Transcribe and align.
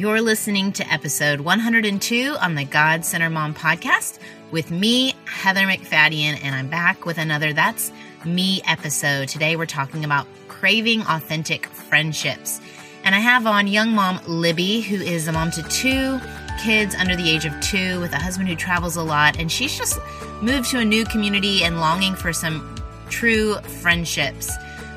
You're 0.00 0.22
listening 0.22 0.72
to 0.72 0.90
episode 0.90 1.42
102 1.42 2.36
on 2.40 2.54
the 2.54 2.64
God 2.64 3.04
Centered 3.04 3.28
Mom 3.28 3.52
podcast 3.52 4.18
with 4.50 4.70
me, 4.70 5.12
Heather 5.26 5.66
MacFadyen, 5.66 6.42
and 6.42 6.54
I'm 6.54 6.68
back 6.70 7.04
with 7.04 7.18
another 7.18 7.52
That's 7.52 7.92
Me 8.24 8.62
episode. 8.66 9.28
Today 9.28 9.56
we're 9.56 9.66
talking 9.66 10.06
about 10.06 10.26
craving 10.48 11.02
authentic 11.02 11.66
friendships. 11.66 12.62
And 13.04 13.14
I 13.14 13.18
have 13.18 13.46
on 13.46 13.66
young 13.66 13.90
mom 13.90 14.20
Libby, 14.26 14.80
who 14.80 14.96
is 14.96 15.28
a 15.28 15.32
mom 15.32 15.50
to 15.50 15.62
two 15.64 16.18
kids 16.64 16.94
under 16.94 17.14
the 17.14 17.28
age 17.28 17.44
of 17.44 17.52
two 17.60 18.00
with 18.00 18.14
a 18.14 18.18
husband 18.18 18.48
who 18.48 18.56
travels 18.56 18.96
a 18.96 19.02
lot. 19.02 19.38
And 19.38 19.52
she's 19.52 19.76
just 19.76 19.98
moved 20.40 20.70
to 20.70 20.78
a 20.78 20.84
new 20.84 21.04
community 21.04 21.62
and 21.62 21.78
longing 21.78 22.14
for 22.14 22.32
some 22.32 22.74
true 23.10 23.56
friendships. 23.82 24.50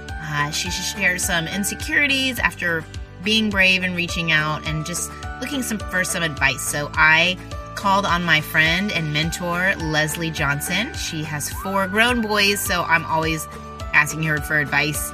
Uh, 0.10 0.50
she 0.52 0.72
shares 0.72 1.26
some 1.26 1.46
insecurities 1.50 2.40
after 2.40 2.86
being 3.24 3.50
brave 3.50 3.84
and 3.84 3.96
reaching 3.96 4.32
out 4.32 4.68
and 4.68 4.86
just 4.86 5.12
looking 5.40 5.62
some, 5.62 5.80
for 5.80 6.04
some 6.04 6.24
advice. 6.24 6.62
So 6.62 6.92
I 6.94 7.38
called 7.76 8.06
on 8.06 8.24
my 8.24 8.42
friend 8.42 8.92
and 8.92 9.14
mentor, 9.14 9.74
Leslie 9.78 10.32
Johnson. 10.32 10.94
She 10.94 11.24
has 11.24 11.50
four 11.50 11.88
grown 11.88 12.22
boys, 12.22 12.60
so 12.60 12.84
I'm 12.84 13.06
always 13.06 13.48
asking 13.94 14.24
her 14.24 14.38
for 14.38 14.60
advice. 14.60 15.12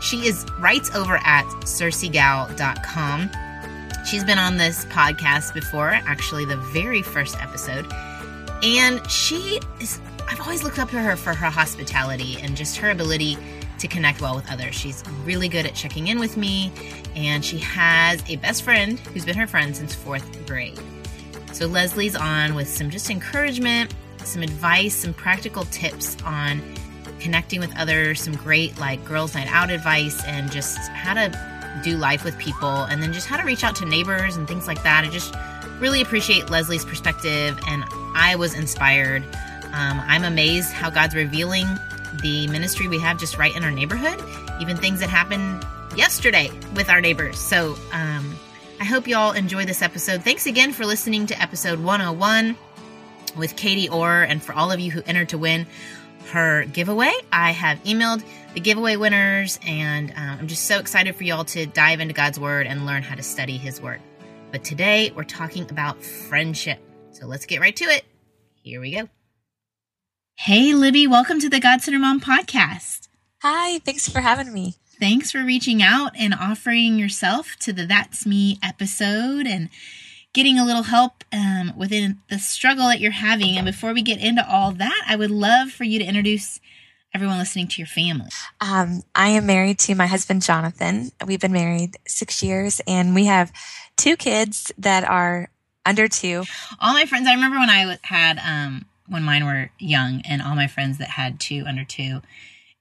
She 0.00 0.26
is 0.26 0.46
writes 0.58 0.94
over 0.94 1.16
at 1.24 1.44
circegal.com. 1.62 3.30
She's 4.04 4.24
been 4.24 4.38
on 4.38 4.56
this 4.56 4.84
podcast 4.86 5.54
before, 5.54 5.90
actually 5.90 6.44
the 6.44 6.56
very 6.56 7.02
first 7.02 7.40
episode. 7.40 7.86
And 8.62 9.08
she 9.10 9.60
is 9.80 10.00
I've 10.28 10.40
always 10.40 10.62
looked 10.62 10.78
up 10.78 10.90
to 10.90 11.00
her 11.00 11.16
for 11.16 11.34
her 11.34 11.50
hospitality 11.50 12.38
and 12.40 12.56
just 12.56 12.76
her 12.78 12.90
ability 12.90 13.36
to 13.82 13.88
connect 13.88 14.20
well 14.20 14.34
with 14.34 14.50
others. 14.50 14.74
She's 14.74 15.04
really 15.24 15.48
good 15.48 15.66
at 15.66 15.74
checking 15.74 16.08
in 16.08 16.18
with 16.18 16.36
me, 16.36 16.72
and 17.14 17.44
she 17.44 17.58
has 17.58 18.22
a 18.30 18.36
best 18.36 18.62
friend 18.62 18.98
who's 18.98 19.24
been 19.24 19.36
her 19.36 19.46
friend 19.46 19.76
since 19.76 19.94
fourth 19.94 20.46
grade. 20.46 20.80
So 21.52 21.66
Leslie's 21.66 22.16
on 22.16 22.54
with 22.54 22.68
some 22.68 22.90
just 22.90 23.10
encouragement, 23.10 23.94
some 24.24 24.42
advice, 24.42 24.94
some 24.94 25.12
practical 25.12 25.64
tips 25.64 26.16
on 26.24 26.62
connecting 27.20 27.60
with 27.60 27.76
others, 27.76 28.22
some 28.22 28.34
great 28.34 28.78
like 28.78 29.04
girls' 29.04 29.34
night 29.34 29.48
out 29.48 29.70
advice, 29.70 30.24
and 30.24 30.50
just 30.50 30.78
how 30.90 31.14
to 31.14 31.80
do 31.82 31.96
life 31.96 32.24
with 32.24 32.38
people, 32.38 32.84
and 32.84 33.02
then 33.02 33.12
just 33.12 33.26
how 33.26 33.36
to 33.36 33.44
reach 33.44 33.64
out 33.64 33.74
to 33.76 33.84
neighbors 33.84 34.36
and 34.36 34.46
things 34.46 34.66
like 34.66 34.82
that. 34.84 35.04
I 35.04 35.08
just 35.08 35.34
really 35.80 36.00
appreciate 36.00 36.50
Leslie's 36.50 36.84
perspective, 36.84 37.58
and 37.66 37.84
I 38.14 38.36
was 38.36 38.54
inspired. 38.54 39.24
Um, 39.74 40.00
I'm 40.06 40.22
amazed 40.22 40.72
how 40.72 40.90
God's 40.90 41.14
revealing 41.14 41.66
the 42.20 42.46
ministry 42.48 42.88
we 42.88 42.98
have 43.00 43.18
just 43.18 43.38
right 43.38 43.54
in 43.54 43.64
our 43.64 43.70
neighborhood, 43.70 44.22
even 44.60 44.76
things 44.76 45.00
that 45.00 45.08
happened 45.08 45.64
yesterday 45.96 46.50
with 46.74 46.88
our 46.88 47.00
neighbors. 47.00 47.38
So 47.38 47.76
um, 47.92 48.36
I 48.80 48.84
hope 48.84 49.06
you 49.06 49.16
all 49.16 49.32
enjoy 49.32 49.64
this 49.64 49.82
episode. 49.82 50.22
Thanks 50.22 50.46
again 50.46 50.72
for 50.72 50.84
listening 50.84 51.26
to 51.26 51.40
episode 51.40 51.78
101 51.80 52.56
with 53.36 53.56
Katie 53.56 53.88
Orr, 53.88 54.22
and 54.22 54.42
for 54.42 54.52
all 54.52 54.70
of 54.70 54.80
you 54.80 54.90
who 54.90 55.02
entered 55.06 55.30
to 55.30 55.38
win 55.38 55.66
her 56.32 56.64
giveaway. 56.64 57.12
I 57.32 57.52
have 57.52 57.82
emailed 57.84 58.22
the 58.54 58.60
giveaway 58.60 58.96
winners, 58.96 59.58
and 59.66 60.10
um, 60.10 60.38
I'm 60.40 60.48
just 60.48 60.64
so 60.64 60.78
excited 60.78 61.14
for 61.16 61.24
y'all 61.24 61.44
to 61.46 61.66
dive 61.66 62.00
into 62.00 62.14
God's 62.14 62.38
Word 62.38 62.66
and 62.66 62.86
learn 62.86 63.02
how 63.02 63.14
to 63.14 63.22
study 63.22 63.56
His 63.56 63.80
Word. 63.80 64.00
But 64.50 64.64
today 64.64 65.12
we're 65.14 65.24
talking 65.24 65.68
about 65.70 66.02
friendship. 66.02 66.78
So 67.12 67.26
let's 67.26 67.46
get 67.46 67.60
right 67.60 67.74
to 67.76 67.84
it. 67.84 68.04
Here 68.62 68.80
we 68.80 68.94
go. 68.94 69.08
Hey, 70.46 70.74
Libby, 70.74 71.06
welcome 71.06 71.38
to 71.38 71.48
the 71.48 71.60
God 71.60 71.82
Centered 71.82 72.00
Mom 72.00 72.20
podcast. 72.20 73.06
Hi, 73.42 73.78
thanks 73.78 74.08
for 74.08 74.18
having 74.18 74.52
me. 74.52 74.74
Thanks 74.98 75.30
for 75.30 75.44
reaching 75.44 75.80
out 75.84 76.16
and 76.18 76.34
offering 76.34 76.98
yourself 76.98 77.54
to 77.60 77.72
the 77.72 77.86
That's 77.86 78.26
Me 78.26 78.58
episode 78.60 79.46
and 79.46 79.68
getting 80.32 80.58
a 80.58 80.64
little 80.64 80.82
help 80.82 81.22
um, 81.32 81.72
within 81.76 82.18
the 82.28 82.40
struggle 82.40 82.88
that 82.88 82.98
you're 82.98 83.12
having. 83.12 83.56
And 83.56 83.64
before 83.64 83.92
we 83.92 84.02
get 84.02 84.20
into 84.20 84.44
all 84.44 84.72
that, 84.72 85.04
I 85.06 85.14
would 85.14 85.30
love 85.30 85.70
for 85.70 85.84
you 85.84 86.00
to 86.00 86.04
introduce 86.04 86.58
everyone 87.14 87.38
listening 87.38 87.68
to 87.68 87.78
your 87.78 87.86
family. 87.86 88.30
Um, 88.60 89.02
I 89.14 89.28
am 89.28 89.46
married 89.46 89.78
to 89.78 89.94
my 89.94 90.08
husband, 90.08 90.42
Jonathan. 90.42 91.12
We've 91.24 91.38
been 91.38 91.52
married 91.52 91.98
six 92.08 92.42
years 92.42 92.80
and 92.88 93.14
we 93.14 93.26
have 93.26 93.52
two 93.96 94.16
kids 94.16 94.72
that 94.76 95.04
are 95.04 95.50
under 95.86 96.08
two. 96.08 96.42
All 96.80 96.94
my 96.94 97.04
friends, 97.04 97.28
I 97.28 97.34
remember 97.34 97.60
when 97.60 97.70
I 97.70 97.96
had, 98.02 98.40
um, 98.40 98.86
when 99.12 99.22
mine 99.22 99.44
were 99.44 99.70
young 99.78 100.22
and 100.28 100.42
all 100.42 100.56
my 100.56 100.66
friends 100.66 100.98
that 100.98 101.08
had 101.08 101.38
two 101.38 101.64
under 101.66 101.84
two, 101.84 102.22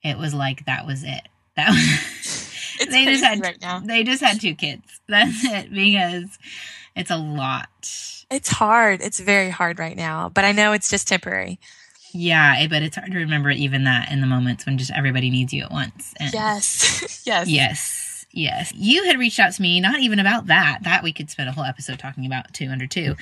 it 0.03 0.17
was 0.17 0.33
like 0.33 0.65
that 0.65 0.87
was 0.87 1.03
it. 1.03 1.27
That 1.55 1.69
was, 1.69 2.49
they 2.89 3.05
just 3.05 3.23
had 3.23 3.41
right 3.41 3.61
now. 3.61 3.79
they 3.79 4.03
just 4.03 4.23
had 4.23 4.39
two 4.39 4.55
kids. 4.55 5.01
That's 5.07 5.43
it 5.43 5.71
because 5.71 6.39
it's 6.95 7.11
a 7.11 7.17
lot. 7.17 7.69
It's 8.31 8.49
hard. 8.49 9.01
It's 9.01 9.19
very 9.19 9.49
hard 9.49 9.77
right 9.77 9.97
now, 9.97 10.29
but 10.29 10.45
I 10.45 10.53
know 10.53 10.71
it's 10.71 10.89
just 10.89 11.07
temporary. 11.07 11.59
Yeah, 12.13 12.67
but 12.67 12.81
it's 12.81 12.95
hard 12.95 13.11
to 13.11 13.17
remember 13.17 13.51
even 13.51 13.83
that 13.85 14.11
in 14.11 14.21
the 14.21 14.27
moments 14.27 14.65
when 14.65 14.77
just 14.77 14.91
everybody 14.91 15.29
needs 15.29 15.53
you 15.53 15.63
at 15.63 15.71
once. 15.71 16.13
And 16.19 16.33
yes. 16.33 17.23
yes. 17.25 17.47
Yes. 17.47 18.25
Yes. 18.33 18.73
You 18.73 19.03
had 19.05 19.19
reached 19.19 19.39
out 19.39 19.53
to 19.53 19.61
me, 19.61 19.79
not 19.79 19.99
even 19.99 20.19
about 20.19 20.47
that. 20.47 20.79
That 20.83 21.03
we 21.03 21.13
could 21.13 21.29
spend 21.29 21.49
a 21.49 21.51
whole 21.51 21.63
episode 21.63 21.99
talking 21.99 22.25
about 22.25 22.53
two 22.53 22.67
under 22.67 22.87
two. 22.87 23.15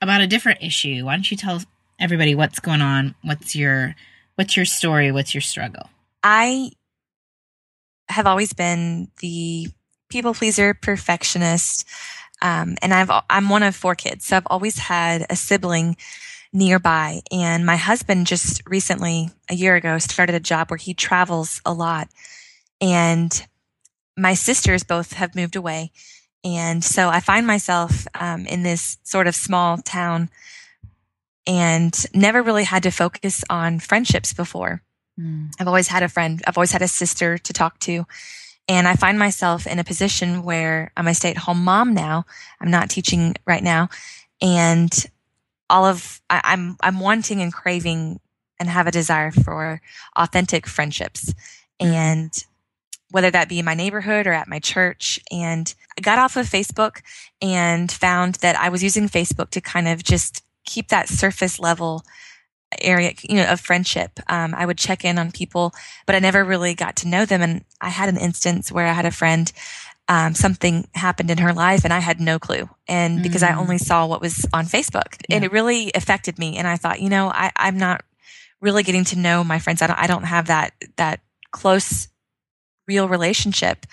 About 0.00 0.20
a 0.20 0.26
different 0.26 0.62
issue. 0.62 1.04
Why 1.04 1.14
don't 1.14 1.30
you 1.30 1.36
tell 1.36 1.62
everybody 1.98 2.34
what's 2.34 2.60
going 2.60 2.80
on? 2.80 3.14
What's 3.22 3.54
your 3.54 3.94
what's 4.36 4.56
your 4.56 4.66
story? 4.66 5.12
What's 5.12 5.34
your 5.34 5.40
struggle? 5.40 5.88
I 6.22 6.70
have 8.08 8.26
always 8.26 8.52
been 8.52 9.08
the 9.20 9.68
people 10.08 10.34
pleaser, 10.34 10.74
perfectionist, 10.74 11.86
um, 12.42 12.76
and 12.82 12.92
I've 12.92 13.10
I'm 13.30 13.48
one 13.48 13.62
of 13.62 13.74
four 13.76 13.94
kids, 13.94 14.26
so 14.26 14.36
I've 14.36 14.46
always 14.46 14.78
had 14.78 15.26
a 15.30 15.36
sibling 15.36 15.96
nearby. 16.52 17.22
And 17.32 17.66
my 17.66 17.76
husband 17.76 18.26
just 18.26 18.62
recently, 18.66 19.30
a 19.50 19.54
year 19.54 19.76
ago, 19.76 19.98
started 19.98 20.34
a 20.34 20.40
job 20.40 20.70
where 20.70 20.78
he 20.78 20.94
travels 20.94 21.60
a 21.64 21.72
lot, 21.72 22.08
and 22.80 23.46
my 24.16 24.34
sisters 24.34 24.84
both 24.84 25.14
have 25.14 25.34
moved 25.34 25.56
away, 25.56 25.90
and 26.44 26.84
so 26.84 27.08
I 27.08 27.20
find 27.20 27.46
myself 27.46 28.06
um, 28.14 28.46
in 28.46 28.62
this 28.62 28.98
sort 29.02 29.26
of 29.26 29.34
small 29.34 29.78
town 29.78 30.30
and 31.46 31.94
never 32.14 32.42
really 32.42 32.64
had 32.64 32.82
to 32.84 32.90
focus 32.90 33.44
on 33.50 33.78
friendships 33.80 34.32
before. 34.32 34.82
Mm. 35.20 35.50
I've 35.58 35.68
always 35.68 35.88
had 35.88 36.02
a 36.02 36.08
friend, 36.08 36.42
I've 36.46 36.56
always 36.56 36.72
had 36.72 36.82
a 36.82 36.88
sister 36.88 37.38
to 37.38 37.52
talk 37.52 37.78
to. 37.80 38.06
And 38.66 38.88
I 38.88 38.96
find 38.96 39.18
myself 39.18 39.66
in 39.66 39.78
a 39.78 39.84
position 39.84 40.42
where 40.42 40.90
I'm 40.96 41.06
a 41.06 41.14
stay 41.14 41.30
at 41.30 41.36
home 41.36 41.62
mom 41.62 41.92
now. 41.92 42.24
I'm 42.60 42.70
not 42.70 42.88
teaching 42.88 43.34
right 43.46 43.62
now. 43.62 43.90
And 44.40 44.90
all 45.68 45.84
of, 45.84 46.20
I, 46.30 46.40
I'm, 46.44 46.76
I'm 46.80 46.98
wanting 46.98 47.42
and 47.42 47.52
craving 47.52 48.20
and 48.58 48.68
have 48.68 48.86
a 48.86 48.90
desire 48.90 49.30
for 49.30 49.82
authentic 50.16 50.66
friendships. 50.66 51.34
Mm. 51.80 51.86
And 51.92 52.44
whether 53.10 53.30
that 53.30 53.48
be 53.48 53.58
in 53.58 53.64
my 53.64 53.74
neighborhood 53.74 54.26
or 54.26 54.32
at 54.32 54.48
my 54.48 54.58
church. 54.58 55.20
And 55.30 55.72
I 55.96 56.00
got 56.00 56.18
off 56.18 56.36
of 56.36 56.46
Facebook 56.46 57.00
and 57.40 57.92
found 57.92 58.36
that 58.36 58.56
I 58.56 58.70
was 58.70 58.82
using 58.82 59.08
Facebook 59.08 59.50
to 59.50 59.60
kind 59.60 59.86
of 59.86 60.02
just 60.02 60.42
keep 60.64 60.88
that 60.88 61.08
surface 61.08 61.58
level 61.58 62.04
area, 62.80 63.14
you 63.22 63.36
know, 63.36 63.46
of 63.46 63.60
friendship. 63.60 64.18
Um, 64.28 64.54
I 64.54 64.66
would 64.66 64.78
check 64.78 65.04
in 65.04 65.18
on 65.18 65.32
people, 65.32 65.72
but 66.06 66.14
I 66.14 66.18
never 66.18 66.44
really 66.44 66.74
got 66.74 66.96
to 66.96 67.08
know 67.08 67.24
them. 67.24 67.42
And 67.42 67.64
I 67.80 67.88
had 67.88 68.08
an 68.08 68.16
instance 68.16 68.72
where 68.72 68.86
I 68.86 68.92
had 68.92 69.06
a 69.06 69.10
friend, 69.10 69.50
um, 70.08 70.34
something 70.34 70.88
happened 70.94 71.30
in 71.30 71.38
her 71.38 71.52
life 71.52 71.84
and 71.84 71.92
I 71.92 72.00
had 72.00 72.20
no 72.20 72.38
clue. 72.38 72.68
And 72.88 73.22
because 73.22 73.42
mm. 73.42 73.50
I 73.50 73.56
only 73.56 73.78
saw 73.78 74.06
what 74.06 74.20
was 74.20 74.46
on 74.52 74.66
Facebook 74.66 75.16
yeah. 75.28 75.36
and 75.36 75.44
it 75.44 75.52
really 75.52 75.92
affected 75.94 76.38
me. 76.38 76.56
And 76.56 76.66
I 76.66 76.76
thought, 76.76 77.00
you 77.00 77.08
know, 77.08 77.28
I, 77.28 77.52
I'm 77.56 77.78
not 77.78 78.02
really 78.60 78.82
getting 78.82 79.04
to 79.04 79.18
know 79.18 79.44
my 79.44 79.58
friends. 79.58 79.82
I 79.82 79.86
don't, 79.86 79.98
I 79.98 80.06
don't 80.06 80.24
have 80.24 80.46
that, 80.46 80.72
that 80.96 81.20
close, 81.52 82.08
real 82.86 83.08
relationship. 83.08 83.86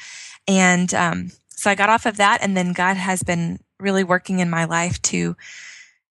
And, 0.47 0.93
um, 0.93 1.31
so 1.49 1.69
I 1.69 1.75
got 1.75 1.89
off 1.89 2.07
of 2.07 2.17
that 2.17 2.39
and 2.41 2.57
then 2.57 2.73
God 2.73 2.97
has 2.97 3.21
been 3.21 3.59
really 3.79 4.03
working 4.03 4.39
in 4.39 4.49
my 4.49 4.65
life 4.65 5.01
to, 5.03 5.35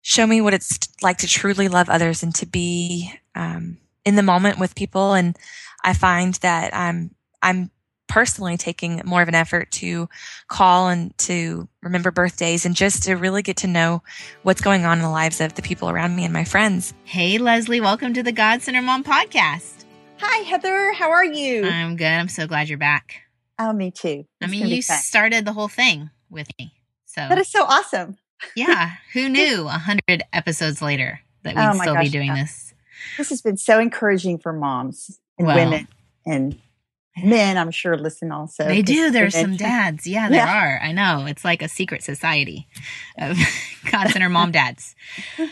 show 0.04 0.28
me 0.28 0.42
what 0.42 0.54
it's 0.54 0.78
like 1.02 1.18
to 1.20 1.28
truly 1.28 1.70
love 1.70 1.90
others 1.90 2.22
and 2.22 2.36
to 2.36 2.46
be 2.46 3.12
um, 3.34 3.78
in 4.06 4.16
the 4.16 4.22
moment 4.22 4.60
with 4.60 4.76
people. 4.76 5.14
And 5.14 5.36
I 5.84 5.94
find 5.94 6.36
that 6.36 6.76
I'm 6.76 7.16
I'm 7.42 7.72
personally 8.08 8.58
taking 8.58 9.02
more 9.06 9.24
of 9.24 9.28
an 9.28 9.34
effort 9.34 9.72
to 9.72 10.08
call 10.48 10.90
and 10.90 11.18
to 11.18 11.68
remember 11.82 12.12
birthdays 12.12 12.66
and 12.66 12.76
just 12.76 13.04
to 13.04 13.16
really 13.16 13.42
get 13.42 13.58
to 13.58 13.68
know 13.68 14.04
what's 14.44 14.62
going 14.62 14.86
on 14.86 15.00
in 15.00 15.04
the 15.04 15.10
lives 15.10 15.42
of 15.42 15.56
the 15.56 15.62
people 15.64 15.90
around 15.90 16.16
me 16.16 16.24
and 16.24 16.34
my 16.34 16.44
friends. 16.44 16.94
Hey, 17.06 17.40
Leslie, 17.40 17.82
welcome 17.82 18.14
to 18.14 18.22
the 18.22 18.32
God 18.32 18.62
Centered 18.62 18.84
Mom 18.84 19.04
podcast. 19.04 19.86
Hi, 20.20 20.44
Heather. 20.44 20.92
How 20.94 21.12
are 21.12 21.26
you? 21.26 21.66
I'm 21.66 21.96
good. 21.96 22.06
I'm 22.06 22.30
so 22.30 22.46
glad 22.46 22.70
you're 22.70 22.78
back. 22.78 23.22
Oh, 23.58 23.74
me 23.74 23.90
too. 23.90 24.26
It's 24.42 24.48
I 24.48 24.48
mean, 24.48 24.68
you 24.68 24.82
started 24.82 25.46
the 25.46 25.54
whole 25.54 25.68
thing 25.70 26.10
with 26.30 26.48
me. 26.60 26.74
So 27.06 27.22
that 27.22 27.38
is 27.38 27.48
so 27.48 27.64
awesome 27.64 28.18
yeah. 28.56 28.92
Who 29.14 29.30
knew 29.30 29.68
a 29.68 29.72
hundred 29.72 30.24
episodes 30.32 30.82
later 30.82 31.22
that 31.44 31.56
we'd 31.56 31.62
oh 31.62 31.74
still 31.82 31.96
gosh, 31.96 32.06
be 32.06 32.10
doing 32.10 32.28
yeah. 32.28 32.44
this? 32.44 32.74
This 33.18 33.30
has 33.30 33.42
been 33.42 33.58
so 33.58 33.80
encouraging 33.80 34.38
for 34.40 34.54
moms 34.54 35.20
and 35.38 35.48
well, 35.48 35.56
women 35.56 35.88
and 36.26 36.60
men, 37.22 37.58
I'm 37.58 37.72
sure, 37.72 37.98
listen 37.98 38.32
also. 38.32 38.66
They 38.66 38.82
do. 38.82 39.12
There's 39.12 39.36
some 39.36 39.56
dads. 39.56 40.08
Yeah, 40.08 40.30
there 40.30 40.46
Yeah. 40.46 40.62
are. 40.62 40.80
I 40.82 40.92
know. 40.92 41.26
It's 41.28 41.46
like 41.46 41.62
a 41.62 41.68
secret 41.68 42.04
society 42.04 42.68
of 43.18 43.38
God 43.92 44.10
Center 44.10 44.30
mom 44.30 44.52
dads. 44.52 44.96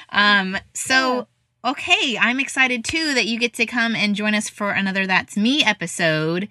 Um, 0.10 0.58
so 0.74 1.28
okay, 1.64 2.18
I'm 2.20 2.40
excited 2.40 2.84
too 2.84 3.14
that 3.14 3.26
you 3.26 3.38
get 3.40 3.54
to 3.56 3.66
come 3.66 3.96
and 3.96 4.16
join 4.16 4.34
us 4.34 4.50
for 4.50 4.72
another 4.72 5.06
That's 5.06 5.38
Me 5.38 5.64
episode. 5.64 6.48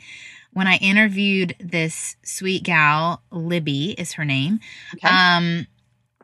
When 0.52 0.66
I 0.66 0.76
interviewed 0.76 1.54
this 1.60 2.16
sweet 2.24 2.64
gal, 2.64 3.22
Libby 3.30 3.92
is 3.92 4.14
her 4.14 4.24
name. 4.24 4.58
Okay. 4.94 5.06
Um, 5.08 5.66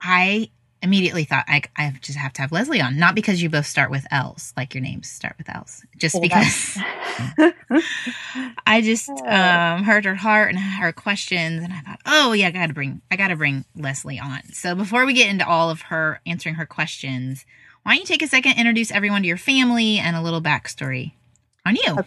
I 0.00 0.50
immediately 0.82 1.24
thought 1.24 1.44
I, 1.48 1.62
I 1.76 1.94
just 2.00 2.18
have 2.18 2.32
to 2.34 2.42
have 2.42 2.52
Leslie 2.52 2.80
on, 2.80 2.98
not 2.98 3.14
because 3.14 3.42
you 3.42 3.48
both 3.48 3.66
start 3.66 3.90
with 3.90 4.06
L's, 4.10 4.52
like 4.56 4.74
your 4.74 4.82
names 4.82 5.08
start 5.10 5.36
with 5.38 5.48
L's, 5.48 5.84
just 5.96 6.20
because 6.20 6.78
I 8.66 8.82
just 8.82 9.10
um, 9.26 9.82
heard 9.84 10.04
her 10.04 10.14
heart 10.14 10.50
and 10.50 10.58
her 10.58 10.92
questions, 10.92 11.62
and 11.62 11.72
I 11.72 11.80
thought, 11.80 12.00
oh 12.06 12.32
yeah, 12.32 12.48
I 12.48 12.50
gotta 12.50 12.74
bring 12.74 13.00
I 13.10 13.16
gotta 13.16 13.36
bring 13.36 13.64
Leslie 13.74 14.18
on. 14.20 14.42
So 14.52 14.74
before 14.74 15.06
we 15.06 15.14
get 15.14 15.28
into 15.28 15.46
all 15.46 15.70
of 15.70 15.82
her 15.82 16.20
answering 16.26 16.56
her 16.56 16.66
questions, 16.66 17.44
why 17.82 17.92
don't 17.92 18.00
you 18.00 18.06
take 18.06 18.22
a 18.22 18.28
second, 18.28 18.58
introduce 18.58 18.90
everyone 18.90 19.22
to 19.22 19.28
your 19.28 19.36
family 19.36 19.98
and 19.98 20.16
a 20.16 20.22
little 20.22 20.42
backstory 20.42 21.12
on 21.64 21.76
you? 21.76 21.98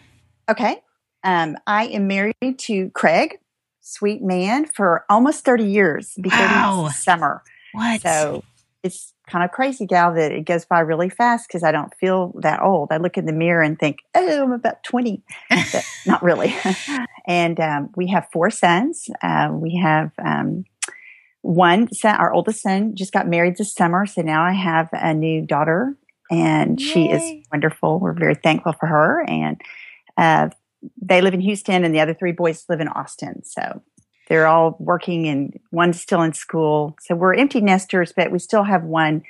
Okay. 0.50 0.82
Um, 1.24 1.58
I 1.68 1.86
am 1.88 2.08
married 2.08 2.60
to 2.60 2.90
Craig, 2.92 3.40
sweet 3.82 4.22
man, 4.22 4.66
for 4.66 5.06
almost 5.10 5.44
30 5.44 5.66
years. 5.66 6.14
It'll 6.18 6.24
Be 6.24 6.30
30 6.30 6.44
Wow. 6.44 6.90
summer. 6.90 7.44
What? 7.74 8.02
So 8.02 8.44
it's 8.84 9.14
kind 9.28 9.44
of 9.44 9.52
crazy, 9.52 9.86
gal, 9.86 10.14
that 10.14 10.32
it 10.32 10.46
goes 10.46 10.66
by 10.66 10.80
really 10.80 11.10
fast 11.10 11.48
because 11.48 11.64
I 11.64 11.72
don't 11.72 11.94
feel 11.96 12.34
that 12.42 12.62
old. 12.62 12.90
I 12.92 12.98
look 12.98 13.18
in 13.18 13.26
the 13.26 13.34
mirror 13.34 13.62
and 13.62 13.78
think, 13.78 14.00
oh, 14.16 14.44
I'm 14.44 14.52
about 14.52 14.84
20. 14.84 15.22
Not 16.06 16.24
really. 16.24 16.56
and 17.28 17.60
um, 17.60 17.90
we 17.96 18.08
have 18.08 18.28
four 18.32 18.50
sons. 18.50 19.10
Uh, 19.22 19.50
we 19.52 19.76
have 19.84 20.12
um, 20.24 20.64
one 21.42 21.92
son, 21.94 22.16
our 22.16 22.34
oldest 22.34 22.62
son 22.62 22.96
just 22.96 23.14
got 23.14 23.28
married 23.28 23.58
this 23.58 23.74
summer. 23.74 24.06
So 24.06 24.22
now 24.22 24.44
I 24.44 24.54
have 24.54 24.90
a 24.94 25.14
new 25.14 25.46
daughter 25.46 25.96
and 26.32 26.80
she 26.80 27.10
is 27.10 27.46
wonderful. 27.52 28.00
We're 28.00 28.14
very 28.14 28.36
thankful 28.36 28.74
for 28.74 28.86
her. 28.86 29.24
And 29.28 29.60
uh, 30.16 30.50
they 31.02 31.22
live 31.22 31.34
in 31.34 31.42
Houston 31.42 31.84
and 31.84 31.94
the 31.94 32.00
other 32.00 32.14
three 32.14 32.32
boys 32.32 32.66
live 32.70 32.82
in 32.82 32.88
Austin. 32.88 33.44
So 33.44 33.82
they're 34.30 34.48
all 34.48 34.78
working 34.80 35.28
and 35.28 35.60
one's 35.72 36.00
still 36.00 36.22
in 36.22 36.34
school. 36.34 36.96
So 37.02 37.16
we're 37.16 37.34
empty 37.34 37.62
nesters, 37.62 38.14
but 38.16 38.32
we 38.32 38.40
still 38.40 38.64
have 38.64 38.84
one 38.84 39.24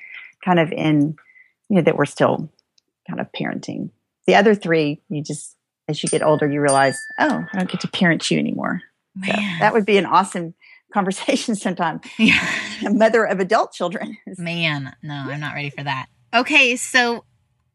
kind 0.44 0.60
of 0.60 0.72
in, 0.72 1.16
you 1.70 1.78
know, 1.78 1.82
that 1.82 1.98
we're 1.98 2.06
still 2.06 2.52
kind 3.08 3.20
of 3.20 3.32
parenting. 3.32 3.90
The 4.28 4.36
other 4.36 4.54
three, 4.54 5.02
you 5.10 5.24
just, 5.24 5.56
as 5.88 6.04
you 6.04 6.10
get 6.10 6.22
older, 6.22 6.48
you 6.48 6.62
realize, 6.62 6.98
oh, 7.18 7.46
I 7.52 7.58
don't 7.58 7.72
get 7.72 7.80
to 7.82 7.88
parent 7.88 8.30
you 8.30 8.38
anymore. 8.38 8.82
So 9.26 9.32
that 9.60 9.74
would 9.74 9.86
be 9.86 9.98
an 9.98 10.06
awesome 10.06 10.54
conversation 10.94 11.56
sometime. 11.56 12.02
yeah. 12.18 12.48
A 12.86 12.90
mother 12.90 13.26
of 13.26 13.40
adult 13.40 13.74
children. 13.74 14.18
Man, 14.38 14.96
no, 15.02 15.14
I'm 15.14 15.40
not 15.40 15.54
ready 15.54 15.70
for 15.70 15.84
that. 15.84 16.08
Okay, 16.34 16.76
so 16.76 17.26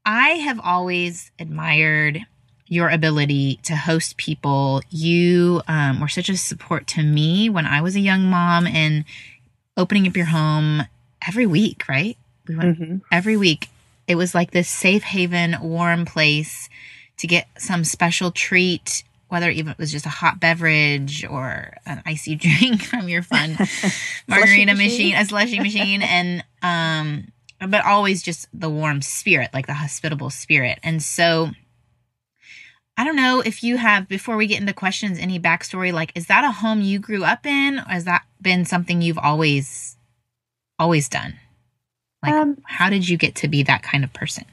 I 0.07 0.31
have 0.31 0.61
always 0.61 1.31
admired 1.39 2.21
your 2.75 2.89
ability 2.91 3.61
to 3.63 3.77
host 3.77 4.17
people. 4.17 4.83
You 4.91 5.63
um, 5.69 6.01
were 6.01 6.09
such 6.09 6.29
a 6.29 6.37
support 6.37 6.87
to 6.89 7.03
me 7.03 7.49
when 7.49 7.67
I 7.67 7.81
was 7.81 7.95
a 7.97 8.01
young 8.01 8.25
mom 8.25 8.67
and 8.67 9.05
opening 9.77 10.07
up 10.09 10.17
your 10.17 10.27
home 10.27 10.83
every 11.27 11.47
week, 11.47 11.85
right? 11.89 12.17
We 12.49 12.57
went 12.57 12.79
Mhm. 12.79 13.01
every 13.13 13.37
week. 13.37 13.69
It 14.07 14.17
was 14.17 14.35
like 14.35 14.51
this 14.51 14.69
safe 14.69 15.03
haven, 15.05 15.57
warm 15.63 16.05
place 16.05 16.69
to 17.19 17.27
get 17.27 17.47
some 17.59 17.85
special 17.85 18.31
treat, 18.33 19.05
whether 19.29 19.49
even 19.51 19.73
it 19.73 19.79
was 19.79 19.93
just 19.93 20.05
a 20.07 20.11
hot 20.11 20.41
beverage 20.41 21.25
or 21.25 21.77
an 21.87 22.03
icy 22.05 22.35
drink 22.45 22.83
from 22.83 23.09
your 23.09 23.23
fun 23.23 23.57
margarita 24.29 24.75
machine. 24.75 24.77
machine, 24.77 25.15
a 25.15 25.25
slushy 25.25 25.61
machine, 25.61 26.03
and 26.17 26.45
um, 26.63 27.29
but 27.71 27.85
always 27.87 28.23
just 28.23 28.47
the 28.53 28.69
warm 28.69 29.01
spirit, 29.01 29.51
like 29.55 29.67
the 29.67 29.75
hospitable 29.75 30.29
spirit. 30.31 30.79
And 30.83 31.03
so, 31.03 31.51
I 32.97 33.05
don't 33.05 33.17
know 33.17 33.41
if 33.41 33.63
you 33.65 33.77
have 33.77 34.09
before 34.09 34.37
we 34.37 34.47
get 34.47 34.61
into 34.61 34.73
questions 34.73 35.19
any 35.19 35.41
backstory. 35.41 35.93
Like, 35.93 36.13
is 36.15 36.27
that 36.27 36.45
a 36.45 36.53
home 36.53 36.81
you 36.81 36.99
grew 36.99 37.25
up 37.25 37.45
in, 37.45 37.79
or 37.79 37.89
has 37.89 38.05
that 38.05 38.23
been 38.41 38.65
something 38.65 39.03
you've 39.03 39.19
always 39.19 39.97
always 40.79 41.09
done? 41.09 41.35
Like, 42.23 42.33
Um, 42.33 42.59
how 42.65 42.91
did 42.91 43.09
you 43.09 43.17
get 43.17 43.35
to 43.37 43.49
be 43.49 43.63
that 43.65 43.83
kind 43.83 44.05
of 44.05 44.13
person? 44.13 44.45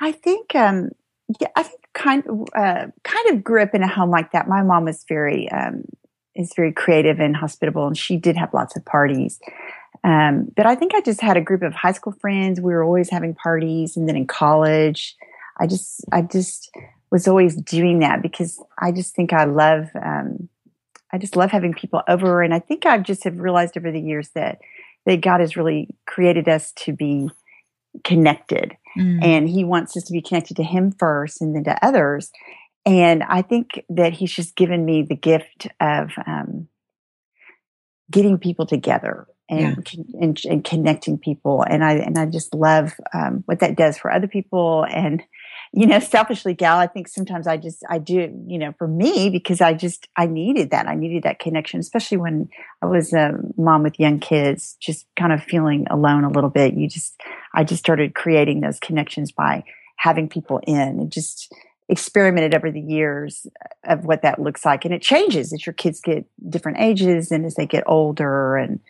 I 0.00 0.12
think, 0.12 0.54
um, 0.54 0.90
yeah, 1.40 1.48
I 1.56 1.62
think 1.62 1.80
kind 1.94 2.26
of, 2.26 2.48
uh, 2.56 2.86
kind 3.02 3.26
of 3.30 3.44
grew 3.44 3.62
up 3.62 3.74
in 3.74 3.82
a 3.82 3.88
home 3.88 4.10
like 4.10 4.32
that. 4.32 4.48
My 4.48 4.62
mom 4.62 4.84
was 4.84 5.04
very, 5.08 5.50
um, 5.50 5.84
is 6.34 6.52
very 6.56 6.72
creative 6.72 7.20
and 7.20 7.36
hospitable, 7.36 7.86
and 7.86 7.96
she 7.96 8.16
did 8.16 8.36
have 8.36 8.52
lots 8.52 8.76
of 8.76 8.84
parties. 8.84 9.38
Um, 10.02 10.48
but 10.56 10.66
I 10.66 10.74
think 10.74 10.94
I 10.94 11.00
just 11.00 11.20
had 11.20 11.36
a 11.36 11.40
group 11.40 11.62
of 11.62 11.72
high 11.72 11.92
school 11.92 12.12
friends. 12.12 12.60
We 12.60 12.72
were 12.72 12.82
always 12.82 13.10
having 13.10 13.34
parties, 13.34 13.96
and 13.96 14.08
then 14.08 14.16
in 14.16 14.26
college, 14.26 15.16
I 15.60 15.66
just, 15.66 16.04
I 16.12 16.22
just 16.22 16.70
was 17.10 17.28
always 17.28 17.54
doing 17.56 18.00
that 18.00 18.22
because 18.22 18.62
I 18.78 18.92
just 18.92 19.14
think 19.14 19.32
I 19.32 19.44
love, 19.44 19.86
um, 19.94 20.48
I 21.12 21.18
just 21.18 21.36
love 21.36 21.50
having 21.50 21.74
people 21.74 22.02
over, 22.08 22.42
and 22.42 22.52
I 22.52 22.58
think 22.58 22.86
I've 22.86 23.04
just 23.04 23.24
have 23.24 23.38
realized 23.38 23.76
over 23.76 23.90
the 23.92 24.00
years 24.00 24.30
that 24.34 24.58
that 25.06 25.20
God 25.20 25.40
has 25.40 25.54
really 25.56 25.94
created 26.06 26.48
us 26.48 26.72
to 26.84 26.92
be 26.92 27.30
connected 28.04 28.76
Mm. 28.96 29.24
and 29.24 29.48
he 29.48 29.64
wants 29.64 29.96
us 29.96 30.04
to 30.04 30.12
be 30.12 30.22
connected 30.22 30.56
to 30.58 30.62
him 30.62 30.92
first 30.92 31.42
and 31.42 31.52
then 31.56 31.64
to 31.64 31.84
others 31.84 32.30
and 32.86 33.24
i 33.24 33.42
think 33.42 33.82
that 33.88 34.12
he's 34.12 34.32
just 34.32 34.54
given 34.54 34.84
me 34.84 35.02
the 35.02 35.16
gift 35.16 35.66
of 35.80 36.10
um, 36.28 36.68
getting 38.08 38.38
people 38.38 38.66
together 38.66 39.26
and, 39.48 39.88
Yeah. 39.92 40.02
and 40.20 40.40
and 40.48 40.64
connecting 40.64 41.18
people 41.18 41.64
and 41.68 41.84
i 41.84 41.94
and 41.94 42.16
i 42.16 42.26
just 42.26 42.54
love 42.54 42.94
um, 43.12 43.42
what 43.46 43.58
that 43.58 43.74
does 43.76 43.98
for 43.98 44.12
other 44.12 44.28
people 44.28 44.86
and 44.88 45.24
you 45.76 45.86
know 45.86 45.98
selfishly 45.98 46.54
gal 46.54 46.78
i 46.78 46.86
think 46.86 47.08
sometimes 47.08 47.46
i 47.46 47.56
just 47.56 47.82
i 47.90 47.98
do 47.98 48.32
you 48.46 48.58
know 48.58 48.72
for 48.78 48.86
me 48.86 49.28
because 49.28 49.60
i 49.60 49.74
just 49.74 50.08
i 50.16 50.26
needed 50.26 50.70
that. 50.70 50.86
I 50.86 50.94
needed 50.94 51.24
that 51.24 51.40
connection 51.40 51.80
especially 51.80 52.18
when 52.18 52.48
i 52.80 52.86
was 52.86 53.12
a 53.12 53.32
mom 53.56 53.82
with 53.82 53.98
young 53.98 54.20
kids 54.20 54.76
just 54.80 55.06
kind 55.16 55.32
of 55.32 55.42
feeling 55.42 55.86
alone 55.90 56.24
a 56.24 56.30
little 56.30 56.50
bit. 56.50 56.74
You 56.74 56.88
just 56.88 57.20
i 57.52 57.64
just 57.64 57.80
started 57.80 58.14
creating 58.14 58.60
those 58.60 58.78
connections 58.78 59.32
by 59.32 59.64
having 59.96 60.28
people 60.28 60.60
in 60.66 60.76
and 60.78 61.10
just 61.10 61.52
experimented 61.88 62.54
over 62.54 62.70
the 62.70 62.80
years 62.80 63.46
of 63.84 64.04
what 64.04 64.22
that 64.22 64.40
looks 64.40 64.64
like. 64.64 64.84
And 64.86 64.94
it 64.94 65.02
changes 65.02 65.52
as 65.52 65.66
your 65.66 65.74
kids 65.74 66.00
get 66.00 66.24
different 66.48 66.78
ages 66.80 67.30
and 67.30 67.44
as 67.44 67.56
they 67.56 67.66
get 67.66 67.84
older 67.86 68.56
and 68.56 68.80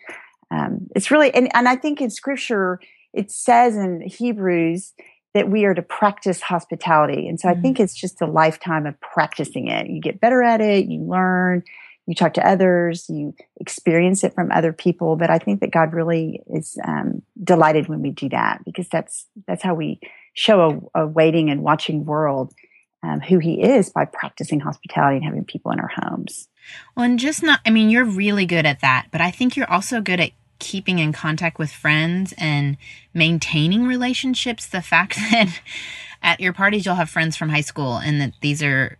um, 0.51 0.87
it's 0.95 1.09
really 1.09 1.33
and, 1.33 1.49
and 1.55 1.67
i 1.67 1.75
think 1.75 1.99
in 1.99 2.09
scripture 2.09 2.79
it 3.13 3.31
says 3.31 3.75
in 3.75 4.01
hebrews 4.01 4.93
that 5.35 5.49
we 5.49 5.65
are 5.65 5.75
to 5.75 5.81
practice 5.83 6.41
hospitality. 6.41 7.27
And 7.27 7.39
so 7.39 7.47
Mhm. 7.49 7.57
i 7.57 7.61
think 7.61 7.79
it's 7.79 7.93
just 7.93 8.21
a 8.21 8.25
lifetime 8.25 8.87
of 8.87 8.99
practicing 8.99 9.67
it. 9.67 9.87
You 9.87 10.01
get 10.01 10.19
better 10.19 10.41
at 10.41 10.61
it 10.61 10.85
you 10.87 11.01
learn 11.01 11.61
you 12.07 12.13
talk 12.15 12.33
to 12.35 12.47
others 12.47 13.05
you 13.09 13.33
experience 13.59 14.23
it 14.23 14.33
from 14.33 14.51
other 14.51 14.73
people. 14.73 15.15
But 15.15 15.29
i 15.29 15.37
think 15.37 15.59
that 15.61 15.71
god 15.71 15.93
really 15.93 16.41
is 16.47 16.77
um, 16.83 17.21
delighted 17.43 17.87
when 17.87 18.01
we 18.01 18.09
do 18.11 18.29
that 18.29 18.63
because 18.65 18.87
that's 18.89 19.27
that's 19.47 19.61
how 19.63 19.75
we 19.75 19.99
show 20.33 20.89
a, 20.95 21.01
a 21.03 21.07
waiting 21.07 21.49
and 21.51 21.61
watching 21.61 22.05
world 22.05 22.53
um, 23.03 23.19
who 23.19 23.37
he 23.39 23.61
is 23.61 23.89
by 23.91 24.05
practicing 24.05 24.59
hospitality 24.59 25.17
and 25.17 25.25
having 25.25 25.45
people 25.45 25.71
in 25.71 25.79
our 25.79 25.91
homes. 26.01 26.47
Well, 26.95 27.05
and 27.05 27.19
just 27.19 27.43
not, 27.43 27.59
I 27.65 27.69
mean, 27.69 27.91
you're 27.91 28.03
really 28.23 28.47
good 28.47 28.65
at 28.65 28.79
that, 28.81 29.07
but 29.11 29.21
I 29.21 29.29
think 29.29 29.55
you're 29.55 29.69
also 29.71 30.01
good 30.01 30.19
at 30.19 30.31
keeping 30.59 30.99
in 30.99 31.11
contact 31.13 31.59
with 31.59 31.71
friends 31.71 32.33
and 32.37 32.77
maintaining 33.13 33.85
relationships. 33.87 34.65
The 34.65 34.81
fact 34.81 35.15
that 35.31 35.59
at 36.21 36.39
your 36.39 36.53
parties 36.53 36.85
you'll 36.85 36.95
have 36.95 37.09
friends 37.09 37.35
from 37.37 37.49
high 37.49 37.61
school 37.61 37.97
and 37.97 38.19
that 38.21 38.33
these 38.41 38.63
are 38.63 38.97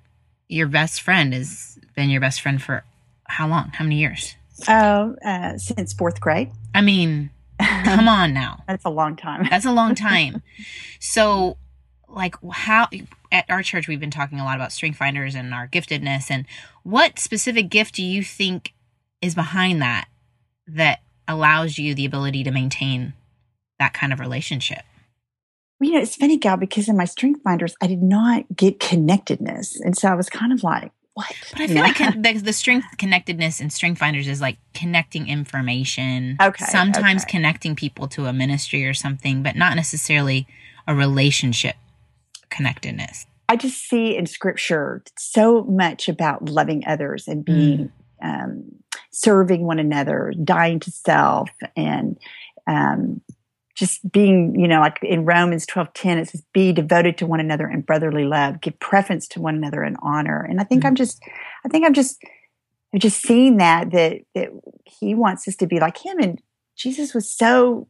your 0.47 0.67
best 0.67 1.01
friend 1.01 1.33
has 1.33 1.79
been 1.95 2.09
your 2.09 2.21
best 2.21 2.41
friend 2.41 2.61
for 2.61 2.83
how 3.27 3.47
long? 3.47 3.69
How 3.73 3.83
many 3.83 3.97
years? 3.99 4.35
oh 4.69 5.15
uh, 5.25 5.57
since 5.57 5.91
fourth 5.91 6.21
grade 6.21 6.49
I 6.73 6.79
mean, 6.81 7.29
come 7.59 8.07
on 8.07 8.33
now. 8.33 8.63
that's 8.67 8.85
a 8.85 8.89
long 8.89 9.15
time 9.15 9.47
That's 9.49 9.65
a 9.65 9.71
long 9.71 9.95
time. 10.09 10.41
so, 10.99 11.57
like, 12.07 12.35
how 12.53 12.87
at 13.31 13.45
our 13.49 13.63
church 13.63 13.87
we've 13.87 13.99
been 13.99 14.11
talking 14.11 14.39
a 14.39 14.45
lot 14.45 14.55
about 14.55 14.71
strength 14.71 14.97
finders 14.97 15.35
and 15.35 15.53
our 15.53 15.67
giftedness, 15.67 16.29
and 16.29 16.45
what 16.83 17.19
specific 17.19 17.69
gift 17.69 17.95
do 17.95 18.03
you 18.03 18.23
think 18.23 18.73
is 19.21 19.35
behind 19.35 19.81
that 19.81 20.07
that 20.67 20.99
allows 21.27 21.77
you 21.77 21.95
the 21.95 22.05
ability 22.05 22.43
to 22.43 22.51
maintain 22.51 23.13
that 23.79 23.93
kind 23.93 24.13
of 24.13 24.19
relationship? 24.19 24.83
Well, 25.79 25.89
you 25.89 25.95
know, 25.95 26.01
it's 26.01 26.15
funny, 26.15 26.37
Gal, 26.37 26.57
because 26.57 26.87
in 26.87 26.95
my 26.95 27.05
strength 27.05 27.41
finders, 27.43 27.75
I 27.81 27.87
did 27.87 28.01
not 28.01 28.45
get 28.55 28.79
connectedness. 28.79 29.79
And 29.81 29.97
so 29.97 30.07
I 30.07 30.15
was 30.15 30.29
kind 30.29 30.53
of 30.53 30.63
like, 30.63 30.91
what? 31.15 31.33
But 31.51 31.61
I 31.61 31.67
feel 31.67 31.81
like 31.81 31.97
the, 32.21 32.41
the 32.41 32.53
strength 32.53 32.87
connectedness 32.97 33.59
in 33.59 33.69
strength 33.69 33.99
finders 33.99 34.27
is 34.27 34.41
like 34.41 34.57
connecting 34.73 35.27
information. 35.27 36.37
Okay, 36.41 36.65
Sometimes 36.65 37.23
okay. 37.23 37.31
connecting 37.31 37.75
people 37.75 38.07
to 38.09 38.27
a 38.27 38.33
ministry 38.33 38.85
or 38.85 38.93
something, 38.93 39.43
but 39.43 39.55
not 39.55 39.75
necessarily 39.75 40.47
a 40.87 40.95
relationship 40.95 41.75
connectedness. 42.49 43.25
I 43.47 43.53
I 43.55 43.57
just 43.57 43.87
see 43.87 44.17
in 44.17 44.25
scripture 44.25 45.01
so 45.17 45.63
much 45.63 46.09
about 46.09 46.49
loving 46.49 46.83
others 46.85 47.25
and 47.25 47.45
being 47.45 47.77
mm. 47.77 47.91
Um, 48.25 48.63
serving 49.11 49.65
one 49.65 49.79
another, 49.79 50.33
dying 50.43 50.79
to 50.81 50.91
self, 50.91 51.49
and 51.75 52.17
um, 52.67 53.21
just 53.75 54.09
being, 54.11 54.57
you 54.59 54.67
know, 54.67 54.79
like 54.79 54.97
in 55.03 55.25
Romans 55.25 55.65
twelve 55.65 55.93
ten, 55.93 56.17
it 56.17 56.29
says, 56.29 56.43
"Be 56.53 56.73
devoted 56.73 57.17
to 57.19 57.25
one 57.25 57.39
another 57.39 57.69
in 57.69 57.81
brotherly 57.81 58.25
love, 58.25 58.61
give 58.61 58.79
preference 58.79 59.27
to 59.29 59.41
one 59.41 59.55
another 59.55 59.83
in 59.83 59.95
honor." 60.01 60.41
And 60.41 60.59
I 60.59 60.63
think 60.63 60.83
mm. 60.83 60.87
I'm 60.87 60.95
just, 60.95 61.21
I 61.65 61.69
think 61.69 61.85
I'm 61.85 61.93
just, 61.93 62.21
I'm 62.93 62.99
just 62.99 63.21
seeing 63.21 63.57
that 63.57 63.91
that 63.91 64.21
that 64.33 64.49
He 64.85 65.13
wants 65.13 65.47
us 65.47 65.55
to 65.57 65.67
be 65.67 65.79
like 65.79 66.03
Him, 66.03 66.19
and 66.19 66.41
Jesus 66.75 67.13
was 67.13 67.31
so 67.31 67.87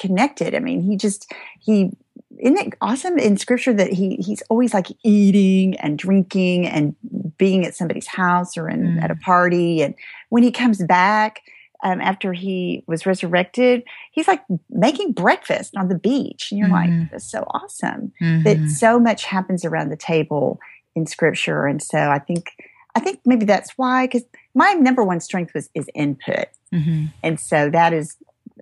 connected. 0.00 0.54
I 0.54 0.58
mean, 0.58 0.82
he 0.82 0.96
just 0.96 1.30
he 1.60 1.90
isn't 2.38 2.58
it 2.58 2.74
awesome 2.80 3.18
in 3.18 3.36
scripture 3.36 3.72
that 3.72 3.92
he 3.92 4.16
he's 4.16 4.42
always 4.48 4.72
like 4.72 4.86
eating 5.04 5.76
and 5.76 5.98
drinking 5.98 6.66
and 6.66 6.94
being 7.36 7.66
at 7.66 7.74
somebody's 7.74 8.06
house 8.06 8.56
or 8.56 8.68
in, 8.68 8.82
mm. 8.82 9.02
at 9.02 9.10
a 9.10 9.16
party 9.16 9.82
and 9.82 9.94
when 10.28 10.42
he 10.42 10.50
comes 10.50 10.82
back 10.84 11.40
um, 11.82 12.00
after 12.00 12.32
he 12.32 12.84
was 12.86 13.06
resurrected 13.06 13.82
he's 14.12 14.28
like 14.28 14.42
making 14.70 15.12
breakfast 15.12 15.74
on 15.76 15.88
the 15.88 15.98
beach 15.98 16.50
and 16.50 16.58
you're 16.58 16.68
mm-hmm. 16.68 17.00
like 17.00 17.10
that's 17.10 17.30
so 17.30 17.44
awesome 17.54 18.12
mm-hmm. 18.20 18.42
that 18.42 18.70
so 18.70 18.98
much 18.98 19.24
happens 19.24 19.64
around 19.64 19.90
the 19.90 19.96
table 19.96 20.58
in 20.94 21.06
scripture 21.06 21.66
and 21.66 21.82
so 21.82 21.98
i 21.98 22.18
think 22.18 22.52
i 22.94 23.00
think 23.00 23.20
maybe 23.24 23.44
that's 23.44 23.72
why 23.76 24.06
because 24.06 24.24
my 24.54 24.72
number 24.74 25.04
one 25.04 25.20
strength 25.20 25.54
was 25.54 25.70
is 25.74 25.88
input 25.94 26.46
mm-hmm. 26.72 27.06
and 27.22 27.40
so 27.40 27.70
that 27.70 27.92
is 27.92 28.16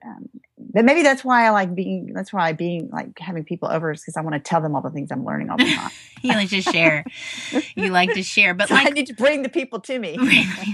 um, 0.05 0.28
but 0.70 0.84
maybe 0.84 1.02
that's 1.02 1.25
why 1.25 1.46
I 1.46 1.50
like 1.50 1.75
being. 1.75 2.12
That's 2.12 2.32
why 2.32 2.52
being 2.52 2.90
like 2.90 3.18
having 3.18 3.44
people 3.44 3.68
over 3.68 3.92
is 3.92 4.00
because 4.00 4.16
I 4.16 4.20
want 4.20 4.34
to 4.34 4.40
tell 4.40 4.60
them 4.60 4.75
all 4.75 4.82
the 4.82 4.90
things 4.90 5.10
I'm 5.10 5.25
learning 5.25 5.48
all 5.48 5.56
the 5.56 5.64
time. 5.64 5.90
you 6.22 6.32
like 6.32 6.50
to 6.50 6.60
share. 6.60 7.04
you 7.75 7.88
like 7.88 8.12
to 8.12 8.22
share, 8.22 8.52
but 8.52 8.68
so 8.68 8.75
like 8.75 8.88
I 8.88 8.90
need 8.90 9.06
to 9.06 9.14
bring 9.14 9.42
the 9.42 9.48
people 9.48 9.80
to 9.80 9.98
me. 9.98 10.16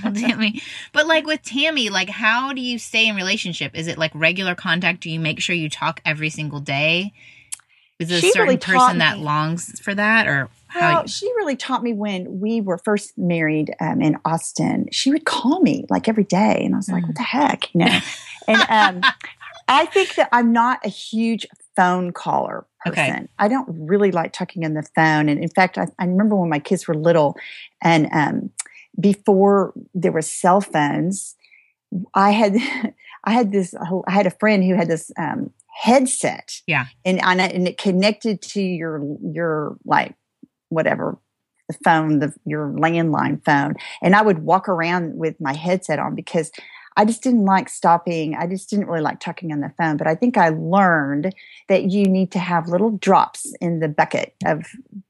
to 0.03 0.37
me. 0.37 0.63
But 0.93 1.07
like 1.07 1.27
with 1.27 1.43
Tammy, 1.43 1.91
like 1.91 2.09
how 2.09 2.53
do 2.53 2.61
you 2.61 2.79
stay 2.79 3.07
in 3.07 3.15
relationship? 3.15 3.77
Is 3.77 3.87
it 3.87 3.97
like 3.97 4.11
regular 4.15 4.55
contact? 4.55 5.01
Do 5.01 5.11
you 5.11 5.21
make 5.21 5.41
sure 5.41 5.55
you 5.55 5.71
talk 5.71 6.01
every 6.05 6.31
single 6.31 6.61
day? 6.61 7.13
Is 8.01 8.09
there 8.09 8.19
a 8.19 8.21
certain 8.23 8.43
really 8.43 8.57
person 8.57 8.99
that 8.99 9.21
longs 9.21 9.79
for 9.79 9.95
that, 9.95 10.27
or 10.27 10.49
how? 10.67 10.95
Well, 10.95 11.07
she 11.07 11.29
really 11.37 11.55
taught 11.55 11.85
me 11.85 11.93
when 11.93 12.41
we 12.41 12.61
were 12.61 12.79
first 12.79 13.17
married 13.17 13.73
um, 13.81 14.03
in 14.03 14.19
Austin. 14.25 14.89
She 14.91 15.13
would 15.13 15.25
call 15.25 15.61
me 15.61 15.85
like 15.89 16.09
every 16.09 16.25
day, 16.25 16.65
and 16.65 16.75
I 16.75 16.79
was 16.79 16.89
like, 16.89 17.05
"What 17.05 17.13
mm. 17.13 17.19
the 17.19 17.23
heck," 17.23 17.73
you 17.73 17.85
know. 17.85 17.99
and 18.49 19.03
um, 19.05 19.13
I 19.69 19.87
think 19.87 20.15
that 20.17 20.29
I'm 20.33 20.53
not 20.53 20.85
a 20.85 20.89
huge 20.89 21.47
phone 21.77 22.13
caller 22.13 22.67
person. 22.85 23.15
Okay. 23.15 23.27
I 23.39 23.49
don't 23.49 23.69
really 23.69 24.13
like 24.13 24.33
talking 24.33 24.65
on 24.65 24.75
the 24.75 24.87
phone. 24.95 25.29
And 25.29 25.43
in 25.43 25.49
fact, 25.49 25.79
I, 25.79 25.87
I 25.99 26.05
remember 26.05 26.37
when 26.37 26.51
my 26.51 26.59
kids 26.59 26.87
were 26.87 26.95
little 26.95 27.37
and 27.83 28.09
um, 28.13 28.51
before 28.99 29.73
there 29.95 30.13
were 30.13 30.23
cell 30.23 30.61
phones, 30.61 31.35
I 32.15 32.31
had 32.31 32.57
I 33.25 33.33
had 33.33 33.53
this 33.53 33.75
I 34.07 34.13
had 34.13 34.27
a 34.27 34.31
friend 34.31 34.63
who 34.63 34.75
had 34.75 34.89
this 34.89 35.11
um, 35.19 35.51
headset. 35.75 36.61
Yeah. 36.67 36.87
And 37.05 37.21
and 37.23 37.69
it 37.69 37.79
connected 37.79 38.43
to 38.43 38.63
your 38.63 39.03
your 39.23 39.77
like 39.85 40.15
whatever 40.69 41.19
the 41.69 41.77
phone, 41.83 42.19
the 42.19 42.35
your 42.45 42.69
landline 42.69 43.43
phone. 43.45 43.75
And 44.03 44.15
I 44.15 44.23
would 44.23 44.41
walk 44.41 44.69
around 44.69 45.17
with 45.17 45.41
my 45.41 45.55
headset 45.55 45.99
on 45.99 46.15
because 46.15 46.51
I 46.97 47.05
just 47.05 47.23
didn't 47.23 47.45
like 47.45 47.69
stopping. 47.69 48.35
I 48.37 48.47
just 48.47 48.71
didn't 48.71 48.87
really 48.87 49.01
like 49.01 49.21
talking 49.21 49.53
on 49.53 49.61
the 49.61 49.73
phone. 49.77 49.97
But 49.97 50.07
I 50.07 50.15
think 50.15 50.37
I 50.37 50.51
learned 50.51 51.35
that 51.69 51.91
you 51.91 52.05
need 52.07 52.31
to 52.33 52.39
have 52.39 52.69
little 52.69 52.91
drops 52.91 53.53
in 53.61 53.81
the 53.81 53.89
bucket 53.89 54.35
of 54.45 54.67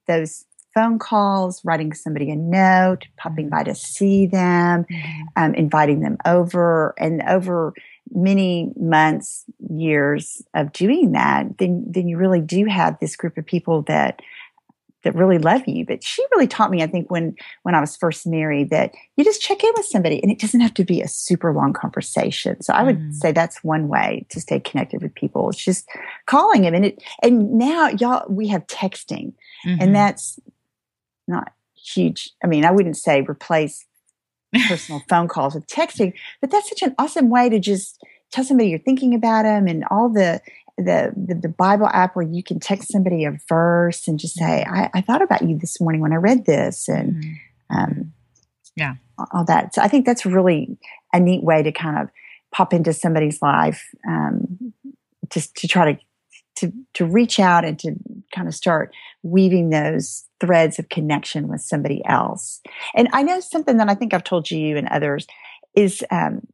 those 0.06 0.46
phone 0.74 0.98
calls, 0.98 1.64
writing 1.64 1.92
somebody 1.92 2.30
a 2.30 2.36
note, 2.36 3.06
popping 3.16 3.48
by 3.48 3.62
to 3.62 3.74
see 3.74 4.26
them, 4.26 4.84
mm-hmm. 4.84 5.22
um, 5.36 5.54
inviting 5.54 6.00
them 6.00 6.18
over, 6.26 6.94
and 6.98 7.22
over 7.28 7.72
many 8.12 8.72
months, 8.76 9.44
years 9.70 10.42
of 10.54 10.72
doing 10.72 11.12
that, 11.12 11.58
then 11.58 11.84
then 11.86 12.08
you 12.08 12.16
really 12.16 12.40
do 12.40 12.64
have 12.66 12.98
this 13.00 13.16
group 13.16 13.38
of 13.38 13.46
people 13.46 13.82
that 13.82 14.20
that 15.04 15.14
really 15.14 15.38
love 15.38 15.62
you. 15.66 15.86
But 15.86 16.02
she 16.02 16.24
really 16.32 16.46
taught 16.46 16.70
me, 16.70 16.82
I 16.82 16.86
think, 16.86 17.10
when 17.10 17.36
when 17.62 17.74
I 17.74 17.80
was 17.80 17.96
first 17.96 18.26
married, 18.26 18.70
that 18.70 18.94
you 19.16 19.24
just 19.24 19.40
check 19.40 19.62
in 19.62 19.72
with 19.76 19.86
somebody, 19.86 20.20
and 20.22 20.32
it 20.32 20.38
doesn't 20.38 20.60
have 20.60 20.74
to 20.74 20.84
be 20.84 21.00
a 21.00 21.08
super 21.08 21.52
long 21.52 21.72
conversation. 21.72 22.60
So 22.62 22.72
I 22.72 22.82
would 22.82 22.98
mm. 22.98 23.14
say 23.14 23.32
that's 23.32 23.62
one 23.62 23.88
way 23.88 24.26
to 24.30 24.40
stay 24.40 24.58
connected 24.58 25.02
with 25.02 25.14
people. 25.14 25.50
It's 25.50 25.64
just 25.64 25.88
calling 26.26 26.62
them, 26.62 26.74
and 26.74 26.86
it. 26.86 27.02
And 27.22 27.52
now, 27.52 27.88
y'all, 27.88 28.24
we 28.28 28.48
have 28.48 28.66
texting, 28.66 29.34
mm-hmm. 29.66 29.76
and 29.80 29.94
that's 29.94 30.38
not 31.28 31.52
huge. 31.76 32.30
I 32.42 32.46
mean, 32.46 32.64
I 32.64 32.70
wouldn't 32.70 32.96
say 32.96 33.22
replace 33.22 33.86
personal 34.68 35.02
phone 35.08 35.28
calls 35.28 35.54
with 35.54 35.66
texting, 35.66 36.14
but 36.40 36.50
that's 36.50 36.68
such 36.68 36.82
an 36.82 36.94
awesome 36.98 37.30
way 37.30 37.48
to 37.48 37.58
just 37.58 38.02
tell 38.30 38.44
somebody 38.44 38.68
you're 38.68 38.78
thinking 38.78 39.14
about 39.14 39.44
them 39.44 39.66
and 39.68 39.84
all 39.90 40.08
the 40.08 40.40
the, 40.76 41.12
the, 41.16 41.34
the 41.34 41.48
Bible 41.48 41.86
app 41.86 42.16
where 42.16 42.26
you 42.26 42.42
can 42.42 42.58
text 42.58 42.90
somebody 42.90 43.24
a 43.24 43.38
verse 43.48 44.08
and 44.08 44.18
just 44.18 44.34
say, 44.34 44.64
I, 44.68 44.90
I 44.94 45.00
thought 45.00 45.22
about 45.22 45.42
you 45.42 45.58
this 45.58 45.80
morning 45.80 46.00
when 46.00 46.12
I 46.12 46.16
read 46.16 46.46
this, 46.46 46.88
and 46.88 47.14
mm-hmm. 47.14 47.76
um, 47.76 48.12
yeah, 48.76 48.94
all 49.32 49.44
that. 49.44 49.74
So 49.74 49.82
I 49.82 49.88
think 49.88 50.04
that's 50.04 50.26
really 50.26 50.76
a 51.12 51.20
neat 51.20 51.44
way 51.44 51.62
to 51.62 51.70
kind 51.70 51.98
of 51.98 52.08
pop 52.52 52.72
into 52.72 52.92
somebody's 52.92 53.40
life, 53.40 53.84
um, 54.08 54.72
just 55.30 55.54
to 55.56 55.68
try 55.68 55.92
to 55.92 56.00
to 56.56 56.72
to 56.94 57.04
reach 57.04 57.38
out 57.40 57.64
and 57.64 57.78
to 57.80 57.94
kind 58.34 58.48
of 58.48 58.54
start 58.54 58.92
weaving 59.22 59.70
those 59.70 60.24
threads 60.40 60.78
of 60.78 60.88
connection 60.88 61.48
with 61.48 61.60
somebody 61.60 62.02
else. 62.06 62.60
And 62.94 63.08
I 63.12 63.22
know 63.22 63.40
something 63.40 63.76
that 63.76 63.88
I 63.88 63.94
think 63.94 64.12
I've 64.12 64.24
told 64.24 64.50
you 64.50 64.76
and 64.76 64.88
others 64.88 65.26
is 65.74 66.04
um, 66.10 66.46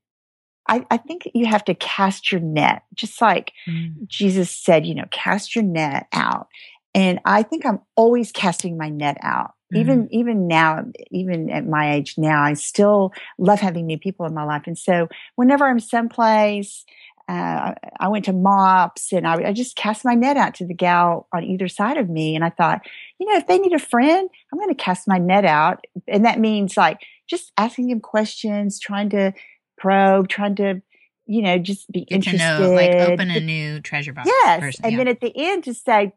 I, 0.71 0.87
I, 0.91 0.97
think 0.99 1.29
you 1.35 1.47
have 1.47 1.65
to 1.65 1.75
cast 1.75 2.31
your 2.31 2.41
net, 2.41 2.83
just 2.95 3.21
like 3.21 3.53
mm. 3.69 4.07
Jesus 4.07 4.57
said, 4.57 4.87
you 4.87 4.95
know, 4.95 5.05
cast 5.11 5.57
your 5.57 5.65
net 5.65 6.07
out. 6.13 6.47
And 6.95 7.19
I 7.25 7.43
think 7.43 7.67
I'm 7.67 7.81
always 7.97 8.31
casting 8.31 8.79
my 8.79 8.89
net 8.89 9.19
out. 9.23 9.53
Mm. 9.75 9.79
Even 9.79 10.09
even 10.13 10.49
now, 10.49 10.85
even 11.11 11.51
at 11.51 11.67
my 11.67 11.95
age 11.95 12.15
now, 12.17 12.43
I 12.43 12.55
still 12.55 13.13
love 13.37 13.61
having 13.61 13.87
new 13.87 13.99
people 13.99 14.27
in 14.27 14.35
my 14.35 14.45
life. 14.45 14.63
And 14.67 14.79
so 14.79 15.09
whenever 15.35 15.67
I'm 15.67 15.81
someplace, 15.81 16.85
uh, 17.29 17.75
I 18.01 18.09
went 18.09 18.25
to 18.25 18.33
MOPS 18.33 19.13
and 19.13 19.27
I, 19.27 19.49
I, 19.49 19.53
just 19.53 19.77
cast 19.77 20.05
my 20.05 20.15
net 20.15 20.37
out 20.37 20.55
to 20.57 20.67
the 20.67 20.75
gal 20.75 21.29
on 21.33 21.45
either 21.45 21.69
side 21.69 21.97
of 21.97 22.09
me. 22.09 22.35
And 22.35 22.45
I 22.45 22.51
thought, 22.51 22.81
you 23.21 23.27
know, 23.27 23.37
if 23.37 23.47
they 23.47 23.59
need 23.59 23.73
a 23.73 23.79
friend, 23.79 24.29
I'm 24.53 24.59
going 24.59 24.75
to 24.75 24.75
cast 24.75 25.07
my 25.07 25.19
net 25.19 25.45
out. 25.45 25.85
And 26.09 26.25
that 26.25 26.41
means 26.41 26.77
like 26.77 26.99
just 27.29 27.53
asking 27.57 27.87
them 27.87 28.01
questions, 28.01 28.81
trying 28.81 29.11
to 29.11 29.33
probe, 29.81 30.29
trying 30.29 30.55
to, 30.57 30.81
you 31.27 31.43
know, 31.43 31.59
just 31.59 31.91
be 31.91 32.05
Get 32.05 32.17
interested. 32.17 32.39
To 32.39 32.61
know, 32.61 32.73
like 32.73 32.93
open 32.93 33.31
a 33.31 33.41
new 33.41 33.81
treasure 33.81 34.13
box. 34.13 34.29
Yes. 34.29 34.61
Person, 34.61 34.85
and 34.85 34.93
yeah. 34.93 34.99
then 34.99 35.09
at 35.09 35.21
the 35.21 35.33
end, 35.35 35.65
just 35.65 35.85
say, 35.85 36.13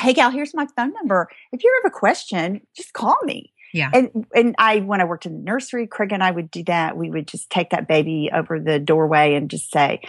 hey, 0.00 0.12
gal, 0.12 0.30
here's 0.30 0.54
my 0.54 0.66
phone 0.76 0.92
number. 0.94 1.28
If 1.52 1.62
you 1.62 1.80
have 1.82 1.92
a 1.92 1.94
question, 1.94 2.62
just 2.74 2.92
call 2.92 3.18
me. 3.22 3.52
Yeah. 3.72 3.90
And 3.92 4.26
and 4.34 4.54
I 4.58 4.80
when 4.80 5.00
I 5.00 5.04
worked 5.04 5.26
in 5.26 5.32
the 5.34 5.42
nursery, 5.42 5.86
Craig 5.86 6.12
and 6.12 6.22
I 6.24 6.30
would 6.30 6.50
do 6.50 6.64
that. 6.64 6.96
We 6.96 7.10
would 7.10 7.28
just 7.28 7.50
take 7.50 7.70
that 7.70 7.86
baby 7.86 8.30
over 8.32 8.58
the 8.58 8.78
doorway 8.78 9.34
and 9.34 9.50
just 9.50 9.70
say, 9.70 10.00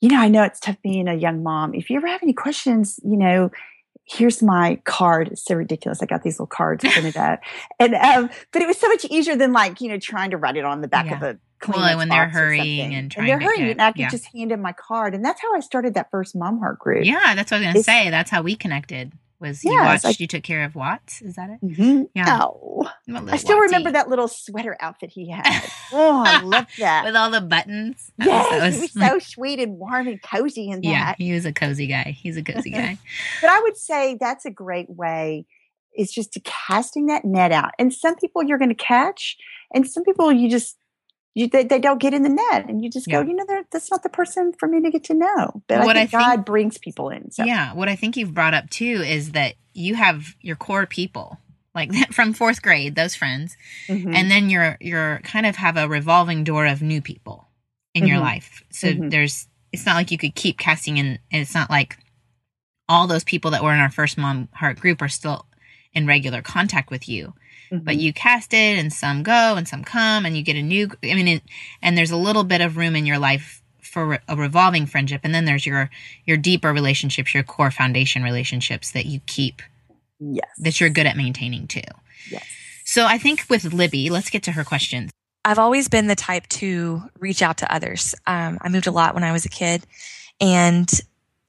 you 0.00 0.08
know, 0.08 0.20
I 0.20 0.28
know 0.28 0.42
it's 0.42 0.60
tough 0.60 0.80
being 0.82 1.06
a 1.06 1.14
young 1.14 1.42
mom. 1.42 1.74
If 1.74 1.90
you 1.90 1.96
ever 1.96 2.06
have 2.06 2.22
any 2.22 2.32
questions, 2.32 2.98
you 3.04 3.18
know, 3.18 3.50
here's 4.06 4.42
my 4.42 4.80
card. 4.84 5.28
It's 5.28 5.44
so 5.44 5.54
ridiculous. 5.54 6.02
I 6.02 6.06
got 6.06 6.22
these 6.22 6.34
little 6.34 6.46
cards 6.46 6.84
printed 6.84 7.16
up. 7.18 7.40
And 7.78 7.94
um, 7.94 8.30
but 8.52 8.62
it 8.62 8.66
was 8.66 8.78
so 8.78 8.88
much 8.88 9.04
easier 9.06 9.36
than 9.36 9.52
like, 9.52 9.80
you 9.80 9.88
know, 9.88 9.98
trying 9.98 10.30
to 10.30 10.36
write 10.36 10.56
it 10.56 10.64
on 10.64 10.80
the 10.80 10.88
back 10.88 11.06
yeah. 11.06 11.16
of 11.16 11.22
a 11.22 11.38
well, 11.68 11.96
when 11.96 12.08
they're 12.08 12.28
hurrying 12.28 12.94
and 12.94 13.10
trying 13.10 13.30
and 13.30 13.40
they're 13.40 13.48
hurrying, 13.48 13.70
and 13.70 13.82
I 13.82 13.92
could 13.92 14.00
yeah. 14.00 14.10
just 14.10 14.26
hand 14.26 14.52
in 14.52 14.60
my 14.60 14.72
card, 14.72 15.14
and 15.14 15.24
that's 15.24 15.40
how 15.40 15.54
I 15.54 15.60
started 15.60 15.94
that 15.94 16.10
first 16.10 16.36
Mom 16.36 16.58
Heart 16.58 16.78
group. 16.78 17.04
Yeah, 17.04 17.34
that's 17.34 17.50
what 17.50 17.58
I 17.58 17.60
was 17.60 17.66
gonna 17.66 17.78
it's, 17.78 17.86
say. 17.86 18.10
That's 18.10 18.30
how 18.30 18.42
we 18.42 18.56
connected. 18.56 19.12
Was 19.44 19.62
you 19.62 19.74
watched? 19.74 20.20
You 20.20 20.26
took 20.26 20.42
care 20.42 20.64
of 20.64 20.74
Watts? 20.74 21.20
Is 21.20 21.36
that 21.36 21.50
it? 21.50 21.60
Mm-hmm. 21.62 22.04
Yeah. 22.14 22.40
Oh, 22.44 22.90
I 23.14 23.36
still 23.36 23.58
remember 23.58 23.92
that 23.92 24.08
little 24.08 24.26
sweater 24.26 24.74
outfit 24.80 25.10
he 25.10 25.28
had. 25.28 25.44
oh, 25.92 26.22
I 26.26 26.40
love 26.40 26.66
that 26.78 27.04
with 27.04 27.14
all 27.14 27.30
the 27.30 27.42
buttons. 27.42 28.10
That 28.16 28.26
yes, 28.26 28.52
was, 28.52 28.62
was, 28.62 28.74
he 28.92 28.98
was 28.98 29.08
so 29.08 29.18
sweet 29.18 29.60
and 29.60 29.76
warm 29.76 30.08
and 30.08 30.22
cozy 30.22 30.70
in 30.70 30.80
that. 30.80 30.88
Yeah, 30.88 31.14
he 31.18 31.32
was 31.34 31.44
a 31.44 31.52
cozy 31.52 31.86
guy. 31.86 32.16
He's 32.18 32.38
a 32.38 32.42
cozy 32.42 32.70
guy. 32.70 32.96
but 33.42 33.50
I 33.50 33.60
would 33.60 33.76
say 33.76 34.16
that's 34.18 34.46
a 34.46 34.50
great 34.50 34.88
way. 34.88 35.44
Is 35.96 36.10
just 36.10 36.32
to 36.32 36.40
casting 36.40 37.06
that 37.06 37.24
net 37.24 37.52
out, 37.52 37.72
and 37.78 37.92
some 37.92 38.16
people 38.16 38.42
you're 38.42 38.58
going 38.58 38.70
to 38.70 38.74
catch, 38.74 39.36
and 39.74 39.86
some 39.86 40.04
people 40.04 40.32
you 40.32 40.48
just 40.48 40.76
you, 41.34 41.48
they, 41.48 41.64
they, 41.64 41.80
don't 41.80 42.00
get 42.00 42.14
in 42.14 42.22
the 42.22 42.28
net 42.28 42.68
and 42.68 42.82
you 42.82 42.88
just 42.88 43.08
go, 43.08 43.20
you 43.20 43.34
know, 43.34 43.44
that's 43.70 43.90
not 43.90 44.02
the 44.02 44.08
person 44.08 44.52
for 44.58 44.68
me 44.68 44.80
to 44.82 44.90
get 44.90 45.04
to 45.04 45.14
know. 45.14 45.62
But 45.66 45.84
what 45.84 45.96
I 45.96 46.06
think, 46.06 46.14
I 46.14 46.26
think 46.26 46.36
God 46.36 46.44
brings 46.44 46.78
people 46.78 47.10
in. 47.10 47.32
So. 47.32 47.44
Yeah. 47.44 47.74
What 47.74 47.88
I 47.88 47.96
think 47.96 48.16
you've 48.16 48.32
brought 48.32 48.54
up 48.54 48.70
too 48.70 49.02
is 49.04 49.32
that 49.32 49.54
you 49.72 49.96
have 49.96 50.36
your 50.40 50.56
core 50.56 50.86
people 50.86 51.38
like 51.74 51.92
from 52.12 52.32
fourth 52.32 52.62
grade, 52.62 52.94
those 52.94 53.16
friends. 53.16 53.56
Mm-hmm. 53.88 54.14
And 54.14 54.30
then 54.30 54.48
you're, 54.48 54.76
you're 54.80 55.20
kind 55.24 55.44
of 55.44 55.56
have 55.56 55.76
a 55.76 55.88
revolving 55.88 56.44
door 56.44 56.66
of 56.66 56.82
new 56.82 57.02
people 57.02 57.48
in 57.94 58.02
mm-hmm. 58.02 58.12
your 58.12 58.20
life. 58.20 58.62
So 58.70 58.88
mm-hmm. 58.88 59.08
there's, 59.08 59.48
it's 59.72 59.84
not 59.84 59.96
like 59.96 60.12
you 60.12 60.18
could 60.18 60.36
keep 60.36 60.56
casting 60.56 60.98
in. 60.98 61.06
And 61.06 61.42
it's 61.42 61.54
not 61.54 61.68
like 61.68 61.98
all 62.88 63.06
those 63.08 63.24
people 63.24 63.50
that 63.52 63.62
were 63.62 63.72
in 63.72 63.80
our 63.80 63.90
first 63.90 64.16
mom 64.16 64.48
heart 64.52 64.78
group 64.78 65.02
are 65.02 65.08
still 65.08 65.46
in 65.92 66.06
regular 66.06 66.42
contact 66.42 66.90
with 66.90 67.08
you. 67.08 67.34
Mm-hmm. 67.74 67.84
But 67.84 67.96
you 67.96 68.12
cast 68.12 68.52
it 68.52 68.78
and 68.78 68.92
some 68.92 69.22
go 69.22 69.56
and 69.56 69.66
some 69.66 69.84
come 69.84 70.24
and 70.26 70.36
you 70.36 70.42
get 70.42 70.56
a 70.56 70.62
new, 70.62 70.90
I 71.02 71.14
mean, 71.14 71.28
it, 71.28 71.42
and 71.82 71.96
there's 71.96 72.10
a 72.10 72.16
little 72.16 72.44
bit 72.44 72.60
of 72.60 72.76
room 72.76 72.96
in 72.96 73.06
your 73.06 73.18
life 73.18 73.62
for 73.80 74.18
a 74.28 74.36
revolving 74.36 74.86
friendship. 74.86 75.20
And 75.24 75.34
then 75.34 75.44
there's 75.44 75.66
your, 75.66 75.90
your 76.24 76.36
deeper 76.36 76.72
relationships, 76.72 77.34
your 77.34 77.42
core 77.42 77.70
foundation 77.70 78.22
relationships 78.22 78.92
that 78.92 79.06
you 79.06 79.20
keep, 79.26 79.62
yes, 80.18 80.48
that 80.58 80.80
you're 80.80 80.90
good 80.90 81.06
at 81.06 81.16
maintaining 81.16 81.66
too. 81.66 81.80
yes, 82.30 82.46
So 82.84 83.06
I 83.06 83.18
think 83.18 83.44
with 83.48 83.72
Libby, 83.72 84.10
let's 84.10 84.30
get 84.30 84.42
to 84.44 84.52
her 84.52 84.64
questions. 84.64 85.10
I've 85.44 85.58
always 85.58 85.88
been 85.88 86.06
the 86.06 86.16
type 86.16 86.48
to 86.48 87.02
reach 87.18 87.42
out 87.42 87.58
to 87.58 87.72
others. 87.72 88.14
Um, 88.26 88.58
I 88.62 88.70
moved 88.70 88.86
a 88.86 88.90
lot 88.90 89.14
when 89.14 89.24
I 89.24 89.32
was 89.32 89.44
a 89.44 89.50
kid, 89.50 89.86
and 90.40 90.90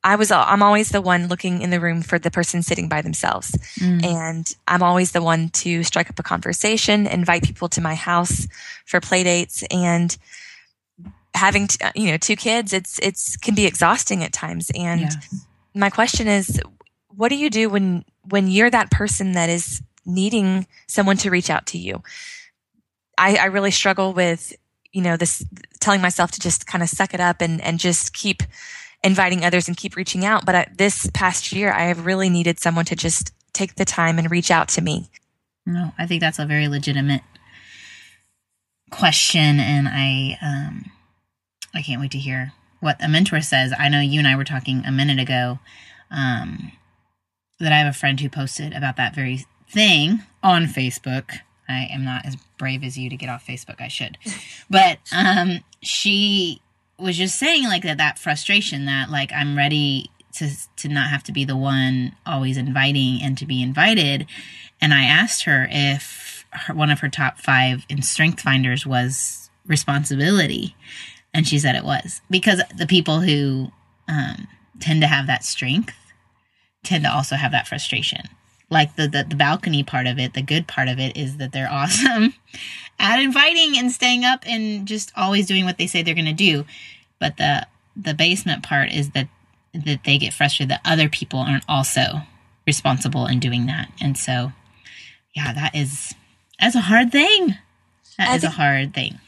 I 0.05 0.15
was 0.15 0.29
I'm 0.31 0.61
always 0.63 0.89
the 0.89 1.01
one 1.01 1.27
looking 1.27 1.61
in 1.61 1.71
the 1.71 1.79
room 1.79 2.01
for 2.03 2.19
the 2.19 2.29
person 2.31 2.61
sitting 2.61 2.87
by 2.87 3.01
themselves, 3.01 3.51
Mm. 3.79 4.05
and 4.05 4.55
I'm 4.67 4.83
always 4.83 5.11
the 5.11 5.21
one 5.23 5.49
to 5.63 5.83
strike 5.83 6.09
up 6.11 6.19
a 6.19 6.23
conversation, 6.23 7.07
invite 7.07 7.43
people 7.43 7.67
to 7.69 7.81
my 7.81 7.95
house 7.95 8.47
for 8.85 9.01
play 9.01 9.23
dates, 9.23 9.63
and 9.71 10.15
having 11.33 11.67
t- 11.67 11.77
you 11.95 12.11
know 12.11 12.17
two 12.17 12.35
kids, 12.35 12.71
it's 12.71 12.99
it's 12.99 13.35
can 13.37 13.55
be 13.55 13.65
exhausting 13.65 14.23
at 14.23 14.31
times. 14.31 14.69
And 14.75 15.01
Yeah. 15.01 15.09
my 15.73 15.89
question 15.89 16.27
is, 16.27 16.61
what 17.09 17.29
do 17.29 17.35
you 17.35 17.49
do 17.49 17.69
when 17.69 18.05
when 18.29 18.47
you're 18.47 18.69
that 18.69 18.91
person 18.91 19.31
that 19.33 19.49
is 19.49 19.81
needing 20.05 20.67
someone 20.87 21.17
to 21.17 21.29
reach 21.31 21.49
out 21.49 21.65
to 21.67 21.77
you? 21.77 22.03
I, 23.17 23.37
I 23.37 23.45
really 23.45 23.71
struggle 23.71 24.13
with, 24.13 24.53
you 24.91 25.01
know, 25.01 25.17
this 25.17 25.43
telling 25.79 26.01
myself 26.01 26.31
to 26.31 26.39
just 26.39 26.67
kind 26.67 26.83
of 26.83 26.89
suck 26.89 27.13
it 27.13 27.19
up 27.19 27.41
and, 27.41 27.61
and 27.61 27.79
just 27.79 28.13
keep 28.13 28.43
inviting 29.05 29.45
others 29.45 29.67
and 29.67 29.77
keep 29.77 29.95
reaching 29.95 30.25
out. 30.25 30.45
But 30.45 30.55
I, 30.55 30.67
this 30.75 31.09
past 31.13 31.53
year, 31.53 31.71
I 31.71 31.83
have 31.83 32.05
really 32.05 32.29
needed 32.29 32.59
someone 32.59 32.85
to 32.85 32.95
just 32.95 33.31
take 33.53 33.75
the 33.75 33.85
time 33.85 34.17
and 34.17 34.29
reach 34.29 34.51
out 34.51 34.67
to 34.69 34.81
me. 34.81 35.09
No, 35.65 35.93
I 35.97 36.05
think 36.05 36.21
that's 36.21 36.39
a 36.39 36.45
very 36.45 36.67
legitimate 36.67 37.21
question, 38.91 39.59
and 39.59 39.87
I 39.87 40.37
um, 40.41 40.91
I 41.73 41.81
can't 41.81 42.01
wait 42.01 42.11
to 42.11 42.17
hear 42.17 42.51
what 42.81 43.03
a 43.03 43.07
mentor 43.07 43.41
says. 43.41 43.73
I 43.77 43.89
know 43.89 44.01
you 44.01 44.19
and 44.19 44.27
I 44.27 44.35
were 44.35 44.43
talking 44.43 44.83
a 44.85 44.91
minute 44.91 45.19
ago 45.19 45.59
um, 46.11 46.71
that 47.59 47.71
I 47.71 47.77
have 47.77 47.87
a 47.87 47.97
friend 47.97 48.19
who 48.19 48.29
posted 48.29 48.73
about 48.73 48.97
that 48.97 49.15
very 49.15 49.45
thing 49.69 50.21
on 50.43 50.65
Facebook. 50.65 51.39
I 51.67 51.87
am 51.91 52.03
not 52.05 52.27
as 52.27 52.35
brave 52.59 52.83
as 52.83 52.95
you 52.95 53.09
to 53.09 53.17
get 53.17 53.29
off 53.29 53.45
Facebook. 53.47 53.81
I 53.81 53.87
should, 53.87 54.17
but 54.69 54.99
um, 55.15 55.63
she 55.81 56.61
was 56.97 57.17
just 57.17 57.37
saying 57.37 57.65
like 57.65 57.83
that 57.83 57.97
that 57.97 58.19
frustration 58.19 58.85
that 58.85 59.09
like 59.09 59.31
I'm 59.33 59.57
ready 59.57 60.09
to 60.33 60.49
to 60.77 60.89
not 60.89 61.09
have 61.09 61.23
to 61.23 61.31
be 61.31 61.45
the 61.45 61.57
one 61.57 62.15
always 62.25 62.57
inviting 62.57 63.19
and 63.21 63.37
to 63.37 63.45
be 63.45 63.61
invited. 63.61 64.27
And 64.81 64.93
I 64.93 65.03
asked 65.03 65.43
her 65.43 65.67
if 65.69 66.45
her, 66.51 66.73
one 66.73 66.91
of 66.91 66.99
her 66.99 67.09
top 67.09 67.39
five 67.39 67.85
in 67.89 68.01
Strength 68.01 68.41
Finders 68.41 68.85
was 68.85 69.49
responsibility, 69.65 70.75
and 71.33 71.47
she 71.47 71.59
said 71.59 71.75
it 71.75 71.83
was. 71.83 72.21
Because 72.29 72.61
the 72.77 72.87
people 72.87 73.21
who 73.21 73.71
um, 74.07 74.47
tend 74.79 75.01
to 75.01 75.07
have 75.07 75.27
that 75.27 75.43
strength 75.43 75.95
tend 76.83 77.03
to 77.03 77.13
also 77.13 77.35
have 77.35 77.51
that 77.51 77.67
frustration. 77.67 78.21
Like 78.75 78.97
the, 78.97 79.07
the 79.07 79.25
the 79.27 79.37
balcony 79.37 79.83
part 79.83 80.05
of 80.05 80.19
it, 80.19 80.33
the 80.33 80.41
good 80.41 80.67
part 80.67 80.89
of 80.89 80.99
it 80.99 81.15
is 81.15 81.37
that 81.37 81.53
they're 81.53 81.71
awesome 81.71 82.33
at 82.99 83.19
inviting 83.19 83.77
and 83.77 83.89
staying 83.89 84.25
up 84.25 84.43
and 84.45 84.85
just 84.85 85.13
always 85.15 85.47
doing 85.47 85.63
what 85.63 85.77
they 85.77 85.87
say 85.87 86.03
they're 86.03 86.13
going 86.13 86.25
to 86.25 86.33
do. 86.33 86.65
But 87.17 87.37
the 87.37 87.65
the 87.95 88.13
basement 88.13 88.63
part 88.63 88.91
is 88.91 89.11
that 89.11 89.29
that 89.73 90.03
they 90.03 90.17
get 90.17 90.33
frustrated 90.33 90.71
that 90.71 90.81
other 90.83 91.07
people 91.07 91.39
aren't 91.39 91.63
also 91.69 92.21
responsible 92.67 93.27
in 93.27 93.39
doing 93.39 93.65
that. 93.67 93.89
And 94.01 94.17
so, 94.17 94.51
yeah, 95.33 95.53
that 95.53 95.73
is 95.73 96.13
that's 96.59 96.75
a 96.75 96.81
hard 96.81 97.13
thing. 97.13 97.55
That 98.17 98.29
I 98.29 98.35
is 98.35 98.43
a 98.43 98.49
hard 98.49 98.93
thing. 98.93 99.19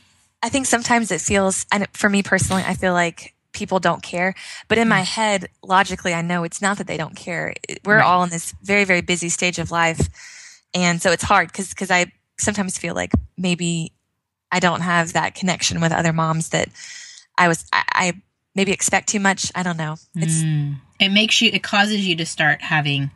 I 0.43 0.49
think 0.49 0.65
sometimes 0.65 1.11
it 1.11 1.21
feels, 1.21 1.65
and 1.71 1.87
for 1.93 2.09
me 2.09 2.21
personally, 2.21 2.63
I 2.65 2.73
feel 2.73 2.93
like 2.93 3.33
people 3.57 3.79
don't 3.79 4.01
care. 4.03 4.33
But 4.67 4.77
in 4.77 4.87
my 4.87 5.01
head, 5.01 5.49
logically, 5.63 6.13
I 6.13 6.21
know 6.21 6.43
it's 6.43 6.61
not 6.61 6.77
that 6.77 6.87
they 6.87 6.97
don't 6.97 7.15
care. 7.15 7.53
We're 7.83 7.97
Right. 7.97 8.05
all 8.05 8.23
in 8.23 8.29
this 8.29 8.53
very, 8.61 8.83
very 8.85 9.01
busy 9.01 9.29
stage 9.29 9.59
of 9.59 9.71
life. 9.71 10.07
And 10.73 11.01
so 11.01 11.11
it's 11.11 11.23
hard 11.23 11.47
because, 11.47 11.69
because 11.69 11.89
I 11.91 12.11
sometimes 12.39 12.77
feel 12.77 12.93
like 12.93 13.11
maybe 13.37 13.93
I 14.51 14.59
don't 14.59 14.81
have 14.81 15.13
that 15.13 15.33
connection 15.35 15.81
with 15.81 15.91
other 15.91 16.13
moms 16.13 16.49
that 16.49 16.69
I 17.37 17.47
was, 17.47 17.65
I, 17.73 17.83
I 17.93 18.13
maybe 18.55 18.71
expect 18.71 19.09
too 19.09 19.19
much. 19.19 19.51
I 19.55 19.63
don't 19.63 19.77
know. 19.77 19.95
It's, 20.15 20.43
Mm. 20.43 20.77
It 20.99 21.09
makes 21.09 21.41
you. 21.41 21.51
It 21.53 21.61
causes 21.61 22.07
you 22.07 22.15
to 22.15 22.25
start 22.25 22.61
having 22.61 23.11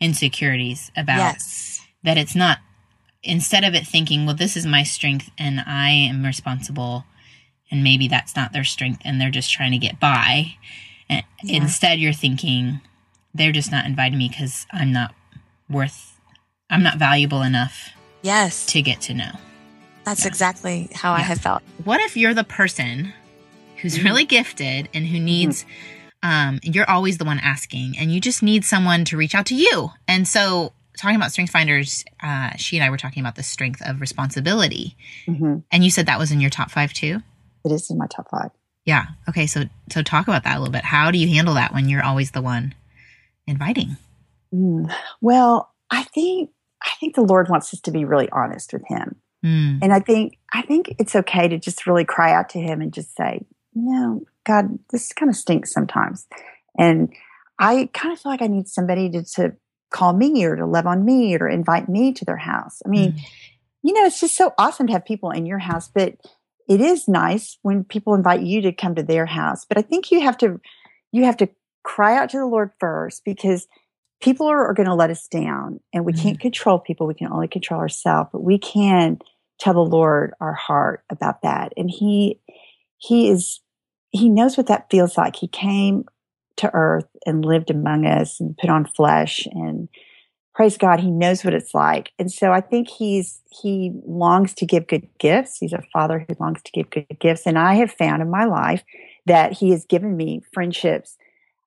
insecurities 0.00 0.90
about 0.96 1.16
yes. 1.18 1.80
that. 2.04 2.16
It's 2.18 2.34
not 2.36 2.58
instead 3.24 3.64
of 3.64 3.74
it 3.74 3.86
thinking, 3.86 4.26
well, 4.26 4.36
this 4.36 4.56
is 4.56 4.66
my 4.66 4.82
strength 4.84 5.30
and 5.38 5.60
I 5.66 5.90
am 5.90 6.24
responsible, 6.24 7.04
and 7.74 7.82
maybe 7.82 8.06
that's 8.06 8.36
not 8.36 8.52
their 8.52 8.62
strength 8.64 9.02
and 9.04 9.20
they're 9.20 9.30
just 9.30 9.50
trying 9.52 9.72
to 9.72 9.78
get 9.78 9.98
by. 9.98 10.54
And 11.10 11.24
Yeah. 11.42 11.56
instead, 11.62 11.98
you're 11.98 12.12
thinking 12.12 12.80
they're 13.34 13.52
just 13.52 13.72
not 13.72 13.84
inviting 13.84 14.16
me 14.18 14.28
because 14.28 14.64
I'm 14.72 14.92
not 14.92 15.12
worth. 15.68 16.18
I'm 16.70 16.82
not 16.84 16.98
valuable 16.98 17.42
enough 17.42 17.90
Yes. 18.22 18.64
to 18.66 18.80
get 18.80 19.00
to 19.02 19.14
know. 19.14 19.32
That's 20.04 20.22
Yeah. 20.22 20.28
exactly 20.28 20.88
how 20.94 21.12
I 21.12 21.20
have 21.20 21.40
felt. 21.40 21.62
what 21.82 22.00
if 22.00 22.16
you're 22.16 22.32
the 22.34 22.44
person 22.44 23.12
who's 23.78 23.98
Mhm. 23.98 24.04
really 24.04 24.24
gifted 24.24 24.88
and 24.94 25.06
who 25.08 25.18
needs 25.18 25.66
um 26.22 26.60
you're 26.62 26.88
always 26.88 27.18
the 27.18 27.24
one 27.24 27.38
asking 27.40 27.98
and 27.98 28.14
you 28.14 28.20
just 28.20 28.42
need 28.42 28.64
someone 28.64 29.04
to 29.04 29.16
reach 29.16 29.34
out 29.34 29.44
to 29.46 29.54
you 29.54 29.90
and 30.08 30.26
so 30.28 30.72
talking 30.96 31.16
about 31.16 31.32
strength 31.32 31.50
finders 31.50 32.04
uh 32.22 32.50
she 32.56 32.76
and 32.76 32.84
i 32.84 32.88
were 32.88 32.96
talking 32.96 33.20
about 33.20 33.34
the 33.34 33.42
strength 33.42 33.82
of 33.84 34.00
responsibility 34.00 34.96
hmm 35.26 35.58
and 35.72 35.84
you 35.84 35.90
said 35.90 36.06
that 36.06 36.18
was 36.18 36.30
in 36.30 36.40
your 36.40 36.48
top 36.50 36.70
five 36.70 36.92
too 36.94 37.20
It 37.64 37.72
is 37.72 37.90
in 37.90 37.98
my 37.98 38.06
top 38.06 38.28
five. 38.30 38.50
yeah. 38.84 39.06
Okay. 39.28 39.46
So 39.46 39.64
so 39.90 40.02
talk 40.02 40.28
about 40.28 40.44
that 40.44 40.56
a 40.56 40.58
little 40.58 40.72
bit. 40.72 40.84
How 40.84 41.10
do 41.10 41.18
you 41.18 41.28
handle 41.28 41.54
that 41.54 41.72
when 41.72 41.88
you're 41.88 42.04
always 42.04 42.32
the 42.32 42.42
one 42.42 42.74
inviting? 43.46 43.96
Mm. 44.54 44.94
Well, 45.20 45.72
I 45.90 46.02
think 46.02 46.50
I 46.82 46.90
think 47.00 47.14
the 47.14 47.22
Lord 47.22 47.48
wants 47.48 47.72
us 47.72 47.80
to 47.80 47.90
be 47.90 48.04
really 48.04 48.28
honest 48.30 48.72
with 48.72 48.82
Him, 48.86 49.16
mm, 49.44 49.78
and 49.82 49.92
I 49.92 50.00
think 50.00 50.38
I 50.52 50.62
think 50.62 50.94
it's 50.98 51.16
okay 51.16 51.48
to 51.48 51.58
just 51.58 51.86
really 51.86 52.04
cry 52.04 52.32
out 52.32 52.50
to 52.50 52.58
Him 52.60 52.80
and 52.80 52.92
just 52.92 53.16
say, 53.16 53.46
"No, 53.74 54.22
God, 54.44 54.78
this 54.90 55.12
kind 55.12 55.30
of 55.30 55.36
stinks 55.36 55.72
sometimes," 55.72 56.26
and 56.78 57.12
I 57.58 57.88
kind 57.92 58.12
of 58.12 58.20
feel 58.20 58.32
like 58.32 58.42
I 58.42 58.48
need 58.48 58.68
somebody 58.68 59.10
to, 59.10 59.24
to 59.36 59.52
call 59.90 60.12
me 60.12 60.44
or 60.44 60.56
to 60.56 60.66
love 60.66 60.86
on 60.86 61.04
me 61.04 61.34
or 61.34 61.48
to 61.48 61.54
invite 61.54 61.88
me 61.88 62.12
to 62.12 62.24
their 62.24 62.36
house. 62.36 62.82
I 62.84 62.88
mean, 62.88 63.12
mm, 63.12 63.20
you 63.82 63.92
know, 63.94 64.04
it's 64.04 64.20
just 64.20 64.36
so 64.36 64.52
awesome 64.58 64.88
to 64.88 64.92
have 64.92 65.04
people 65.04 65.30
in 65.30 65.46
your 65.46 65.60
house, 65.60 65.88
but 65.88 66.16
it 66.68 66.80
is 66.80 67.08
nice 67.08 67.58
when 67.62 67.84
people 67.84 68.14
invite 68.14 68.42
you 68.42 68.62
to 68.62 68.72
come 68.72 68.94
to 68.94 69.02
their 69.02 69.26
house. 69.26 69.64
But 69.64 69.78
I 69.78 69.82
think 69.82 70.10
you 70.10 70.20
have 70.20 70.38
to, 70.38 70.60
you 71.12 71.24
have 71.24 71.36
to 71.38 71.48
cry 71.82 72.16
out 72.16 72.30
to 72.30 72.38
the 72.38 72.46
Lord 72.46 72.70
first 72.80 73.24
because 73.24 73.66
people 74.20 74.46
are, 74.46 74.66
are 74.66 74.74
going 74.74 74.88
to 74.88 74.94
let 74.94 75.10
us 75.10 75.28
down 75.28 75.80
and 75.92 76.04
we 76.04 76.12
can't 76.12 76.38
mm-hmm. 76.38 76.42
control 76.42 76.78
people. 76.78 77.06
We 77.06 77.14
can 77.14 77.30
only 77.30 77.48
control 77.48 77.80
ourselves, 77.80 78.30
but 78.32 78.42
we 78.42 78.58
can 78.58 79.18
tell 79.60 79.74
the 79.74 79.80
Lord 79.80 80.32
our 80.40 80.54
heart 80.54 81.04
about 81.10 81.42
that. 81.42 81.72
And 81.76 81.90
he, 81.90 82.40
he 82.96 83.28
is, 83.28 83.60
he 84.10 84.28
knows 84.28 84.56
what 84.56 84.68
that 84.68 84.90
feels 84.90 85.18
like. 85.18 85.36
He 85.36 85.48
came 85.48 86.06
to 86.56 86.70
earth 86.72 87.08
and 87.26 87.44
lived 87.44 87.70
among 87.70 88.06
us 88.06 88.40
and 88.40 88.56
put 88.56 88.70
on 88.70 88.86
flesh 88.86 89.46
and 89.52 89.88
praise 90.54 90.78
God, 90.78 91.00
he 91.00 91.10
knows 91.10 91.44
what 91.44 91.54
it's 91.54 91.74
like. 91.74 92.12
And 92.18 92.30
so 92.30 92.52
I 92.52 92.60
think 92.60 92.88
he's 92.88 93.40
he 93.50 93.92
longs 94.06 94.54
to 94.54 94.66
give 94.66 94.86
good 94.86 95.08
gifts. 95.18 95.58
He's 95.58 95.72
a 95.72 95.82
father 95.92 96.24
who 96.26 96.34
longs 96.38 96.62
to 96.62 96.72
give 96.72 96.90
good 96.90 97.06
gifts. 97.18 97.46
And 97.46 97.58
I 97.58 97.74
have 97.74 97.90
found 97.90 98.22
in 98.22 98.30
my 98.30 98.44
life 98.44 98.84
that 99.26 99.52
he 99.52 99.70
has 99.70 99.84
given 99.84 100.16
me 100.16 100.42
friendships, 100.52 101.16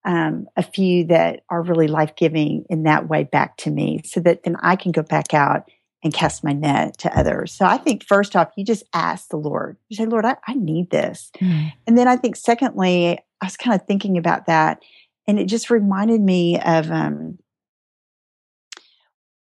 um, 0.06 0.48
a 0.56 0.64
few 0.64 1.06
that 1.06 1.42
are 1.50 1.62
really 1.62 1.88
life 1.88 2.16
giving 2.16 2.66
in 2.70 2.84
that 2.84 3.10
way 3.10 3.24
back 3.24 3.58
to 3.58 3.72
me, 3.72 4.02
so 4.06 4.20
that 4.22 4.44
then 4.44 4.56
I 4.62 4.76
can 4.76 4.92
go 4.92 5.02
back 5.04 5.34
out 5.34 5.70
and 6.04 6.14
cast 6.14 6.44
my 6.44 6.54
net 6.54 6.98
to 7.00 7.18
others. 7.18 7.52
So 7.52 7.66
I 7.66 7.78
think 7.78 8.06
first 8.06 8.36
off, 8.36 8.52
you 8.56 8.64
just 8.64 8.84
ask 8.94 9.30
the 9.30 9.38
Lord. 9.38 9.78
You 9.90 9.98
say, 9.98 10.06
Lord, 10.06 10.26
I, 10.26 10.38
I 10.48 10.54
need 10.54 10.92
this. 10.92 11.32
mm, 11.42 11.74
And 11.88 11.98
then 11.98 12.08
I 12.08 12.16
think 12.16 12.36
secondly, 12.36 13.18
I 13.42 13.46
was 13.46 13.58
kind 13.58 13.80
of 13.80 13.86
thinking 13.86 14.18
about 14.18 14.46
that, 14.46 14.82
and 15.28 15.40
it 15.40 15.46
just 15.46 15.70
reminded 15.70 16.22
me 16.22 16.60
of 16.60 16.90
um, 16.92 17.40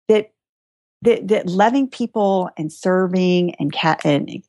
that 0.07 0.31
that 1.05 1.27
that 1.29 1.47
loving 1.47 1.89
people 1.89 2.49
and 2.57 2.71
serving 2.71 3.55
and 3.55 3.71
cat 3.71 4.01
and 4.05 4.43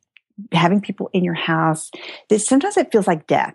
having 0.53 0.81
people 0.81 1.11
in 1.13 1.25
your 1.25 1.35
house. 1.35 1.91
That 2.29 2.41
sometimes 2.41 2.77
it 2.77 2.93
feels 2.93 3.07
like 3.07 3.27
death. 3.27 3.55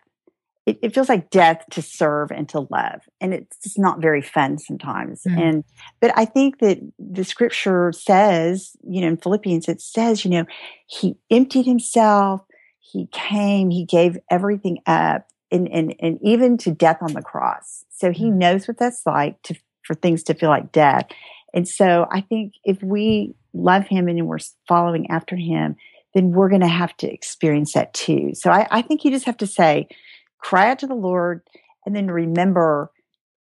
It, 0.68 0.78
it 0.84 0.94
feels 0.94 1.10
like 1.10 1.32
death 1.32 1.64
to 1.72 1.82
serve 1.82 2.32
and 2.32 2.48
to 2.50 2.68
love, 2.70 3.02
and 3.20 3.34
it's 3.34 3.58
just 3.64 3.80
not 3.80 4.00
very 4.00 4.22
fun 4.22 4.60
sometimes. 4.60 5.24
Mm. 5.28 5.42
And 5.42 5.64
but 6.00 6.14
I 6.16 6.26
think 6.26 6.60
that 6.60 6.80
the 7.00 7.24
scripture 7.24 7.92
says, 7.92 8.76
you 8.88 9.02
know, 9.02 9.08
in 9.08 9.18
Philippians, 9.18 9.68
it 9.68 9.82
says, 9.82 10.24
you 10.24 10.32
know, 10.32 10.46
he 10.86 11.18
emptied 11.32 11.66
himself 11.66 12.42
he 12.92 13.08
came, 13.12 13.70
he 13.70 13.86
gave 13.86 14.18
everything 14.30 14.80
up 14.86 15.28
and, 15.50 15.70
and, 15.70 15.96
and 16.00 16.20
even 16.22 16.58
to 16.58 16.72
death 16.72 16.98
on 17.02 17.14
the 17.14 17.22
cross. 17.22 17.86
So 17.90 18.12
he 18.12 18.26
Mm. 18.26 18.36
knows 18.36 18.68
what 18.68 18.78
that's 18.78 19.06
like 19.06 19.42
to, 19.44 19.56
for 19.84 19.94
things 19.94 20.24
to 20.24 20.34
feel 20.34 20.50
like 20.50 20.72
death. 20.72 21.06
And 21.54 21.68
so 21.68 22.08
I 22.12 22.22
think 22.22 22.54
if 22.64 22.82
we 22.82 23.36
love 23.54 23.88
him 23.88 24.08
and 24.08 24.28
we're 24.28 24.40
following 24.68 25.10
after 25.10 25.36
him, 25.36 25.76
then 26.14 26.32
we're 26.32 26.50
going 26.50 26.62
to 26.62 26.68
have 26.68 26.96
to 26.98 27.12
experience 27.12 27.74
that 27.74 27.94
too. 27.94 28.32
So 28.34 28.52
I, 28.52 28.68
I 28.70 28.82
think 28.82 29.04
you 29.04 29.12
just 29.12 29.26
have 29.26 29.38
to 29.38 29.48
say, 29.48 29.88
cry 30.40 30.72
out 30.72 30.80
to 30.80 30.88
the 30.88 30.96
Lord, 30.96 31.42
and 31.86 31.96
then 31.96 32.08
remember 32.08 32.92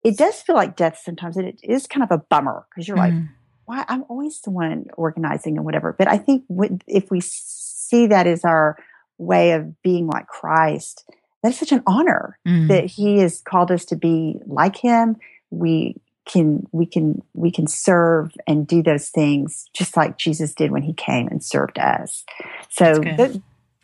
it 0.04 0.16
does 0.16 0.40
feel 0.40 0.54
like 0.54 0.76
death 0.76 1.00
sometimes, 1.02 1.36
and 1.36 1.46
it 1.46 1.60
is 1.62 1.86
kind 1.86 2.02
of 2.04 2.10
a 2.10 2.22
bummer 2.30 2.66
because 2.70 2.86
you're 2.86 2.96
mm-hmm. 2.96 3.18
like, 3.18 3.28
why? 3.64 3.84
I'm 3.88 4.04
always 4.08 4.40
the 4.40 4.50
one 4.50 4.86
organizing 4.96 5.56
and 5.56 5.64
whatever. 5.64 5.94
But 5.96 6.08
I 6.08 6.18
think 6.18 6.44
if 6.86 7.10
we 7.10 7.20
see 7.20 8.06
that 8.06 8.26
as 8.26 8.44
our 8.44 8.76
way 9.18 9.52
of 9.52 9.82
being 9.82 10.06
like 10.06 10.26
Christ, 10.26 11.04
that's 11.42 11.58
such 11.58 11.72
an 11.72 11.82
honor 11.86 12.38
mm-hmm. 12.46 12.68
that 12.68 12.86
He 12.86 13.18
has 13.18 13.42
called 13.42 13.70
us 13.70 13.84
to 13.86 13.96
be 13.96 14.36
like 14.46 14.76
Him. 14.76 15.16
We 15.50 15.96
can 16.28 16.66
we 16.72 16.86
can 16.86 17.22
we 17.32 17.50
can 17.50 17.66
serve 17.66 18.30
and 18.46 18.66
do 18.66 18.82
those 18.82 19.08
things 19.08 19.68
just 19.74 19.96
like 19.96 20.18
Jesus 20.18 20.54
did 20.54 20.70
when 20.70 20.82
he 20.82 20.92
came 20.92 21.26
and 21.28 21.42
served 21.42 21.78
us. 21.78 22.24
So 22.68 23.02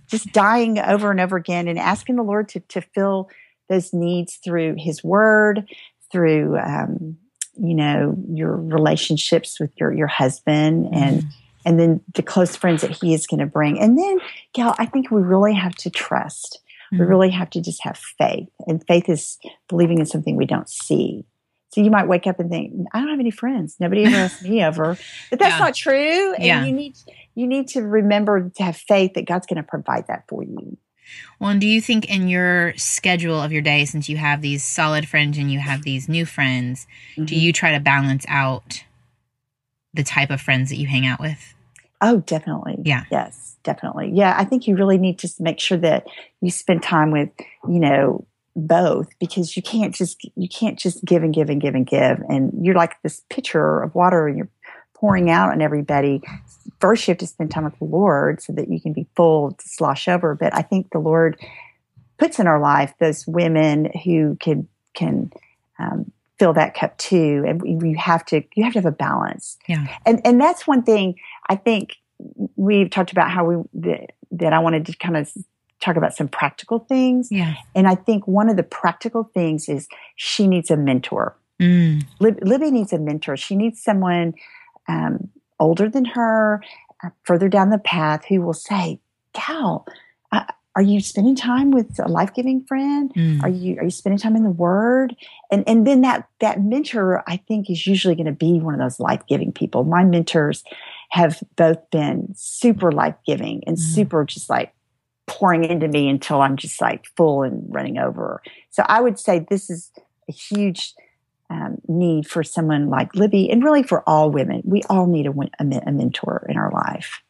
just 0.09 0.33
dying 0.33 0.79
over 0.79 1.11
and 1.11 1.21
over 1.21 1.37
again 1.37 1.67
and 1.67 1.79
asking 1.79 2.17
the 2.17 2.23
Lord 2.23 2.49
to 2.51 2.61
to 2.61 2.81
fill 2.81 3.31
those 3.69 3.93
needs 3.93 4.37
through 4.37 4.77
His 4.79 5.03
Word, 5.03 5.69
through 6.13 6.59
um, 6.59 7.17
you 7.57 7.75
know 7.75 8.17
your 8.29 8.57
relationships 8.57 9.59
with 9.59 9.73
your 9.77 9.93
your 9.93 10.09
husband 10.09 10.89
and. 10.93 11.23
Mm-hmm. 11.23 11.29
And 11.67 11.81
then 11.81 12.03
the 12.13 12.23
close 12.23 12.55
friends 12.57 12.83
that 12.83 12.91
he 12.91 13.15
is 13.15 13.27
going 13.27 13.41
to 13.41 13.47
bring. 13.47 13.81
And 13.81 13.97
then, 13.97 14.19
Gal, 14.53 14.75
I 14.79 14.85
think 14.85 15.11
we 15.11 15.23
really 15.23 15.55
have 15.55 15.75
to 15.77 15.89
trust. 15.89 16.61
Mm-hmm. 16.93 17.03
We 17.03 17.09
really 17.09 17.31
have 17.31 17.49
to 17.49 17.63
just 17.63 17.83
have 17.85 17.97
faith. 17.97 18.51
And 18.67 18.87
faith 18.87 19.09
is 19.09 19.39
believing 19.67 19.99
in 19.99 20.05
something 20.05 20.37
we 20.37 20.45
don't 20.45 20.69
see. 20.69 21.25
So 21.75 21.81
you 21.81 21.91
might 21.91 22.07
wake 22.07 22.29
up 22.29 22.39
and 22.39 22.49
think, 22.49 22.73
I 22.93 23.01
don't 23.01 23.09
have 23.09 23.19
any 23.19 23.33
friends. 23.33 23.75
Nobody 23.81 24.05
ever 24.05 24.15
asked 24.15 24.43
me 24.43 24.63
over. 24.65 24.97
But 25.29 25.41
that's 25.41 25.55
yeah. 25.55 25.59
not 25.59 25.75
true. 25.75 26.35
And 26.35 26.45
yeah. 26.45 26.65
you 26.65 26.73
need 26.73 26.97
you 27.35 27.49
need 27.49 27.67
to 27.69 27.83
remember 27.83 28.49
to 28.49 28.63
have 28.63 28.77
faith 28.77 29.15
that 29.15 29.27
God's 29.27 29.45
going 29.47 29.57
to 29.57 29.65
provide 29.65 30.07
that 30.07 30.23
for 30.29 30.45
you. 30.45 30.79
Well, 31.41 31.51
and 31.51 31.61
do 31.61 31.67
you 31.67 31.81
think 31.81 32.09
in 32.09 32.29
your 32.29 32.75
schedule 32.77 33.43
of 33.43 33.51
your 33.51 33.61
day, 33.61 33.87
since 33.87 34.09
you 34.09 34.17
have 34.19 34.41
these 34.41 34.63
solid 34.63 35.09
friends 35.09 35.37
and 35.37 35.51
you 35.51 35.59
have 35.59 35.83
these 35.83 36.09
new 36.09 36.25
friends, 36.25 36.87
mm-hmm. 37.13 37.25
do 37.25 37.35
you 37.35 37.53
try 37.53 37.73
to 37.73 37.81
balance 37.81 38.25
out 38.29 38.85
the 39.93 40.05
type 40.05 40.31
of 40.31 40.41
friends 40.41 40.71
that 40.71 40.77
you 40.77 40.87
hang 40.87 41.07
out 41.07 41.19
with? 41.19 41.55
Oh, 42.01 42.19
definitely. 42.19 42.79
Yeah. 42.85 43.03
Yes, 43.11 43.57
definitely. 43.65 44.13
Yeah, 44.15 44.37
I 44.39 44.45
think 44.45 44.69
you 44.69 44.77
really 44.77 44.99
need 44.99 45.19
to 45.19 45.29
make 45.41 45.59
sure 45.59 45.79
that 45.79 46.07
you 46.41 46.53
spend 46.53 46.85
time 46.85 47.11
with, 47.11 47.31
you 47.69 47.81
know, 47.81 48.27
both 48.57 49.09
because 49.19 49.57
you 49.57 49.63
can't 49.63 49.95
just 49.95 50.25
you 50.37 50.49
can't 50.49 50.79
just 50.79 51.05
give 51.05 51.23
and 51.23 51.35
give 51.35 51.51
and 51.51 51.61
give 51.61 51.75
and 51.75 51.87
give. 51.87 52.21
And 52.29 52.53
you're 52.65 52.75
like 52.75 53.01
this 53.03 53.23
pitcher 53.31 53.83
of 53.83 53.95
water 53.95 54.29
and 54.29 54.37
you're 54.37 54.51
pouring 54.95 55.31
out 55.31 55.51
on 55.51 55.61
everybody. 55.61 56.23
First 56.81 57.07
you 57.07 57.13
have 57.13 57.19
to 57.19 57.27
spend 57.27 57.51
time 57.51 57.65
with 57.65 57.79
the 57.79 57.85
lord 57.85 58.41
so 58.43 58.53
that 58.53 58.69
you 58.69 58.81
can 58.81 58.93
be 58.93 59.07
full 59.17 59.53
to 59.53 59.69
slosh 59.69 60.09
over. 60.09 60.35
But 60.35 60.55
i 60.55 60.63
think 60.63 60.91
the 60.91 60.99
lord 60.99 61.41
puts 62.19 62.39
in 62.39 62.47
our 62.47 62.61
life 62.61 62.95
those 63.01 63.27
women 63.27 63.91
who 64.05 64.37
can 64.41 64.69
can 64.95 65.33
um, 65.79 66.13
fill 66.39 66.53
that 66.53 66.75
cup 66.75 66.97
too. 66.99 67.45
And 67.47 67.83
you 67.83 67.97
have 67.97 68.25
to 68.27 68.43
you 68.55 68.65
have 68.65 68.75
to 68.75 68.79
have 68.79 68.87
a 68.87 68.93
balance. 68.93 69.59
Yeah. 69.69 69.87
And 70.07 70.21
and 70.25 70.41
that's 70.41 70.67
one 70.67 70.83
thing 70.83 71.17
i 71.49 71.57
think 71.57 71.97
we've 72.57 72.91
talked 72.91 73.13
about 73.13 73.31
how 73.31 73.45
we 73.45 73.57
that, 73.75 74.13
that 74.31 74.53
i 74.53 74.59
wanted 74.59 74.87
to 74.87 74.97
kind 74.97 75.17
of 75.17 75.31
talk 75.85 75.97
about 75.97 76.15
some 76.15 76.29
practical 76.29 76.81
things. 76.81 77.29
And 77.75 77.87
I 77.87 77.95
think 77.95 78.27
one 78.27 78.49
of 78.49 78.57
the 78.57 78.63
practical 78.63 79.31
things 79.35 79.69
is 79.69 79.89
she 80.17 80.47
needs 80.47 80.71
a 80.71 80.77
mentor. 80.77 81.37
Mm. 81.61 82.05
Lib- 82.19 82.43
Libby 82.43 82.71
needs 82.71 82.93
a 82.93 82.99
mentor. 82.99 83.37
She 83.37 83.55
needs 83.55 83.83
someone 83.83 84.35
um, 84.89 85.29
older 85.61 85.89
than 85.89 86.05
her, 86.05 86.63
uh, 87.03 87.11
further 87.25 87.49
down 87.49 87.71
the 87.71 87.79
path, 87.79 88.25
who 88.29 88.43
will 88.43 88.55
say, 88.55 89.01
"Gal, 89.33 89.87
uh, 90.33 90.45
are 90.75 90.83
you 90.83 91.01
spending 91.01 91.37
time 91.37 91.71
with 91.71 91.99
a 92.01 92.09
life 92.09 92.35
giving 92.35 92.65
friend? 92.65 93.13
Mm. 93.15 93.43
Are 93.43 93.49
you 93.49 93.79
are 93.79 93.85
you 93.85 93.91
spending 93.91 94.19
time 94.19 94.35
in 94.35 94.43
the 94.43 94.51
Word?" 94.51 95.15
And 95.51 95.63
and 95.69 95.87
then 95.87 96.01
that 96.01 96.29
that 96.41 96.63
mentor, 96.63 97.23
I 97.29 97.37
think, 97.37 97.71
is 97.71 97.87
usually 97.87 98.17
going 98.17 98.27
to 98.27 98.33
be 98.33 98.59
one 98.59 98.75
of 98.75 98.81
those 98.81 98.99
life 98.99 99.23
giving 99.29 99.53
people. 99.53 99.85
My 99.85 100.03
mentors 100.03 100.65
have 101.11 101.41
both 101.55 101.79
been 101.91 102.35
super 102.35 102.91
life 102.91 103.15
giving 103.25 103.63
and 103.67 103.77
mm. 103.77 103.81
super 103.81 104.25
just 104.25 104.51
like 104.51 104.74
pouring 105.27 105.65
into 105.65 105.89
me 105.89 106.09
until 106.09 106.41
I'm 106.41 106.57
just 106.57 106.81
like 106.81 107.07
full 107.17 107.43
and 107.43 107.65
running 107.69 107.99
over. 107.99 108.43
So 108.71 108.85
I 108.87 109.01
would 109.01 109.19
say 109.19 109.47
this 109.49 109.71
is 109.71 109.91
a 110.29 110.33
huge 110.33 110.95
um, 111.51 111.79
need 111.89 112.27
for 112.27 112.43
someone 112.43 112.89
like 112.89 113.15
Libby, 113.15 113.51
and 113.51 113.63
really 113.63 113.83
for 113.83 114.03
all 114.09 114.31
women. 114.31 114.63
We 114.65 114.83
all 114.89 115.07
need 115.07 115.27
a, 115.27 115.31
a, 115.31 115.83
a 115.87 115.93
mentor 115.93 116.47
in 116.49 116.57
our 116.57 116.71
life. 116.71 117.23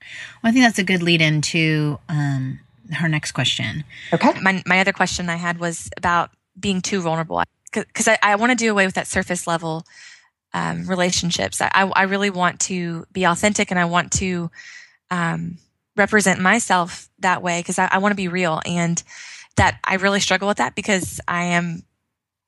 Well, 0.43 0.51
I 0.51 0.53
think 0.53 0.65
that's 0.65 0.79
a 0.79 0.85
good 0.85 1.03
lead 1.03 1.21
into 1.21 1.99
um, 2.09 2.61
her 2.93 3.09
next 3.09 3.33
question. 3.33 3.85
Okay. 4.13 4.39
My, 4.41 4.63
my 4.67 4.81
other 4.81 4.93
question 4.93 5.29
I 5.29 5.37
had 5.37 5.59
was 5.59 5.91
about 5.97 6.31
being 6.59 6.81
too 6.81 7.01
vulnerable 7.01 7.43
because 7.73 8.07
I, 8.07 8.19
I 8.23 8.37
want 8.37 8.51
to 8.51 8.57
do 8.57 8.71
away 8.71 8.87
with 8.87 8.95
that 8.95 9.09
surface 9.09 9.47
level 9.47 9.85
um, 10.53 10.87
relationships. 10.87 11.61
I, 11.61 11.91
I, 11.97 12.05
really 12.05 12.31
want 12.31 12.61
to 12.61 13.05
be 13.13 13.25
authentic 13.25 13.73
and 13.73 13.81
I 13.81 13.87
want 13.87 14.13
to 14.13 14.49
um, 15.11 15.59
represent 15.97 16.41
myself 16.41 17.09
that 17.21 17.43
way 17.43 17.61
because 17.61 17.79
I, 17.79 17.89
I 17.91 17.99
want 17.99 18.13
to 18.13 18.17
be 18.17 18.29
real 18.29 18.61
and 18.67 19.03
that 19.57 19.79
I 19.85 19.95
really 19.95 20.21
struggle 20.21 20.49
with 20.49 20.59
that 20.59 20.75
because 20.75 21.21
I 21.29 21.45
am 21.45 21.85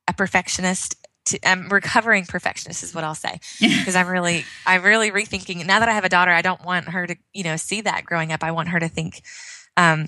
a 0.07 0.13
perfectionist. 0.13 0.95
To, 1.25 1.39
I'm 1.47 1.67
recovering 1.69 2.25
perfectionist 2.25 2.83
is 2.83 2.95
what 2.95 3.03
I'll 3.03 3.15
say 3.15 3.39
because 3.59 3.95
I'm 3.95 4.07
really 4.07 4.45
I'm 4.65 4.83
really 4.83 5.11
rethinking 5.11 5.65
now 5.65 5.79
that 5.79 5.89
I 5.89 5.93
have 5.93 6.05
a 6.05 6.09
daughter 6.09 6.31
I 6.31 6.41
don't 6.41 6.63
want 6.63 6.89
her 6.89 7.05
to 7.05 7.15
you 7.33 7.43
know 7.43 7.57
see 7.57 7.81
that 7.81 8.05
growing 8.05 8.31
up 8.31 8.43
I 8.43 8.51
want 8.51 8.69
her 8.69 8.79
to 8.79 8.87
think 8.87 9.21
um 9.75 10.07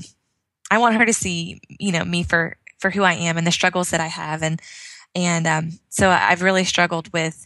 I 0.72 0.78
want 0.78 0.96
her 0.96 1.06
to 1.06 1.12
see 1.12 1.60
you 1.68 1.92
know 1.92 2.06
me 2.06 2.24
for 2.24 2.56
for 2.80 2.90
who 2.90 3.04
I 3.04 3.14
am 3.14 3.38
and 3.38 3.46
the 3.46 3.52
struggles 3.52 3.90
that 3.90 4.00
I 4.00 4.08
have 4.08 4.42
and 4.42 4.62
and 5.14 5.46
um 5.46 5.80
so 5.90 6.10
I've 6.10 6.42
really 6.42 6.64
struggled 6.64 7.12
with 7.12 7.46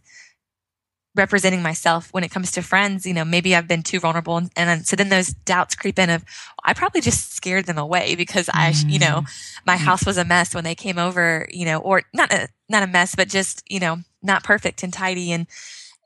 representing 1.15 1.61
myself 1.61 2.11
when 2.11 2.23
it 2.23 2.31
comes 2.31 2.51
to 2.51 2.61
friends 2.61 3.05
you 3.05 3.13
know 3.13 3.23
maybe 3.23 3.55
i've 3.55 3.67
been 3.67 3.83
too 3.83 3.99
vulnerable 3.99 4.37
and, 4.37 4.49
and 4.55 4.87
so 4.87 4.95
then 4.95 5.09
those 5.09 5.27
doubts 5.27 5.75
creep 5.75 5.99
in 5.99 6.09
of 6.09 6.25
i 6.63 6.73
probably 6.73 7.01
just 7.01 7.33
scared 7.33 7.65
them 7.65 7.77
away 7.77 8.15
because 8.15 8.49
i 8.49 8.71
mm. 8.71 8.89
you 8.89 8.99
know 8.99 9.21
mm. 9.21 9.59
my 9.65 9.77
house 9.77 10.05
was 10.05 10.17
a 10.17 10.25
mess 10.25 10.55
when 10.55 10.63
they 10.63 10.75
came 10.75 10.97
over 10.97 11.47
you 11.51 11.65
know 11.65 11.77
or 11.79 12.03
not 12.13 12.31
a 12.33 12.47
not 12.67 12.83
a 12.83 12.87
mess 12.87 13.15
but 13.15 13.29
just 13.29 13.63
you 13.69 13.79
know 13.79 13.97
not 14.21 14.43
perfect 14.43 14.81
and 14.81 14.91
tidy 14.91 15.31
and 15.31 15.45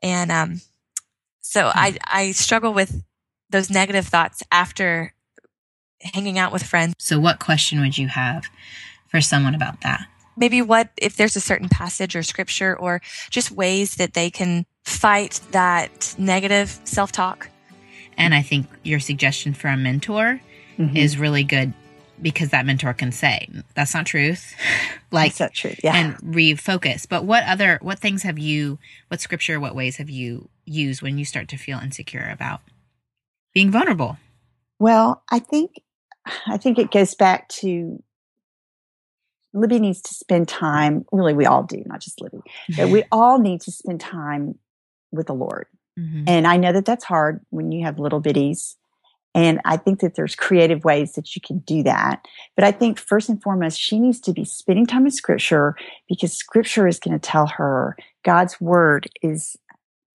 and 0.02 0.30
um 0.30 0.60
so 1.40 1.64
mm. 1.64 1.72
i 1.74 1.96
i 2.04 2.32
struggle 2.32 2.74
with 2.74 3.02
those 3.50 3.70
negative 3.70 4.06
thoughts 4.06 4.42
after 4.52 5.14
hanging 6.00 6.38
out 6.38 6.52
with 6.52 6.62
friends 6.62 6.94
so 6.98 7.18
what 7.18 7.40
question 7.40 7.80
would 7.80 7.96
you 7.96 8.08
have 8.08 8.44
for 9.06 9.22
someone 9.22 9.54
about 9.54 9.80
that 9.80 10.06
maybe 10.36 10.62
what 10.62 10.90
if 10.96 11.16
there's 11.16 11.34
a 11.34 11.40
certain 11.40 11.68
passage 11.68 12.14
or 12.14 12.22
scripture 12.22 12.78
or 12.78 13.00
just 13.30 13.50
ways 13.50 13.96
that 13.96 14.14
they 14.14 14.30
can 14.30 14.66
fight 14.88 15.40
that 15.52 16.14
negative 16.18 16.78
self 16.84 17.12
talk. 17.12 17.48
And 18.16 18.34
I 18.34 18.42
think 18.42 18.66
your 18.82 18.98
suggestion 18.98 19.54
for 19.54 19.68
a 19.68 19.76
mentor 19.76 20.40
mm-hmm. 20.76 20.96
is 20.96 21.18
really 21.18 21.44
good 21.44 21.72
because 22.20 22.48
that 22.50 22.66
mentor 22.66 22.92
can 22.92 23.12
say 23.12 23.48
that's 23.74 23.94
not 23.94 24.04
truth 24.04 24.56
like 25.12 25.30
that's 25.30 25.40
not 25.40 25.54
truth 25.54 25.78
yeah 25.84 25.94
and 25.94 26.16
refocus 26.16 27.08
but 27.08 27.24
what 27.24 27.44
other 27.44 27.78
what 27.80 28.00
things 28.00 28.24
have 28.24 28.38
you 28.38 28.76
what 29.06 29.20
scripture 29.20 29.60
what 29.60 29.72
ways 29.72 29.98
have 29.98 30.10
you 30.10 30.48
used 30.64 31.00
when 31.00 31.16
you 31.16 31.24
start 31.24 31.46
to 31.46 31.56
feel 31.56 31.78
insecure 31.78 32.28
about 32.32 32.60
being 33.54 33.70
vulnerable 33.70 34.16
well 34.80 35.22
i 35.30 35.38
think 35.38 35.76
i 36.48 36.56
think 36.56 36.76
it 36.76 36.90
goes 36.90 37.14
back 37.14 37.48
to 37.48 38.02
libby 39.52 39.78
needs 39.78 40.00
to 40.00 40.12
spend 40.12 40.48
time 40.48 41.04
really 41.12 41.34
we 41.34 41.46
all 41.46 41.62
do 41.62 41.80
not 41.86 42.00
just 42.00 42.20
libby 42.20 42.40
but 42.76 42.88
we 42.88 43.04
all 43.12 43.38
need 43.38 43.60
to 43.60 43.70
spend 43.70 44.00
time 44.00 44.58
with 45.12 45.26
the 45.26 45.34
Lord. 45.34 45.66
Mm-hmm. 45.98 46.24
And 46.26 46.46
I 46.46 46.56
know 46.56 46.72
that 46.72 46.84
that's 46.84 47.04
hard 47.04 47.40
when 47.50 47.72
you 47.72 47.84
have 47.84 47.98
little 47.98 48.22
bitties. 48.22 48.76
And 49.34 49.60
I 49.64 49.76
think 49.76 50.00
that 50.00 50.14
there's 50.14 50.34
creative 50.34 50.84
ways 50.84 51.12
that 51.12 51.36
you 51.36 51.42
can 51.42 51.58
do 51.60 51.82
that. 51.84 52.24
But 52.56 52.64
I 52.64 52.72
think 52.72 52.98
first 52.98 53.28
and 53.28 53.42
foremost, 53.42 53.78
she 53.78 53.98
needs 53.98 54.20
to 54.20 54.32
be 54.32 54.44
spending 54.44 54.86
time 54.86 55.04
in 55.04 55.10
scripture 55.10 55.76
because 56.08 56.32
scripture 56.32 56.86
is 56.88 56.98
going 56.98 57.18
to 57.18 57.20
tell 57.20 57.46
her, 57.46 57.96
God's 58.24 58.60
word 58.60 59.08
is 59.22 59.56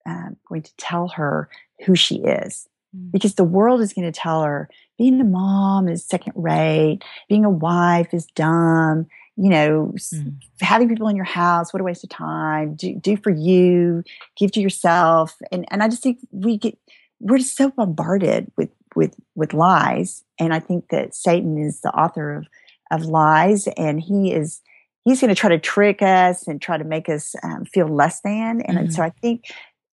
uh, 0.07 0.29
going 0.49 0.63
to 0.63 0.75
tell 0.77 1.09
her 1.09 1.49
who 1.85 1.95
she 1.95 2.15
is. 2.17 2.67
Mm-hmm. 2.95 3.09
Because 3.11 3.35
the 3.35 3.43
world 3.43 3.81
is 3.81 3.93
going 3.93 4.11
to 4.11 4.19
tell 4.19 4.43
her 4.43 4.69
being 4.97 5.19
a 5.21 5.23
mom 5.23 5.87
is 5.87 6.05
second 6.05 6.33
rate, 6.35 6.99
being 7.29 7.45
a 7.45 7.49
wife 7.49 8.13
is 8.13 8.25
dumb, 8.35 9.07
you 9.35 9.49
know, 9.49 9.93
mm. 9.95 10.35
having 10.61 10.89
people 10.89 11.07
in 11.07 11.15
your 11.15 11.25
house, 11.25 11.73
what 11.73 11.81
a 11.81 11.83
waste 11.83 12.03
of 12.03 12.09
time. 12.09 12.75
Do, 12.75 12.95
do 12.95 13.17
for 13.17 13.31
you, 13.31 14.03
give 14.37 14.51
to 14.53 14.61
yourself. 14.61 15.35
And, 15.51 15.65
and 15.69 15.81
I 15.81 15.87
just 15.87 16.03
think 16.03 16.19
we 16.31 16.57
get, 16.57 16.77
we're 17.19 17.39
just 17.39 17.57
so 17.57 17.69
bombarded 17.69 18.51
with, 18.57 18.69
with, 18.95 19.15
with 19.35 19.53
lies. 19.53 20.23
And 20.39 20.53
I 20.53 20.59
think 20.59 20.89
that 20.89 21.15
Satan 21.15 21.57
is 21.57 21.81
the 21.81 21.91
author 21.91 22.35
of, 22.35 22.47
of 22.91 23.05
lies 23.05 23.67
and 23.75 23.99
he 23.99 24.31
is, 24.31 24.61
he's 25.03 25.19
going 25.19 25.29
to 25.29 25.35
try 25.35 25.49
to 25.49 25.59
trick 25.59 26.01
us 26.01 26.47
and 26.47 26.61
try 26.61 26.77
to 26.77 26.83
make 26.83 27.09
us 27.09 27.35
um, 27.43 27.65
feel 27.65 27.87
less 27.87 28.21
than. 28.21 28.61
And, 28.61 28.77
mm. 28.77 28.81
and 28.81 28.93
so 28.93 29.01
I 29.01 29.09
think 29.09 29.45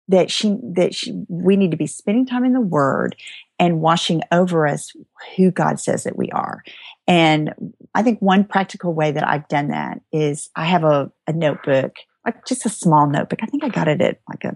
that 0.09 0.31
she 0.31 0.57
that 0.63 0.93
she 0.93 1.23
we 1.29 1.55
need 1.55 1.71
to 1.71 1.77
be 1.77 1.87
spending 1.87 2.25
time 2.25 2.43
in 2.43 2.53
the 2.53 2.59
word 2.59 3.15
and 3.59 3.79
washing 3.79 4.21
over 4.31 4.67
us 4.67 4.91
who 5.37 5.51
God 5.51 5.79
says 5.79 6.03
that 6.03 6.17
we 6.17 6.29
are. 6.31 6.63
And 7.09 7.53
I 7.95 8.03
think 8.03 8.19
one 8.19 8.45
practical 8.45 8.93
way 8.93 9.11
that 9.11 9.27
I've 9.27 9.47
done 9.47 9.69
that 9.69 9.99
is 10.13 10.49
I 10.55 10.65
have 10.65 10.83
a, 10.83 11.11
a 11.25 11.33
notebook, 11.33 11.95
like 12.23 12.45
just 12.45 12.67
a 12.67 12.69
small 12.69 13.07
notebook. 13.07 13.39
I 13.41 13.47
think 13.47 13.63
I 13.63 13.69
got 13.69 13.87
it 13.87 13.99
at 13.99 14.19
like 14.29 14.43
a 14.45 14.53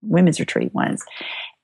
women's 0.00 0.38
retreat 0.38 0.72
once. 0.72 1.04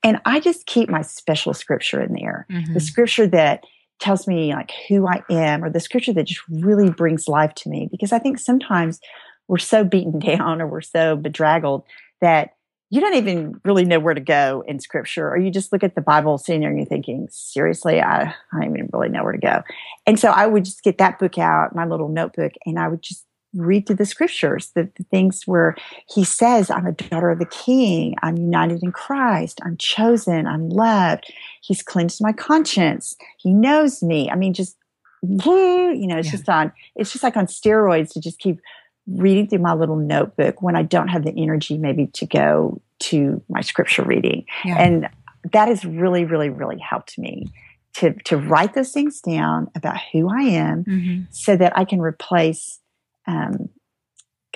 And 0.03 0.19
I 0.25 0.41
just 0.41 0.65
keep 0.65 0.89
my 0.89 1.01
special 1.01 1.53
scripture 1.53 2.01
in 2.01 2.13
there. 2.13 2.45
Mm-hmm. 2.51 2.73
The 2.73 2.81
scripture 2.81 3.27
that 3.27 3.63
tells 4.01 4.27
me 4.27 4.53
like 4.53 4.73
who 4.89 5.07
I 5.07 5.23
am 5.29 5.63
or 5.63 5.69
the 5.69 5.79
scripture 5.79 6.11
that 6.13 6.27
just 6.27 6.41
really 6.49 6.89
brings 6.89 7.29
life 7.29 7.53
to 7.55 7.69
me. 7.69 7.87
Because 7.89 8.11
I 8.11 8.19
think 8.19 8.39
sometimes 8.39 8.99
we're 9.47 9.57
so 9.57 9.85
beaten 9.85 10.19
down 10.37 10.61
or 10.61 10.67
we're 10.67 10.81
so 10.81 11.15
bedraggled 11.15 11.83
that 12.19 12.55
you 12.93 13.01
don't 13.01 13.15
even 13.15 13.59
really 13.65 13.85
know 13.85 13.99
where 13.99 14.13
to 14.13 14.21
go 14.21 14.63
in 14.67 14.79
scripture, 14.79 15.27
or 15.27 15.35
you 15.35 15.49
just 15.49 15.73
look 15.73 15.83
at 15.83 15.95
the 15.95 16.01
Bible 16.01 16.37
sitting 16.37 16.61
there 16.61 16.69
and 16.69 16.77
you're 16.77 16.85
thinking, 16.85 17.27
seriously, 17.31 17.99
I, 17.99 18.25
I 18.25 18.35
don't 18.61 18.65
even 18.65 18.87
really 18.93 19.09
know 19.09 19.23
where 19.23 19.31
to 19.31 19.39
go. 19.39 19.63
And 20.05 20.19
so 20.19 20.29
I 20.29 20.45
would 20.45 20.63
just 20.63 20.83
get 20.83 20.99
that 20.99 21.17
book 21.17 21.39
out, 21.39 21.73
my 21.73 21.87
little 21.87 22.07
notebook, 22.07 22.51
and 22.67 22.77
I 22.77 22.87
would 22.87 23.01
just 23.01 23.25
read 23.55 23.87
through 23.87 23.95
the 23.95 24.05
scriptures, 24.05 24.73
the, 24.75 24.87
the 24.95 25.05
things 25.05 25.47
where 25.47 25.75
he 26.07 26.23
says, 26.23 26.69
I'm 26.69 26.85
a 26.85 26.91
daughter 26.91 27.31
of 27.31 27.39
the 27.39 27.47
king, 27.47 28.13
I'm 28.21 28.37
united 28.37 28.83
in 28.83 28.91
Christ, 28.91 29.59
I'm 29.63 29.77
chosen, 29.77 30.45
I'm 30.45 30.69
loved, 30.69 31.33
he's 31.61 31.81
cleansed 31.81 32.21
my 32.21 32.31
conscience, 32.31 33.15
he 33.39 33.55
knows 33.55 34.03
me. 34.03 34.29
I 34.29 34.35
mean, 34.35 34.53
just 34.53 34.77
you 35.23 36.05
know, 36.05 36.17
it's 36.17 36.27
yeah. 36.27 36.31
just 36.31 36.47
on, 36.47 36.71
it's 36.95 37.11
just 37.11 37.23
like 37.23 37.37
on 37.37 37.47
steroids 37.47 38.11
to 38.11 38.19
just 38.19 38.37
keep 38.37 38.59
reading 39.07 39.47
through 39.47 39.59
my 39.59 39.73
little 39.73 39.95
notebook 39.95 40.61
when 40.61 40.75
I 40.75 40.83
don't 40.83 41.09
have 41.09 41.23
the 41.23 41.33
energy 41.35 41.77
maybe 41.77 42.07
to 42.07 42.25
go 42.25 42.81
to 42.99 43.41
my 43.49 43.61
scripture 43.61 44.03
reading. 44.03 44.45
Yeah. 44.63 44.77
And 44.77 45.09
that 45.51 45.67
has 45.67 45.83
really, 45.83 46.23
really, 46.23 46.49
really 46.49 46.79
helped 46.79 47.17
me 47.17 47.51
to, 47.95 48.13
to 48.25 48.37
write 48.37 48.73
those 48.73 48.91
things 48.91 49.21
down 49.21 49.69
about 49.75 49.97
who 50.11 50.29
I 50.29 50.43
am 50.43 50.83
mm-hmm. 50.85 51.23
so 51.31 51.55
that 51.57 51.77
I 51.77 51.85
can 51.85 51.99
replace 51.99 52.79
um, 53.27 53.69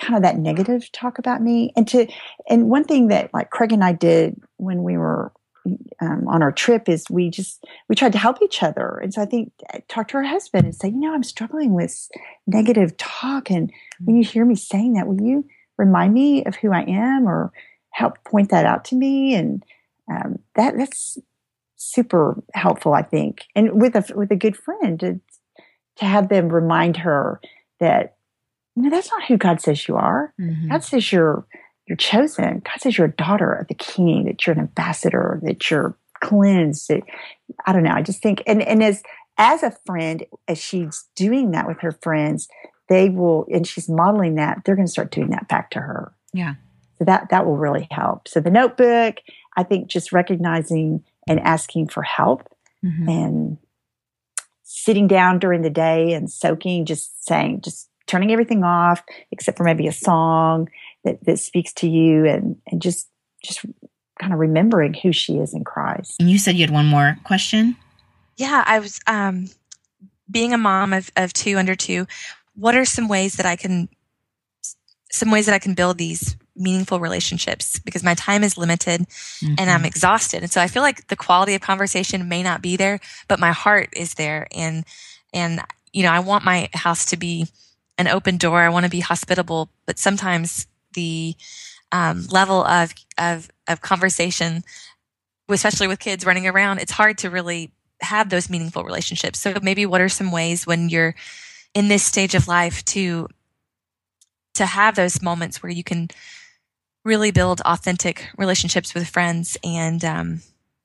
kind 0.00 0.16
of 0.16 0.22
that 0.22 0.38
negative 0.38 0.90
talk 0.92 1.18
about 1.18 1.42
me. 1.42 1.72
And 1.76 1.86
to, 1.88 2.06
and 2.48 2.70
one 2.70 2.84
thing 2.84 3.08
that 3.08 3.32
like 3.34 3.50
Craig 3.50 3.72
and 3.72 3.84
I 3.84 3.92
did 3.92 4.40
when 4.56 4.82
we 4.82 4.96
were 4.96 5.32
um, 6.00 6.26
on 6.28 6.42
our 6.42 6.52
trip 6.52 6.88
is 6.88 7.08
we 7.10 7.30
just 7.30 7.64
we 7.88 7.94
tried 7.94 8.12
to 8.12 8.18
help 8.18 8.42
each 8.42 8.62
other. 8.62 8.98
And 9.02 9.12
so 9.12 9.22
i 9.22 9.26
think 9.26 9.52
uh, 9.72 9.78
talk 9.88 10.08
to 10.08 10.18
her 10.18 10.24
husband 10.24 10.64
and 10.64 10.74
say 10.74 10.88
you 10.88 10.96
know 10.96 11.14
i'm 11.14 11.22
struggling 11.22 11.74
with 11.74 12.08
negative 12.46 12.96
talk. 12.96 13.50
And 13.50 13.72
when 14.04 14.16
you 14.16 14.24
hear 14.24 14.44
me 14.44 14.54
saying 14.54 14.94
that 14.94 15.06
will 15.06 15.20
you 15.20 15.44
remind 15.76 16.14
me 16.14 16.44
of 16.44 16.56
who 16.56 16.72
i 16.72 16.82
am 16.82 17.28
or 17.28 17.52
help 17.90 18.22
point 18.24 18.50
that 18.50 18.66
out 18.66 18.84
to 18.86 18.94
me? 18.94 19.34
And 19.34 19.64
um, 20.10 20.38
that 20.54 20.76
that's 20.76 21.18
super 21.76 22.42
helpful 22.54 22.94
i 22.94 23.02
think. 23.02 23.44
And 23.54 23.80
with 23.80 23.94
a 23.94 24.04
with 24.14 24.30
a 24.30 24.36
good 24.36 24.56
friend 24.56 24.98
to, 25.00 25.20
to 25.96 26.04
have 26.04 26.28
them 26.28 26.48
remind 26.48 26.98
her 26.98 27.40
that 27.80 28.16
you 28.76 28.84
know 28.84 28.90
that's 28.90 29.10
not 29.10 29.24
who 29.24 29.36
god 29.36 29.60
says 29.60 29.88
you 29.88 29.96
are. 29.96 30.32
Mm-hmm. 30.40 30.68
god 30.68 30.84
says 30.84 31.12
you're 31.12 31.46
you're 31.88 31.96
chosen. 31.96 32.60
God 32.64 32.80
says 32.80 32.98
you're 32.98 33.06
a 33.06 33.12
daughter 33.12 33.52
of 33.52 33.68
the 33.68 33.74
king, 33.74 34.26
that 34.26 34.46
you're 34.46 34.54
an 34.54 34.60
ambassador, 34.60 35.40
that 35.42 35.70
you're 35.70 35.96
cleansed. 36.22 36.88
That, 36.88 37.02
I 37.66 37.72
don't 37.72 37.82
know. 37.82 37.94
I 37.94 38.02
just 38.02 38.22
think, 38.22 38.42
and, 38.46 38.62
and 38.62 38.82
as, 38.82 39.02
as 39.38 39.62
a 39.62 39.76
friend, 39.86 40.24
as 40.46 40.58
she's 40.58 41.06
doing 41.16 41.52
that 41.52 41.66
with 41.66 41.80
her 41.80 41.92
friends, 41.92 42.48
they 42.88 43.08
will, 43.08 43.46
and 43.50 43.66
she's 43.66 43.88
modeling 43.88 44.34
that, 44.34 44.62
they're 44.64 44.76
going 44.76 44.86
to 44.86 44.92
start 44.92 45.10
doing 45.10 45.30
that 45.30 45.48
back 45.48 45.70
to 45.70 45.80
her. 45.80 46.12
Yeah. 46.32 46.54
So 46.98 47.04
that, 47.04 47.30
that 47.30 47.46
will 47.46 47.56
really 47.56 47.88
help. 47.90 48.28
So 48.28 48.40
the 48.40 48.50
notebook, 48.50 49.16
I 49.56 49.62
think 49.62 49.88
just 49.88 50.12
recognizing 50.12 51.04
and 51.26 51.40
asking 51.40 51.88
for 51.88 52.02
help 52.02 52.48
mm-hmm. 52.84 53.08
and 53.08 53.58
sitting 54.62 55.06
down 55.06 55.38
during 55.38 55.62
the 55.62 55.70
day 55.70 56.12
and 56.12 56.30
soaking, 56.30 56.84
just 56.84 57.24
saying, 57.26 57.62
just 57.62 57.88
turning 58.06 58.32
everything 58.32 58.64
off 58.64 59.02
except 59.30 59.56
for 59.56 59.64
maybe 59.64 59.86
a 59.86 59.92
song 59.92 60.68
that, 61.04 61.24
that 61.24 61.38
speaks 61.38 61.72
to 61.74 61.88
you 61.88 62.26
and, 62.26 62.56
and 62.66 62.82
just, 62.82 63.08
just 63.42 63.64
kind 64.20 64.32
of 64.32 64.38
remembering 64.38 64.94
who 64.94 65.12
she 65.12 65.38
is 65.38 65.54
in 65.54 65.64
Christ. 65.64 66.16
And 66.20 66.30
you 66.30 66.38
said 66.38 66.56
you 66.56 66.62
had 66.62 66.70
one 66.70 66.86
more 66.86 67.18
question? 67.24 67.76
Yeah, 68.36 68.64
I 68.66 68.78
was, 68.78 69.00
um, 69.06 69.46
being 70.30 70.52
a 70.52 70.58
mom 70.58 70.92
of, 70.92 71.10
of 71.16 71.32
two 71.32 71.56
under 71.56 71.74
two, 71.74 72.06
what 72.54 72.74
are 72.74 72.84
some 72.84 73.08
ways 73.08 73.34
that 73.34 73.46
I 73.46 73.56
can, 73.56 73.88
some 75.10 75.30
ways 75.30 75.46
that 75.46 75.54
I 75.54 75.58
can 75.58 75.74
build 75.74 75.98
these 75.98 76.36
meaningful 76.54 77.00
relationships 77.00 77.78
because 77.78 78.02
my 78.02 78.14
time 78.14 78.42
is 78.42 78.58
limited 78.58 79.02
mm-hmm. 79.02 79.54
and 79.58 79.70
I'm 79.70 79.84
exhausted. 79.84 80.42
And 80.42 80.50
so 80.50 80.60
I 80.60 80.66
feel 80.66 80.82
like 80.82 81.06
the 81.06 81.16
quality 81.16 81.54
of 81.54 81.60
conversation 81.60 82.28
may 82.28 82.42
not 82.42 82.60
be 82.60 82.76
there, 82.76 83.00
but 83.28 83.38
my 83.38 83.52
heart 83.52 83.90
is 83.94 84.14
there. 84.14 84.48
And, 84.52 84.84
and, 85.32 85.60
you 85.92 86.02
know, 86.02 86.10
I 86.10 86.18
want 86.18 86.44
my 86.44 86.68
house 86.74 87.06
to 87.06 87.16
be 87.16 87.46
an 87.96 88.08
open 88.08 88.36
door. 88.36 88.60
I 88.60 88.68
want 88.68 88.84
to 88.84 88.90
be 88.90 89.00
hospitable, 89.00 89.70
but 89.86 89.98
sometimes 89.98 90.66
the 90.98 91.36
um, 91.92 92.26
level 92.30 92.64
of, 92.64 92.92
of, 93.16 93.48
of 93.68 93.80
conversation, 93.80 94.64
especially 95.48 95.86
with 95.86 96.00
kids 96.00 96.26
running 96.26 96.46
around, 96.46 96.80
it's 96.80 96.92
hard 96.92 97.18
to 97.18 97.30
really 97.30 97.70
have 98.00 98.28
those 98.28 98.50
meaningful 98.50 98.82
relationships. 98.84 99.38
So 99.38 99.54
maybe 99.62 99.86
what 99.86 100.00
are 100.00 100.08
some 100.08 100.32
ways 100.32 100.66
when 100.66 100.88
you're 100.88 101.14
in 101.74 101.88
this 101.88 102.02
stage 102.02 102.34
of 102.34 102.48
life 102.48 102.84
to 102.86 103.28
to 104.54 104.66
have 104.66 104.96
those 104.96 105.22
moments 105.22 105.62
where 105.62 105.70
you 105.70 105.84
can 105.84 106.08
really 107.04 107.30
build 107.30 107.60
authentic 107.60 108.26
relationships 108.36 108.92
with 108.92 109.06
friends 109.06 109.56
and 109.62 110.04
um, 110.04 110.40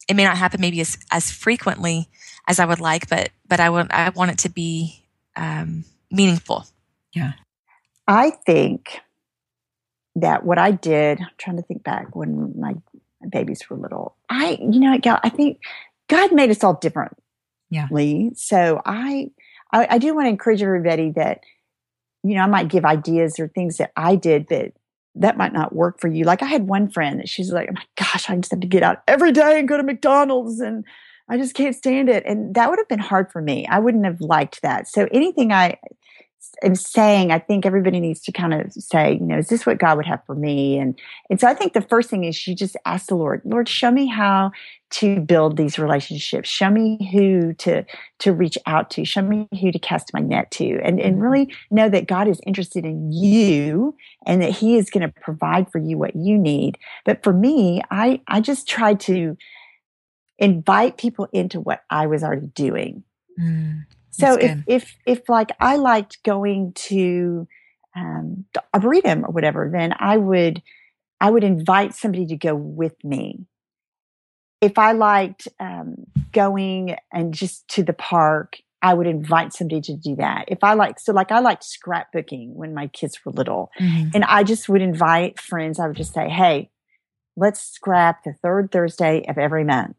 it 0.08 0.16
may 0.16 0.24
not 0.24 0.38
happen 0.38 0.62
maybe 0.62 0.80
as, 0.80 0.96
as 1.10 1.32
frequently 1.32 2.08
as 2.48 2.60
I 2.60 2.66
would 2.66 2.80
like, 2.80 3.10
but 3.10 3.30
but 3.48 3.60
I 3.60 3.70
want 3.70 3.92
I 3.92 4.10
want 4.10 4.32
it 4.32 4.38
to 4.40 4.50
be 4.50 5.04
um, 5.36 5.86
meaningful. 6.12 6.66
Yeah, 7.14 7.34
I 8.08 8.32
think 8.46 9.00
that 10.16 10.46
what 10.46 10.58
I 10.58 10.72
did, 10.72 11.20
I'm 11.20 11.28
trying 11.38 11.58
to 11.58 11.64
think 11.64 11.84
back 11.84 12.16
when 12.16 12.54
my 12.60 12.76
babies 13.30 13.68
were 13.70 13.78
little. 13.78 14.16
I, 14.30 14.58
you 14.60 14.80
know, 14.80 14.98
I 15.06 15.30
think 15.30 15.60
God 16.08 16.32
made 16.32 16.50
us 16.50 16.64
all 16.64 16.76
differently. 16.76 17.24
Yeah. 17.70 17.88
So 18.36 18.82
I, 18.86 19.32
I, 19.72 19.88
I 19.92 19.98
do 19.98 20.14
want 20.14 20.26
to 20.26 20.30
encourage 20.30 20.62
everybody 20.62 21.12
that, 21.12 21.42
you 22.24 22.36
know, 22.36 22.42
I 22.42 22.48
might 22.48 22.68
give 22.68 22.86
ideas 22.86 23.40
or 23.40 23.48
things 23.48 23.78
that 23.78 23.92
I 23.96 24.16
did 24.16 24.48
that 24.50 24.74
that 25.16 25.38
might 25.38 25.54
not 25.54 25.76
work 25.76 26.00
for 26.00 26.08
you. 26.08 26.24
Like 26.24 26.42
I 26.42 26.48
had 26.48 26.68
one 26.68 26.90
friend 26.90 27.20
that 27.20 27.30
she's 27.30 27.52
like, 27.52 27.70
oh 27.70 27.74
my 27.74 27.86
gosh, 27.96 28.30
I 28.30 28.36
just 28.36 28.52
have 28.52 28.60
to 28.62 28.68
get 28.68 28.84
out 28.84 29.04
every 29.08 29.32
day 29.32 29.60
and 29.60 29.68
go 29.68 29.78
to 29.78 29.84
McDonald's 29.84 30.60
and 30.60 30.86
I 31.30 31.38
just 31.38 31.56
can't 31.56 31.76
stand 31.76 32.10
it. 32.10 32.24
And 32.26 32.54
that 32.56 32.70
would 32.70 32.80
have 32.80 32.88
been 32.88 33.00
hard 33.00 33.32
for 33.32 33.42
me. 33.42 33.66
I 33.68 33.80
wouldn't 33.80 34.06
have 34.06 34.22
liked 34.22 34.62
that. 34.62 34.88
So 34.88 35.08
anything 35.12 35.52
I 35.52 35.78
am 36.64 36.76
saying, 36.76 37.32
I 37.32 37.40
think 37.40 37.66
everybody 37.66 38.00
needs 38.00 38.22
to 38.22 38.32
kind 38.32 38.54
of 38.54 38.72
say, 38.74 39.14
you 39.14 39.26
know, 39.26 39.38
is 39.38 39.48
this 39.48 39.66
what 39.66 39.78
God 39.78 39.98
would 39.98 40.06
have 40.06 40.24
for 40.26 40.36
me? 40.36 40.78
And 40.78 41.00
and 41.30 41.40
so 41.40 41.48
I 41.48 41.54
think 41.54 41.74
the 41.74 41.82
first 41.82 42.10
thing 42.10 42.24
is 42.24 42.48
you 42.48 42.56
just 42.56 42.78
ask 42.86 43.08
the 43.08 43.16
Lord, 43.16 43.42
Lord, 43.46 43.68
show 43.68 43.92
me 43.92 44.08
how 44.08 44.52
to 44.92 45.20
build 45.22 45.58
these 45.58 45.80
relationships. 45.80 46.50
Show 46.50 46.70
me 46.70 47.10
who 47.12 47.54
to 47.54 47.84
to 48.20 48.34
reach 48.34 48.58
out 48.66 48.90
to. 48.92 49.06
Show 49.06 49.22
me 49.22 49.48
who 49.60 49.72
to 49.72 49.80
cast 49.80 50.14
my 50.14 50.20
net 50.20 50.52
to. 50.52 50.80
And 50.84 51.00
and 51.00 51.16
mm-hmm. 51.16 51.24
really 51.24 51.56
know 51.72 51.90
that 51.90 52.08
God 52.08 52.28
is 52.28 52.40
interested 52.46 52.86
in 52.86 53.12
you 53.12 53.96
and 54.26 54.42
that 54.42 54.52
He 54.52 54.78
is 54.78 54.90
going 54.90 55.08
to 55.08 55.22
provide 55.22 55.72
for 55.72 55.80
you 55.80 55.98
what 55.98 56.16
you 56.16 56.38
need. 56.38 56.78
But 57.06 57.24
for 57.24 57.34
me, 57.34 57.82
I 57.92 58.22
I 58.28 58.42
just 58.42 58.68
tried 58.68 59.00
to 59.02 59.38
invite 60.38 60.98
people 60.98 61.28
into 61.32 61.60
what 61.60 61.84
I 61.90 62.08
was 62.08 62.24
already 62.24 62.48
doing. 62.48 63.04
Mm. 63.40 63.86
So 64.14 64.36
if, 64.36 64.58
if, 64.68 64.98
if 65.06 65.30
like 65.30 65.52
I 65.60 65.76
liked 65.76 66.24
going 66.24 66.74
to, 66.74 67.48
um, 67.96 68.46
Arboretum 68.74 69.26
or 69.26 69.32
whatever, 69.32 69.70
then 69.72 69.94
I 69.98 70.18
would, 70.18 70.62
I 71.20 71.30
would 71.30 71.44
invite 71.44 71.94
somebody 71.94 72.26
to 72.28 72.36
go 72.36 72.56
with 72.56 72.96
me. 73.04 73.46
If 74.62 74.78
I 74.78 74.94
liked, 74.94 75.48
um, 75.60 76.06
going 76.32 76.96
and 77.12 77.34
just 77.34 77.68
to 77.70 77.84
the 77.84 77.94
park, 77.94 78.58
I 78.82 78.94
would 78.94 79.08
invite 79.08 79.54
somebody 79.54 79.80
to 79.82 79.96
do 79.96 80.18
that. 80.18 80.46
If 80.50 80.62
I 80.62 80.74
like, 80.74 81.00
so 81.00 81.14
like 81.14 81.32
I 81.32 81.40
liked 81.40 81.64
scrapbooking 81.64 82.50
when 82.54 82.74
my 82.74 82.88
kids 82.88 83.18
were 83.24 83.32
little 83.32 83.72
mm-hmm. 83.80 84.10
and 84.14 84.26
I 84.26 84.44
just 84.44 84.68
would 84.68 84.82
invite 84.82 85.40
friends. 85.40 85.80
I 85.80 85.88
would 85.88 85.96
just 85.96 86.14
say, 86.14 86.28
Hey, 86.28 86.70
let's 87.38 87.62
scrap 87.62 88.26
the 88.26 88.34
third 88.34 88.72
Thursday 88.72 89.26
of 89.30 89.38
every 89.38 89.64
month. 89.64 89.96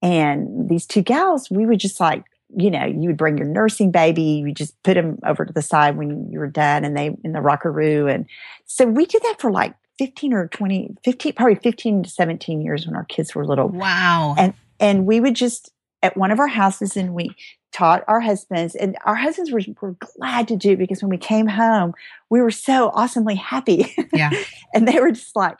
And 0.00 0.68
these 0.68 0.86
two 0.86 1.02
gals, 1.02 1.50
we 1.50 1.66
would 1.66 1.80
just 1.80 1.98
like 1.98 2.24
you 2.56 2.70
know, 2.70 2.84
you 2.84 3.08
would 3.08 3.16
bring 3.16 3.38
your 3.38 3.46
nursing 3.46 3.90
baby, 3.90 4.22
you 4.22 4.52
just 4.52 4.80
put 4.82 4.94
them 4.94 5.18
over 5.24 5.44
to 5.44 5.52
the 5.52 5.62
side 5.62 5.96
when 5.96 6.30
you 6.30 6.38
were 6.38 6.48
done 6.48 6.84
and 6.84 6.96
they 6.96 7.16
in 7.24 7.32
the 7.32 7.40
rockaroo. 7.40 8.06
And 8.06 8.26
so 8.66 8.86
we 8.86 9.06
did 9.06 9.22
that 9.22 9.40
for 9.40 9.50
like 9.50 9.74
15 9.98 10.32
or 10.32 10.48
20, 10.48 10.96
15, 11.04 11.32
probably 11.34 11.56
15 11.56 12.04
to 12.04 12.10
17 12.10 12.60
years 12.60 12.86
when 12.86 12.96
our 12.96 13.04
kids 13.04 13.34
were 13.34 13.46
little. 13.46 13.68
Wow. 13.68 14.34
And, 14.38 14.54
and 14.78 15.06
we 15.06 15.20
would 15.20 15.34
just 15.34 15.72
at 16.02 16.16
one 16.16 16.30
of 16.30 16.40
our 16.40 16.48
houses 16.48 16.96
and 16.96 17.14
we 17.14 17.30
taught 17.72 18.02
our 18.08 18.20
husbands 18.20 18.74
and 18.74 18.96
our 19.04 19.14
husbands 19.14 19.52
were, 19.52 19.60
were 19.80 19.96
glad 20.16 20.48
to 20.48 20.56
do 20.56 20.76
because 20.76 21.02
when 21.02 21.10
we 21.10 21.18
came 21.18 21.46
home, 21.46 21.92
we 22.30 22.40
were 22.40 22.50
so 22.50 22.90
awesomely 22.94 23.34
happy. 23.34 23.94
Yeah. 24.12 24.30
and 24.74 24.88
they 24.88 24.98
were 24.98 25.12
just 25.12 25.36
like, 25.36 25.56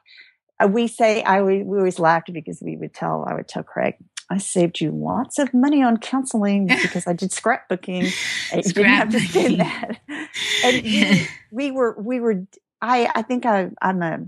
Uh, 0.59 0.67
we 0.67 0.89
say 0.89 1.23
I 1.23 1.43
we 1.43 1.63
always 1.63 1.99
laughed 1.99 2.33
because 2.33 2.61
we 2.61 2.77
would 2.77 2.93
tell 2.93 3.25
I 3.27 3.35
would 3.35 3.49
tell 3.49 3.63
Craig 3.63 3.95
I 4.31 4.39
saved 4.39 4.81
you 4.81 4.93
lots 4.93 5.39
of 5.39 5.53
money 5.53 5.83
on 5.83 5.97
counseling 5.97 6.67
because 6.83 7.07
I 7.07 7.13
did 7.13 7.31
scrapbooking. 7.31 8.15
Uh, 8.53 8.57
you 8.59 8.63
didn't 8.63 8.85
have 8.85 9.11
to 9.11 9.21
spend 9.21 9.61
that. 9.61 10.01
And 10.65 10.83
we, 10.85 11.29
we 11.51 11.71
were 11.73 11.97
we 11.99 12.21
were 12.21 12.47
I 12.81 13.11
I 13.15 13.23
think 13.23 13.47
I 13.47 13.71
I'm 13.83 14.01
a 14.01 14.21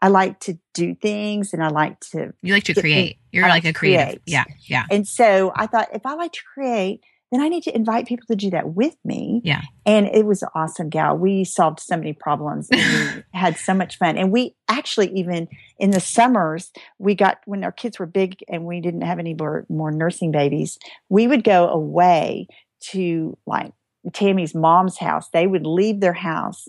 I 0.00 0.08
like 0.08 0.38
to 0.40 0.58
do 0.72 0.94
things 0.94 1.52
and 1.52 1.64
I 1.64 1.68
like 1.68 1.98
to 2.12 2.32
You 2.42 2.54
like 2.54 2.64
to 2.64 2.74
create. 2.74 3.06
Things. 3.06 3.20
You're 3.32 3.44
I 3.46 3.48
like, 3.48 3.64
like 3.64 3.74
a 3.74 3.78
creative. 3.78 4.06
Create. 4.06 4.22
Yeah. 4.26 4.44
Yeah. 4.60 4.84
And 4.90 5.08
so 5.08 5.52
I 5.56 5.66
thought 5.66 5.88
if 5.92 6.06
I 6.06 6.14
like 6.14 6.32
to 6.32 6.42
create, 6.54 7.00
then 7.32 7.40
I 7.40 7.48
need 7.48 7.64
to 7.64 7.74
invite 7.74 8.06
people 8.06 8.26
to 8.28 8.36
do 8.36 8.50
that 8.50 8.74
with 8.74 8.94
me. 9.04 9.40
Yeah. 9.44 9.62
And 9.84 10.06
it 10.06 10.24
was 10.26 10.42
an 10.42 10.48
awesome, 10.54 10.88
gal. 10.88 11.16
We 11.16 11.44
solved 11.44 11.80
so 11.80 11.96
many 11.96 12.12
problems 12.12 12.68
and 12.70 12.80
we 13.16 13.22
had 13.38 13.56
so 13.56 13.74
much 13.74 13.98
fun. 13.98 14.16
And 14.16 14.30
we 14.30 14.54
actually, 14.68 15.10
even 15.18 15.48
in 15.78 15.90
the 15.90 16.00
summers, 16.00 16.70
we 16.98 17.14
got, 17.14 17.38
when 17.44 17.64
our 17.64 17.72
kids 17.72 17.98
were 17.98 18.06
big 18.06 18.44
and 18.48 18.64
we 18.64 18.80
didn't 18.80 19.00
have 19.00 19.18
any 19.18 19.34
more, 19.34 19.66
more 19.68 19.90
nursing 19.90 20.30
babies, 20.30 20.78
we 21.08 21.26
would 21.26 21.42
go 21.42 21.68
away 21.68 22.46
to 22.92 23.36
like 23.46 23.72
Tammy's 24.12 24.54
mom's 24.54 24.98
house. 24.98 25.28
They 25.32 25.48
would 25.48 25.66
leave 25.66 26.00
their 26.00 26.12
house 26.12 26.68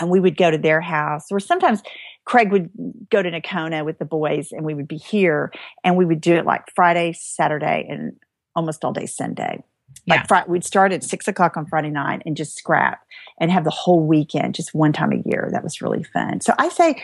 and 0.00 0.10
we 0.10 0.18
would 0.18 0.36
go 0.36 0.50
to 0.50 0.58
their 0.58 0.80
house 0.80 1.26
or 1.30 1.38
sometimes 1.38 1.82
Craig 2.24 2.50
would 2.52 2.70
go 3.10 3.22
to 3.22 3.30
Nocona 3.30 3.84
with 3.84 3.98
the 3.98 4.04
boys 4.04 4.52
and 4.52 4.64
we 4.64 4.74
would 4.74 4.88
be 4.88 4.96
here 4.96 5.52
and 5.84 5.96
we 5.96 6.04
would 6.04 6.20
do 6.20 6.34
it 6.34 6.44
like 6.44 6.62
Friday, 6.74 7.12
Saturday, 7.12 7.86
and 7.88 8.12
almost 8.54 8.84
all 8.84 8.92
day 8.92 9.06
Sunday. 9.06 9.62
Like 10.06 10.26
yeah. 10.30 10.44
we'd 10.46 10.64
start 10.64 10.92
at 10.92 11.04
six 11.04 11.28
o'clock 11.28 11.56
on 11.56 11.66
Friday 11.66 11.90
night 11.90 12.22
and 12.24 12.36
just 12.36 12.56
scrap 12.56 13.04
and 13.38 13.50
have 13.50 13.64
the 13.64 13.70
whole 13.70 14.04
weekend 14.04 14.54
just 14.54 14.74
one 14.74 14.92
time 14.92 15.12
a 15.12 15.22
year. 15.28 15.48
That 15.52 15.62
was 15.62 15.82
really 15.82 16.02
fun. 16.02 16.40
So 16.40 16.54
I 16.58 16.68
say, 16.68 17.02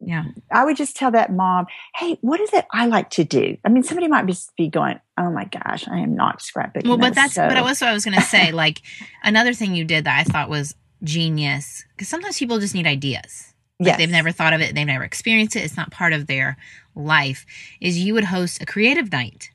yeah, 0.00 0.24
I 0.50 0.64
would 0.64 0.76
just 0.76 0.96
tell 0.96 1.10
that 1.10 1.32
mom, 1.32 1.66
hey, 1.96 2.18
what 2.22 2.40
is 2.40 2.52
it 2.54 2.66
I 2.72 2.86
like 2.86 3.10
to 3.10 3.24
do? 3.24 3.58
I 3.64 3.68
mean, 3.68 3.82
somebody 3.82 4.08
might 4.08 4.26
just 4.26 4.54
be 4.56 4.68
going, 4.68 4.98
oh 5.18 5.30
my 5.30 5.44
gosh, 5.44 5.86
I 5.88 5.98
am 5.98 6.14
not 6.14 6.40
scrapping. 6.40 6.88
Well, 6.88 6.96
but 6.96 7.14
that's, 7.14 7.34
so. 7.34 7.46
but 7.46 7.62
what 7.62 7.82
I 7.82 7.92
was 7.92 8.04
going 8.04 8.16
to 8.16 8.22
say. 8.22 8.52
like 8.52 8.80
another 9.22 9.52
thing 9.52 9.74
you 9.74 9.84
did 9.84 10.04
that 10.04 10.18
I 10.18 10.24
thought 10.24 10.48
was 10.48 10.74
genius 11.02 11.84
because 11.90 12.08
sometimes 12.08 12.38
people 12.38 12.58
just 12.58 12.74
need 12.74 12.86
ideas. 12.86 13.52
Like 13.78 13.88
yes. 13.88 13.98
they've 13.98 14.10
never 14.10 14.30
thought 14.32 14.52
of 14.52 14.60
it, 14.60 14.74
they've 14.74 14.86
never 14.86 15.04
experienced 15.04 15.56
it, 15.56 15.64
it's 15.64 15.76
not 15.76 15.90
part 15.90 16.12
of 16.12 16.26
their 16.26 16.56
life. 16.94 17.46
Is 17.80 17.98
you 17.98 18.14
would 18.14 18.24
host 18.24 18.62
a 18.62 18.66
creative 18.66 19.10
night 19.12 19.50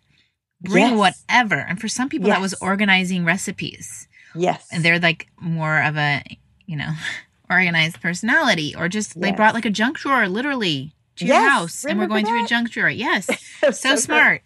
bring 0.61 0.97
yes. 0.97 0.97
whatever. 1.29 1.55
And 1.55 1.79
for 1.79 1.87
some 1.87 2.09
people, 2.09 2.27
yes. 2.27 2.37
that 2.37 2.41
was 2.41 2.53
organizing 2.55 3.25
recipes. 3.25 4.07
Yes. 4.33 4.67
And 4.71 4.83
they're 4.83 4.99
like 4.99 5.27
more 5.39 5.81
of 5.81 5.97
a, 5.97 6.23
you 6.65 6.75
know, 6.75 6.91
organized 7.49 8.01
personality, 8.01 8.75
or 8.75 8.89
just 8.89 9.15
yes. 9.15 9.23
they 9.23 9.31
brought 9.31 9.53
like 9.53 9.65
a 9.65 9.69
junk 9.69 9.97
drawer 9.97 10.27
literally 10.27 10.93
to 11.17 11.25
your 11.25 11.49
house 11.49 11.85
Remember 11.85 12.03
and 12.03 12.11
we're 12.11 12.13
going 12.13 12.25
that? 12.25 12.31
through 12.31 12.45
a 12.45 12.47
junk 12.47 12.71
drawer. 12.71 12.89
Yes. 12.89 13.29
so, 13.61 13.71
so 13.71 13.95
smart. 13.95 14.41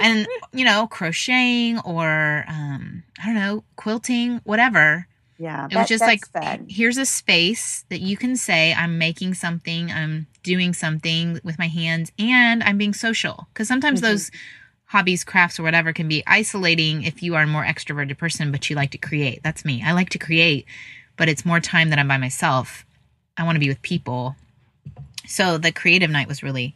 and, 0.00 0.26
you 0.52 0.64
know, 0.64 0.86
crocheting 0.86 1.78
or, 1.80 2.44
um, 2.48 3.02
I 3.22 3.26
don't 3.26 3.34
know, 3.34 3.64
quilting, 3.76 4.40
whatever. 4.44 5.06
Yeah. 5.38 5.66
It 5.66 5.72
that, 5.72 5.80
was 5.80 5.88
just 5.88 6.02
like, 6.02 6.26
fun. 6.28 6.66
here's 6.68 6.96
a 6.96 7.06
space 7.06 7.84
that 7.90 8.00
you 8.00 8.16
can 8.16 8.36
say, 8.36 8.72
I'm 8.72 8.98
making 8.98 9.34
something, 9.34 9.90
I'm 9.90 10.26
doing 10.42 10.72
something 10.72 11.40
with 11.42 11.58
my 11.58 11.68
hands, 11.68 12.12
and 12.18 12.62
I'm 12.62 12.78
being 12.78 12.94
social. 12.94 13.46
Because 13.52 13.68
sometimes 13.68 14.00
mm-hmm. 14.00 14.12
those 14.12 14.30
hobbies, 14.96 15.24
crafts, 15.24 15.60
or 15.60 15.62
whatever 15.62 15.92
can 15.92 16.08
be 16.08 16.22
isolating 16.26 17.02
if 17.02 17.22
you 17.22 17.34
are 17.34 17.42
a 17.42 17.46
more 17.46 17.62
extroverted 17.62 18.16
person, 18.16 18.50
but 18.50 18.70
you 18.70 18.74
like 18.74 18.92
to 18.92 18.98
create. 18.98 19.42
That's 19.42 19.62
me. 19.62 19.82
I 19.84 19.92
like 19.92 20.08
to 20.10 20.18
create, 20.18 20.64
but 21.18 21.28
it's 21.28 21.44
more 21.44 21.60
time 21.60 21.90
that 21.90 21.98
I'm 21.98 22.08
by 22.08 22.16
myself. 22.16 22.86
I 23.36 23.44
want 23.44 23.56
to 23.56 23.60
be 23.60 23.68
with 23.68 23.82
people. 23.82 24.36
So 25.26 25.58
the 25.58 25.70
creative 25.70 26.08
night 26.08 26.28
was 26.28 26.42
really 26.42 26.74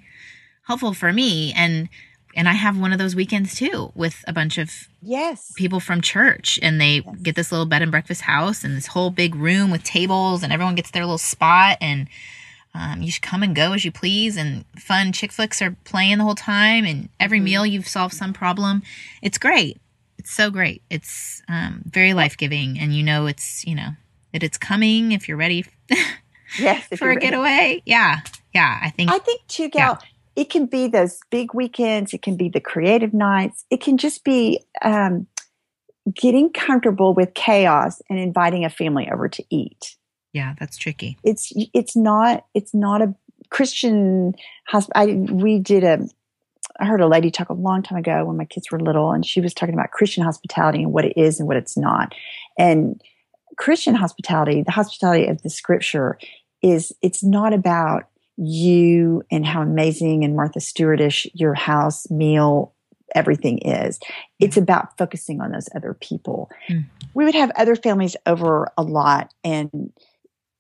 helpful 0.67 0.93
for 0.93 1.11
me. 1.15 1.55
And 1.57 1.89
and 2.37 2.47
I 2.47 2.53
have 2.53 2.79
one 2.79 2.93
of 2.93 2.99
those 2.99 3.17
weekends 3.17 3.55
too 3.55 3.91
with 3.95 4.23
a 4.29 4.35
bunch 4.35 4.59
of 4.59 4.71
yes 5.03 5.53
people 5.57 5.81
from 5.81 6.03
church 6.03 6.61
and 6.63 6.79
they 6.79 7.03
yes. 7.05 7.17
get 7.23 7.35
this 7.37 7.51
little 7.51 7.67
bed 7.67 7.83
and 7.83 7.91
breakfast 7.91 8.21
house 8.21 8.63
and 8.63 8.77
this 8.77 8.87
whole 8.87 9.11
big 9.11 9.35
room 9.35 9.71
with 9.71 9.83
tables 9.83 10.43
and 10.43 10.53
everyone 10.53 10.77
gets 10.77 10.91
their 10.91 11.03
little 11.03 11.19
spot 11.19 11.79
and 11.81 12.07
um, 12.75 13.03
you 13.03 13.11
should 13.11 13.23
come 13.23 13.43
and 13.43 13.55
go 13.55 13.73
as 13.73 13.85
you 13.85 13.93
please, 13.93 14.37
and 14.37 14.65
fun 14.77 15.13
chick 15.13 15.33
flicks 15.33 15.61
are 15.61 15.77
playing 15.85 16.19
the 16.19 16.25
whole 16.25 16.35
time. 16.35 16.85
And 16.85 17.09
every 17.19 17.39
mm-hmm. 17.39 17.45
meal 17.45 17.67
you've 17.67 17.89
solved 17.89 18.15
some 18.15 18.33
problem. 18.33 18.83
It's 19.23 19.39
great. 19.39 19.79
It's 20.19 20.31
so 20.31 20.51
great. 20.51 20.83
It's 20.91 21.43
um, 21.49 21.83
very 21.87 22.15
life 22.15 22.37
giving, 22.37 22.79
and 22.79 22.95
you 22.95 23.03
know 23.03 23.27
it's 23.27 23.67
you 23.67 23.75
know 23.75 23.91
that 24.33 24.43
it's 24.43 24.59
coming 24.59 25.13
if 25.13 25.29
you're 25.29 25.37
ready. 25.37 25.65
yes, 26.59 26.87
for 26.97 27.11
a 27.11 27.17
getaway. 27.17 27.83
Yeah, 27.87 28.21
yeah. 28.55 28.79
I 28.83 28.91
think. 28.91 29.11
I 29.11 29.19
think 29.19 29.47
too, 29.49 29.69
Gal. 29.69 29.99
Yeah. 30.01 30.07
It 30.37 30.51
can 30.51 30.67
be 30.67 30.87
those 30.87 31.19
big 31.31 31.55
weekends. 31.55 32.15
It 32.15 32.23
can 32.23 32.37
be 32.37 32.49
the 32.49 32.61
creative 32.61 33.13
nights. 33.13 33.65
It 33.69 33.81
can 33.81 33.99
just 33.99 34.25
be 34.25 34.61
um, 34.81 35.27
getting 36.15 36.51
comfortable 36.53 37.15
with 37.15 37.35
chaos 37.35 38.01
and 38.09 38.19
inviting 38.19 38.65
a 38.65 38.71
family 38.71 39.09
over 39.11 39.29
to 39.29 39.45
eat. 39.51 39.97
Yeah, 40.33 40.55
that's 40.59 40.77
tricky. 40.77 41.19
It's 41.25 41.53
it's 41.75 41.97
not 41.97 42.47
it's 42.55 42.75
not 42.75 43.03
a 43.03 43.15
Christian 43.51 44.35
hospital. 44.67 45.03
I 45.03 45.33
we 45.33 45.59
did 45.59 45.85
a. 45.85 46.09
I 46.79 46.87
heard 46.87 47.01
a 47.01 47.09
lady 47.09 47.31
talk 47.31 47.51
a 47.51 47.55
long 47.55 47.83
time 47.83 47.99
ago 47.99 48.25
when 48.25 48.39
my 48.39 48.45
kids 48.45 48.71
were 48.71 48.81
little, 48.81 49.13
and 49.13 49.27
she 49.27 49.41
was 49.41 49.53
talking 49.53 49.75
about 49.75 49.91
Christian 49.91 50.25
hospitality 50.25 50.83
and 50.83 50.93
what 50.93 51.05
it 51.05 51.13
is 51.17 51.39
and 51.39 51.47
what 51.47 51.57
it's 51.57 51.77
not. 51.77 52.15
And 52.59 53.03
Christian 53.57 53.95
hospitality, 53.95 54.63
the 54.63 54.71
hospitality 54.71 55.27
of 55.27 55.43
the 55.43 55.51
Scripture, 55.51 56.19
is 56.63 56.93
it's 57.03 57.23
not 57.23 57.53
about 57.53 58.05
you 58.37 59.23
and 59.31 59.45
how 59.45 59.61
amazing 59.61 60.25
and 60.25 60.35
Martha 60.35 60.61
Stewartish 60.61 61.27
your 61.35 61.55
house 61.55 62.11
meal 62.11 62.73
everything 63.15 63.59
is. 63.59 63.99
It's 64.39 64.57
about 64.57 64.97
focusing 64.97 65.41
on 65.41 65.53
those 65.53 65.69
other 65.75 65.95
people. 65.95 66.51
Mm. 66.69 66.87
We 67.13 67.25
would 67.25 67.35
have 67.35 67.51
other 67.57 67.77
families 67.77 68.17
over 68.27 68.71
a 68.79 68.83
lot 68.83 69.35
and 69.45 69.93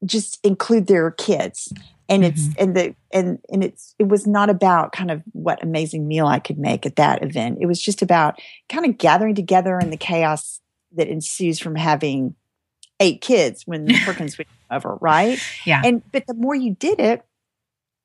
just 0.05 0.39
include 0.45 0.87
their 0.87 1.11
kids 1.11 1.73
and 2.11 2.25
mm-hmm. 2.25 2.33
it's 2.33 2.57
and 2.59 2.77
the 2.77 2.95
and 3.13 3.39
and 3.51 3.65
it's 3.65 3.95
it 3.99 4.09
was 4.09 4.27
not 4.27 4.51
about 4.51 4.93
kind 4.93 5.11
of 5.11 5.23
what 5.33 5.63
amazing 5.63 6.07
meal 6.07 6.27
I 6.27 6.41
could 6.41 6.59
make 6.59 6.85
at 6.85 6.97
that 6.97 7.23
event. 7.23 7.59
It 7.61 7.67
was 7.67 7.81
just 7.81 8.03
about 8.03 8.39
kind 8.69 8.85
of 8.85 8.99
gathering 8.99 9.37
together 9.37 9.79
and 9.79 9.93
the 9.93 9.97
chaos 9.97 10.61
that 10.97 11.09
ensues 11.09 11.61
from 11.61 11.77
having 11.77 12.35
eight 12.99 13.21
kids 13.21 13.63
when 13.65 13.87
Perkins 14.05 14.37
would 14.37 14.49
come 14.49 14.77
over, 14.77 14.97
right? 15.01 15.39
Yeah. 15.65 15.81
And 15.85 16.03
but 16.11 16.27
the 16.27 16.35
more 16.35 16.55
you 16.55 16.75
did 16.75 16.99
it, 16.99 17.25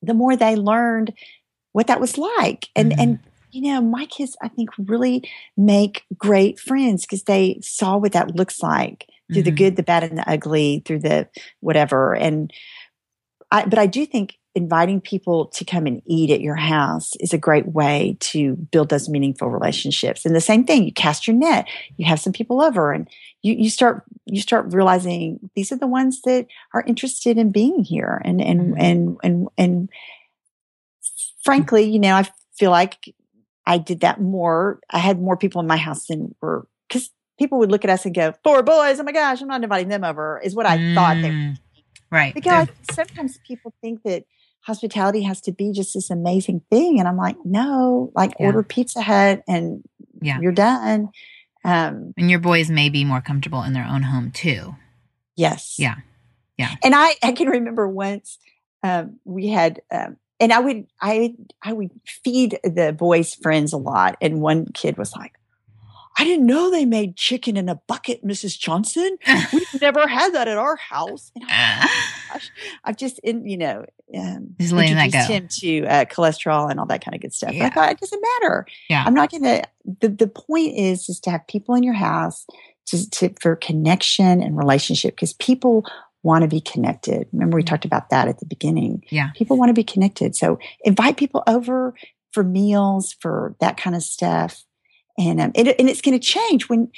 the 0.01 0.13
more 0.13 0.36
they 0.36 0.55
learned 0.55 1.13
what 1.71 1.88
that 1.88 1.99
was 1.99 2.17
like. 2.17 2.69
And 2.75 2.91
mm-hmm. 2.91 3.01
and 3.01 3.19
you 3.51 3.62
know, 3.62 3.81
my 3.81 4.05
kids 4.05 4.38
I 4.41 4.49
think 4.49 4.69
really 4.77 5.27
make 5.58 6.03
great 6.15 6.60
friends 6.60 7.01
because 7.01 7.23
they 7.23 7.60
saw 7.63 7.97
what 7.97 8.12
that 8.12 8.36
looks 8.36 8.62
like 8.62 9.08
through 9.28 9.42
mm-hmm. 9.42 9.46
the 9.46 9.52
good, 9.52 9.76
the 9.76 9.84
bad, 9.84 10.04
and 10.04 10.18
the 10.18 10.30
ugly, 10.30 10.82
through 10.86 11.00
the 11.00 11.28
whatever. 11.60 12.16
And 12.16 12.52
I, 13.52 13.66
but 13.66 13.80
I 13.80 13.88
do 13.88 14.06
think 14.06 14.38
inviting 14.56 15.02
people 15.02 15.48
to 15.48 15.66
come 15.66 15.86
and 15.86 16.02
eat 16.06 16.30
at 16.32 16.40
your 16.40 16.56
house 16.56 17.12
is 17.20 17.34
a 17.34 17.38
great 17.38 17.68
way 17.68 18.16
to 18.22 18.56
build 18.56 18.88
those 18.90 19.10
meaningful 19.10 19.50
relationships. 19.50 20.26
And 20.26 20.34
the 20.34 20.42
same 20.42 20.64
thing, 20.64 20.86
you 20.86 20.94
cast 20.94 21.28
your 21.28 21.36
net, 21.36 21.68
you 21.98 22.06
have 22.06 22.22
some 22.22 22.32
people 22.32 22.62
over 22.62 22.94
and 22.94 23.10
you, 23.42 23.54
you 23.54 23.70
start, 23.70 24.04
you 24.26 24.42
start 24.42 24.74
realizing 24.74 25.50
these 25.56 25.74
are 25.74 25.78
the 25.78 25.88
ones 25.88 26.22
that 26.22 26.48
are 26.74 26.84
interested 26.88 27.38
in 27.38 27.52
being 27.52 27.84
here. 27.84 28.22
And, 28.24 28.42
and, 28.42 28.60
mm-hmm. 28.62 28.82
and, 28.82 29.18
and, 29.24 29.48
and 29.58 29.90
frankly, 31.44 31.84
you 31.84 32.00
know, 32.00 32.16
I 32.16 32.28
feel 32.58 32.72
like 32.72 33.14
I 33.68 33.78
did 33.78 34.00
that 34.02 34.22
more. 34.22 34.80
I 34.90 35.00
had 35.00 35.22
more 35.22 35.36
people 35.36 35.60
in 35.60 35.68
my 35.68 35.78
house 35.78 36.08
than 36.08 36.34
were, 36.40 36.66
cause 36.90 37.10
people 37.38 37.60
would 37.60 37.71
look 37.71 37.84
at 37.84 37.89
us 37.89 38.06
and 38.06 38.15
go, 38.15 38.34
four 38.43 38.63
boys, 38.63 39.00
oh 39.00 39.04
my 39.04 39.12
gosh, 39.12 39.41
I'm 39.41 39.48
not 39.48 39.63
inviting 39.63 39.89
them 39.89 40.04
over, 40.04 40.41
is 40.43 40.56
what 40.56 40.65
I 40.65 40.78
mm, 40.78 40.95
thought 40.95 41.15
they 41.21 41.30
were. 41.30 41.36
Mm, 41.36 41.58
right. 42.12 42.34
Because 42.34 42.67
sometimes 42.91 43.39
people 43.45 43.74
think 43.82 44.04
that 44.04 44.26
hospitality 44.62 45.21
has 45.24 45.41
to 45.41 45.52
be 45.52 45.71
just 45.71 45.93
this 45.93 46.10
amazing 46.10 46.62
thing. 46.71 47.00
And 47.00 47.08
I'm 47.08 47.17
like, 47.17 47.38
no, 47.44 48.12
like 48.15 48.33
yeah. 48.40 48.48
order 48.48 48.63
Pizza 48.63 49.02
Hut 49.02 49.44
and 49.48 49.83
yeah. 50.21 50.40
you're 50.40 50.52
done. 50.52 51.10
Um, 51.63 52.13
and 52.17 52.29
your 52.29 52.40
boys 52.40 52.69
may 52.69 52.90
be 52.90 53.04
more 53.06 53.21
comfortable 53.21 53.63
in 53.63 53.73
their 53.73 53.86
own 53.86 54.04
home 54.04 54.31
too. 54.31 54.75
Yes. 55.36 55.75
Yeah. 55.77 55.96
Yeah. 56.58 56.75
And 56.83 56.96
I, 56.96 57.15
I 57.21 57.33
can 57.33 57.50
remember 57.50 57.88
once 57.88 58.38
um, 58.81 59.19
we 59.25 59.48
had, 59.48 59.81
um, 59.92 60.17
and 60.40 60.54
I 60.54 60.60
would, 60.60 60.88
I, 61.02 61.36
I 61.62 61.73
would 61.73 61.92
feed 62.06 62.60
the 62.63 62.96
boys' 62.98 63.36
friends 63.36 63.73
a 63.73 63.77
lot. 63.77 64.17
And 64.21 64.42
one 64.42 64.67
kid 64.73 64.98
was 64.98 65.13
like, 65.15 65.33
I 66.18 66.24
didn't 66.24 66.46
know 66.46 66.72
they 66.72 66.86
made 66.86 67.18
chicken 67.18 67.58
in 67.58 67.68
a 67.68 67.76
bucket, 67.88 68.24
Mrs. 68.24 68.58
Johnson. 68.58 69.18
We've 69.52 69.68
never 69.82 70.08
had 70.08 70.34
that 70.34 70.48
at 70.48 70.58
our 70.58 70.78
house. 70.78 71.32
And 71.36 71.44
I, 71.48 71.90
gosh, 72.32 72.52
I've 72.86 72.98
just, 72.98 73.20
in, 73.20 73.46
you 73.46 73.58
know, 73.58 73.86
um, 74.18 74.56
just 74.60 74.74
introduced 74.74 75.28
him 75.28 75.48
to 75.60 75.86
uh, 75.86 76.06
cholesterol 76.06 76.72
and 76.72 76.80
all 76.80 76.86
that 76.86 77.04
kind 77.04 77.16
of 77.16 77.22
good 77.22 77.34
stuff. 77.34 77.54
Yeah. 77.54 77.66
I 77.66 77.70
thought 77.70 77.92
it 77.92 78.00
doesn't 78.00 78.24
matter. 78.42 78.66
Yeah. 78.90 79.04
I'm 79.06 79.13
not 79.13 79.30
going 79.30 79.44
to, 79.44 79.63
the, 80.02 80.08
the 80.08 80.28
point 80.28 80.78
is 80.78 81.10
is 81.10 81.20
to 81.22 81.32
have 81.32 81.46
people 81.48 81.76
in 81.76 81.84
your 81.84 81.94
house 81.94 82.46
to, 82.88 83.10
to 83.10 83.34
for 83.42 83.56
connection 83.56 84.42
and 84.42 84.58
relationship 84.58 85.16
because 85.16 85.34
people 85.34 85.86
want 86.24 86.42
to 86.42 86.48
be 86.48 86.62
connected. 86.62 87.28
Remember, 87.34 87.56
we 87.56 87.63
talked 87.63 87.86
about 87.86 88.10
that 88.10 88.28
at 88.28 88.40
the 88.40 88.46
beginning. 88.46 89.04
Yeah. 89.10 89.30
People 89.36 89.58
want 89.58 89.70
to 89.70 89.74
be 89.74 89.84
connected. 89.84 90.36
So 90.36 90.60
invite 90.84 91.18
people 91.18 91.44
over 91.46 91.94
for 92.32 92.44
meals, 92.44 93.16
for 93.20 93.56
that 93.60 93.78
kind 93.78 93.96
of 93.96 94.04
stuff. 94.04 94.65
And, 95.18 95.40
um, 95.42 95.52
it, 95.56 95.76
and 95.80 95.90
it's 95.90 96.02
going 96.02 96.20
to 96.20 96.26
change 96.26 96.68
when, 96.70 96.90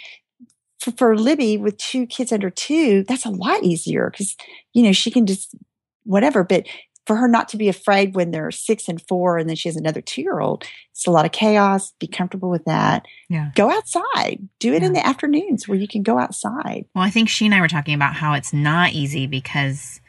for, 0.79 0.91
for 0.91 1.17
Libby 1.17 1.57
with 1.57 1.77
two 1.77 2.05
kids 2.07 2.31
under 2.31 2.49
two, 2.49 3.03
that's 3.07 3.25
a 3.25 3.29
lot 3.29 3.63
easier 3.63 4.09
because, 4.09 4.35
you 4.73 4.83
know, 4.83 4.91
she 4.91 5.11
can 5.11 5.25
just 5.25 5.55
whatever. 6.03 6.43
But 6.43 6.65
for 7.05 7.15
her 7.15 7.27
not 7.27 7.47
to 7.49 7.57
be 7.57 7.69
afraid 7.69 8.15
when 8.15 8.31
they're 8.31 8.51
six 8.51 8.87
and 8.89 9.01
four 9.07 9.37
and 9.37 9.47
then 9.47 9.55
she 9.55 9.69
has 9.69 9.75
another 9.77 10.01
two 10.01 10.21
year 10.21 10.39
old, 10.39 10.65
it's 10.91 11.07
a 11.07 11.11
lot 11.11 11.25
of 11.25 11.31
chaos. 11.31 11.93
Be 11.99 12.07
comfortable 12.07 12.49
with 12.49 12.65
that. 12.65 13.05
Yeah. 13.29 13.51
Go 13.55 13.71
outside. 13.71 14.39
Do 14.59 14.73
it 14.73 14.81
Yeah. 14.81 14.87
in 14.87 14.93
the 14.93 15.05
afternoons 15.05 15.67
where 15.67 15.77
you 15.77 15.87
can 15.87 16.03
go 16.03 16.17
outside. 16.19 16.85
Well, 16.95 17.03
I 17.03 17.09
think 17.09 17.29
she 17.29 17.45
and 17.45 17.55
I 17.55 17.61
were 17.61 17.67
talking 17.67 17.93
about 17.93 18.15
how 18.15 18.33
it's 18.33 18.51
not 18.51 18.91
easy 18.91 19.25
because 19.27 20.01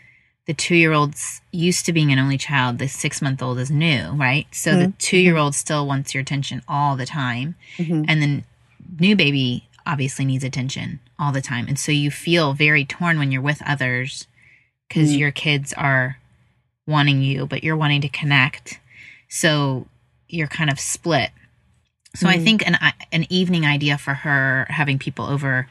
the 0.49 0.55
two 0.55 0.75
year 0.75 0.93
old's 0.93 1.43
used 1.53 1.85
to 1.87 1.93
being 1.93 2.11
an 2.11 2.19
only 2.19 2.39
child. 2.39 2.79
The 2.79 2.89
six 2.89 3.21
month 3.23 3.43
old 3.43 3.59
is 3.59 3.71
new, 3.71 4.13
right? 4.13 4.47
So 4.51 4.77
the 4.79 4.87
Mhm. 4.87 4.99
two 4.99 5.19
year 5.19 5.37
old 5.37 5.55
still 5.55 5.87
wants 5.87 6.15
your 6.15 6.23
attention 6.23 6.63
all 6.67 6.97
the 6.97 7.05
time. 7.07 7.55
Mhm. 7.77 8.07
And 8.09 8.23
then 8.23 8.45
new 8.99 9.15
baby 9.15 9.69
obviously 9.87 10.25
needs 10.25 10.43
attention 10.45 11.01
all 11.19 11.33
the 11.33 11.43
time. 11.43 11.69
And 11.69 11.79
so 11.79 11.93
you 11.93 12.11
feel 12.11 12.55
very 12.55 12.85
torn 12.87 13.19
when 13.19 13.31
you're 13.31 13.43
with 13.43 13.61
others 13.63 14.27
because 14.89 15.11
Mm. 15.13 15.19
your 15.19 15.31
kids 15.31 15.75
are 15.75 16.17
wanting 16.87 17.21
you, 17.23 17.47
but 17.47 17.63
you're 17.63 17.77
wanting 17.77 18.01
to 18.01 18.09
connect. 18.09 18.81
So 19.29 19.87
you're 20.31 20.47
kind 20.49 20.71
of 20.71 20.81
split. 20.81 21.31
So 22.17 22.29
I 22.29 22.39
Mm. 22.39 22.45
think 22.45 22.67
an 22.67 22.79
an 23.13 23.27
evening 23.31 23.65
idea 23.67 23.99
for 23.99 24.15
her 24.15 24.67
having 24.71 24.99
people 24.99 25.27
over 25.27 25.69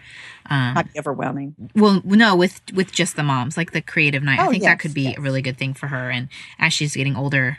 um, 0.49 0.75
be 0.93 0.99
overwhelming. 0.99 1.55
well, 1.75 2.01
no, 2.05 2.35
with 2.35 2.61
with 2.73 2.91
just 2.91 3.15
the 3.15 3.23
moms, 3.23 3.57
like 3.57 3.71
the 3.71 3.81
creative 3.81 4.23
night. 4.23 4.39
I 4.39 4.47
Oh, 4.47 4.51
think 4.51 4.63
that 4.63 4.79
could 4.79 4.93
be 4.93 5.03
yes. 5.03 5.17
a 5.17 5.21
really 5.21 5.41
good 5.41 5.57
thing 5.57 5.73
for 5.73 5.87
her. 5.87 6.09
And 6.09 6.29
as 6.59 6.71
she's 6.73 6.95
getting 6.95 7.15
older, 7.17 7.57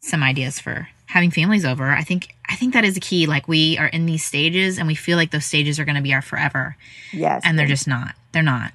some 0.00 0.22
ideas 0.22 0.58
for 0.58 0.88
having 1.06 1.30
families 1.30 1.64
over. 1.66 1.90
I 1.90 2.02
think 2.02 2.34
I 2.48 2.54
think 2.56 2.72
that 2.74 2.84
is 2.84 2.96
a 2.96 3.00
key. 3.00 3.26
Like 3.26 3.48
we 3.48 3.76
are 3.76 3.86
in 3.88 4.06
these 4.06 4.24
stages, 4.24 4.78
and 4.78 4.86
we 4.86 4.94
feel 4.94 5.16
like 5.18 5.30
those 5.30 5.44
stages 5.44 5.78
are 5.78 5.84
going 5.84 5.96
to 5.96 6.02
be 6.02 6.14
our 6.14 6.22
forever, 6.22 6.76
Yes. 7.12 7.42
and 7.44 7.58
they're 7.58 7.66
just 7.66 7.86
not. 7.88 8.14
They're 8.32 8.42
not. 8.42 8.72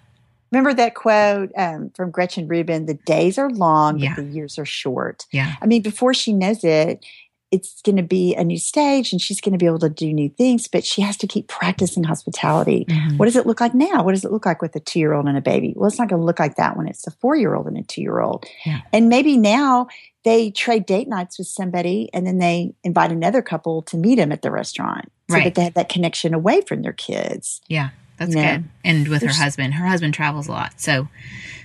Remember 0.51 0.73
that 0.75 0.93
quote 0.95 1.51
um, 1.57 1.89
from 1.95 2.09
Gretchen 2.11 2.47
Rubin 2.47 2.85
the 2.85 2.93
days 2.93 3.37
are 3.37 3.49
long, 3.49 3.97
Yeah. 3.99 4.13
but 4.15 4.23
the 4.25 4.29
years 4.31 4.57
are 4.59 4.65
short. 4.65 5.25
Yeah, 5.31 5.55
I 5.61 5.65
mean, 5.65 5.81
before 5.81 6.13
she 6.13 6.31
knows 6.31 6.63
it, 6.63 7.03
it's 7.51 7.81
going 7.81 7.95
to 7.95 8.03
be 8.03 8.35
a 8.35 8.43
new 8.43 8.57
stage 8.57 9.11
and 9.13 9.21
she's 9.21 9.39
going 9.39 9.53
to 9.53 9.57
be 9.57 9.65
able 9.65 9.79
to 9.79 9.89
do 9.89 10.11
new 10.11 10.27
things, 10.29 10.67
but 10.67 10.83
she 10.83 11.01
has 11.01 11.15
to 11.17 11.27
keep 11.27 11.47
practicing 11.47 12.03
hospitality. 12.03 12.85
Mhm. 12.89 13.17
What 13.17 13.25
does 13.25 13.35
it 13.37 13.45
look 13.45 13.61
like 13.61 13.73
now? 13.73 14.03
What 14.03 14.11
does 14.13 14.25
it 14.25 14.31
look 14.31 14.45
like 14.45 14.61
with 14.61 14.75
a 14.75 14.81
two 14.81 14.99
year 14.99 15.13
old 15.13 15.27
and 15.27 15.37
a 15.37 15.41
baby? 15.41 15.73
Well, 15.75 15.87
it's 15.87 15.97
not 15.97 16.09
going 16.09 16.19
to 16.21 16.25
look 16.25 16.39
like 16.39 16.55
that 16.55 16.75
when 16.75 16.87
it's 16.87 17.07
a 17.07 17.11
four 17.11 17.35
year 17.37 17.55
old 17.55 17.67
and 17.67 17.77
a 17.77 17.83
two 17.83 18.01
year 18.01 18.19
old. 18.19 18.45
Yeah. 18.65 18.81
And 18.91 19.07
maybe 19.07 19.37
now 19.37 19.87
they 20.25 20.51
trade 20.51 20.85
date 20.85 21.07
nights 21.07 21.37
with 21.37 21.47
somebody 21.47 22.09
and 22.13 22.27
then 22.27 22.37
they 22.39 22.73
invite 22.83 23.13
another 23.13 23.41
couple 23.41 23.81
to 23.83 23.95
meet 23.97 24.15
them 24.15 24.33
at 24.33 24.41
the 24.41 24.51
restaurant 24.51 25.09
so 25.29 25.35
Right. 25.35 25.45
that 25.45 25.55
they 25.55 25.63
have 25.63 25.73
that 25.75 25.87
connection 25.89 26.33
away 26.33 26.59
from 26.61 26.81
their 26.81 26.91
kids. 26.93 27.61
yeah, 27.69 27.89
that's 28.17 28.33
good. 28.35 28.63
And 28.83 29.07
with 29.07 29.21
her 29.23 29.33
husband, 29.33 29.73
her 29.75 29.85
husband 29.87 30.13
travels 30.13 30.47
a 30.47 30.51
lot, 30.51 30.79
so 30.81 31.07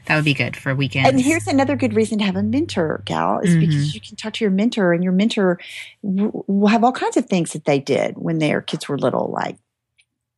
that 0.07 0.17
would 0.17 0.25
be 0.25 0.35
good 0.35 0.57
for 0.57 0.75
weekends. 0.75 1.09
And 1.11 1.21
here's 1.21 1.47
another 1.47 1.77
good 1.77 1.95
reason 1.95 2.19
to 2.19 2.25
have 2.25 2.37
a 2.37 2.43
mentor, 2.43 3.03
gal, 3.05 3.39
is 3.41 3.55
Mhm. 3.55 3.61
because 3.61 3.95
you 3.95 4.01
can 4.01 4.17
talk 4.17 4.35
to 4.35 4.45
your 4.45 4.51
mentor, 4.51 4.93
and 4.93 5.03
your 5.03 5.13
mentor 5.13 5.59
will 6.03 6.69
have 6.69 6.85
all 6.85 6.93
kinds 6.93 7.17
of 7.17 7.27
things 7.27 7.53
that 7.53 7.65
they 7.65 7.79
did 7.79 8.17
when 8.19 8.39
their 8.39 8.61
kids 8.61 8.89
were 8.89 8.99
little, 8.99 9.31
like 9.33 9.57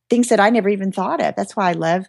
things 0.09 0.29
that 0.29 0.39
I 0.39 0.49
never 0.49 0.69
even 0.69 0.91
thought 0.91 1.21
of. 1.21 1.35
That's 1.35 1.55
why 1.55 1.69
I 1.69 1.73
love 1.73 2.05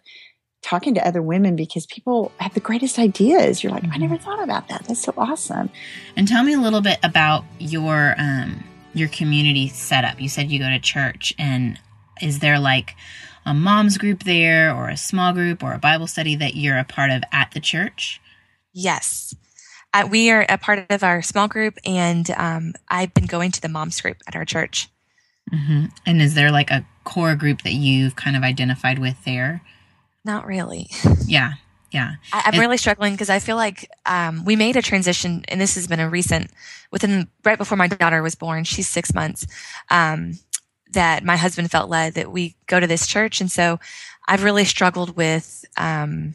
talking 0.61 0.93
to 0.95 1.07
other 1.07 1.21
women 1.21 1.55
because 1.55 1.85
people 1.85 2.31
have 2.39 2.53
the 2.53 2.59
greatest 2.59 2.99
ideas. 2.99 3.63
You're 3.63 3.71
like, 3.71 3.83
I 3.85 3.97
Mhm. 3.97 4.01
never 4.01 4.17
thought 4.17 4.43
about 4.43 4.67
that. 4.69 4.85
That's 4.87 5.01
so 5.01 5.13
awesome. 5.17 5.69
And 6.15 6.27
tell 6.27 6.43
me 6.43 6.53
a 6.53 6.59
little 6.59 6.81
bit 6.81 6.99
about 7.03 7.45
your 7.59 8.15
um 8.17 8.63
your 8.93 9.07
community 9.09 9.67
setup. 9.67 10.19
You 10.19 10.27
said 10.29 10.49
you 10.51 10.57
go 10.59 10.69
to 10.69 10.79
church 10.79 11.33
and 11.37 11.79
is 12.21 12.39
there 12.39 12.59
like 12.59 12.95
a 13.47 13.53
mom's 13.53 13.97
group 13.97 14.23
there 14.23 14.75
or 14.75 14.89
a 14.89 14.97
small 14.97 15.33
group 15.33 15.63
or 15.63 15.73
a 15.73 15.79
Bible 15.79 16.05
study 16.05 16.35
that 16.35 16.55
you're 16.55 16.77
a 16.77 16.83
part 16.83 17.09
of 17.09 17.23
at 17.31 17.51
the 17.53 17.59
church? 17.59 18.21
Yes. 18.73 19.33
Uh, 19.93 20.07
we 20.11 20.29
are 20.29 20.45
a 20.49 20.57
part 20.57 20.85
of 20.89 21.01
our 21.03 21.21
small 21.21 21.47
group, 21.47 21.77
and 21.85 22.29
um, 22.31 22.73
I've 22.89 23.13
been 23.13 23.25
going 23.25 23.51
to 23.51 23.61
the 23.61 23.69
moms 23.69 23.99
group 24.01 24.17
at 24.27 24.35
our 24.35 24.45
church. 24.45 24.89
hmm 25.49 25.85
And 26.05 26.21
is 26.21 26.35
there 26.35 26.51
like 26.51 26.69
a 26.69 26.85
core 27.05 27.35
group 27.35 27.61
that 27.63 27.73
you've 27.73 28.15
kind 28.17 28.35
of 28.35 28.43
identified 28.43 28.99
with 28.99 29.23
there? 29.25 29.61
Not 30.25 30.45
really. 30.45 30.89
Yeah. 31.25 31.53
Yeah. 31.91 32.15
I, 32.33 32.43
I'm 32.45 32.53
And- 32.53 32.59
really 32.59 32.77
struggling 32.77 33.13
because 33.13 33.29
I 33.29 33.39
feel 33.39 33.55
like 33.55 33.89
um, 34.05 34.43
we 34.43 34.55
made 34.57 34.75
a 34.75 34.81
transition, 34.81 35.45
and 35.47 35.59
this 35.59 35.75
has 35.75 35.87
been 35.87 36.01
a 36.01 36.09
recent, 36.09 36.51
within 36.91 37.29
right 37.45 37.57
before 37.57 37.77
my 37.77 37.87
daughter 37.87 38.21
was 38.21 38.35
born. 38.35 38.65
She's 38.65 38.89
six 38.89 39.13
months. 39.13 39.47
Um, 39.89 40.33
that 40.91 41.23
my 41.23 41.35
husband 41.37 41.69
felt 41.71 41.89
led 41.89 42.13
that 42.15 42.31
we 42.31 42.55
go 42.67 42.79
to 42.79 42.87
this 42.87 43.07
church, 43.07 43.41
and 43.41 43.51
so 43.51 43.79
I've 44.27 44.43
really 44.43 44.65
struggled 44.65 45.15
with 45.15 45.65
um, 45.77 46.33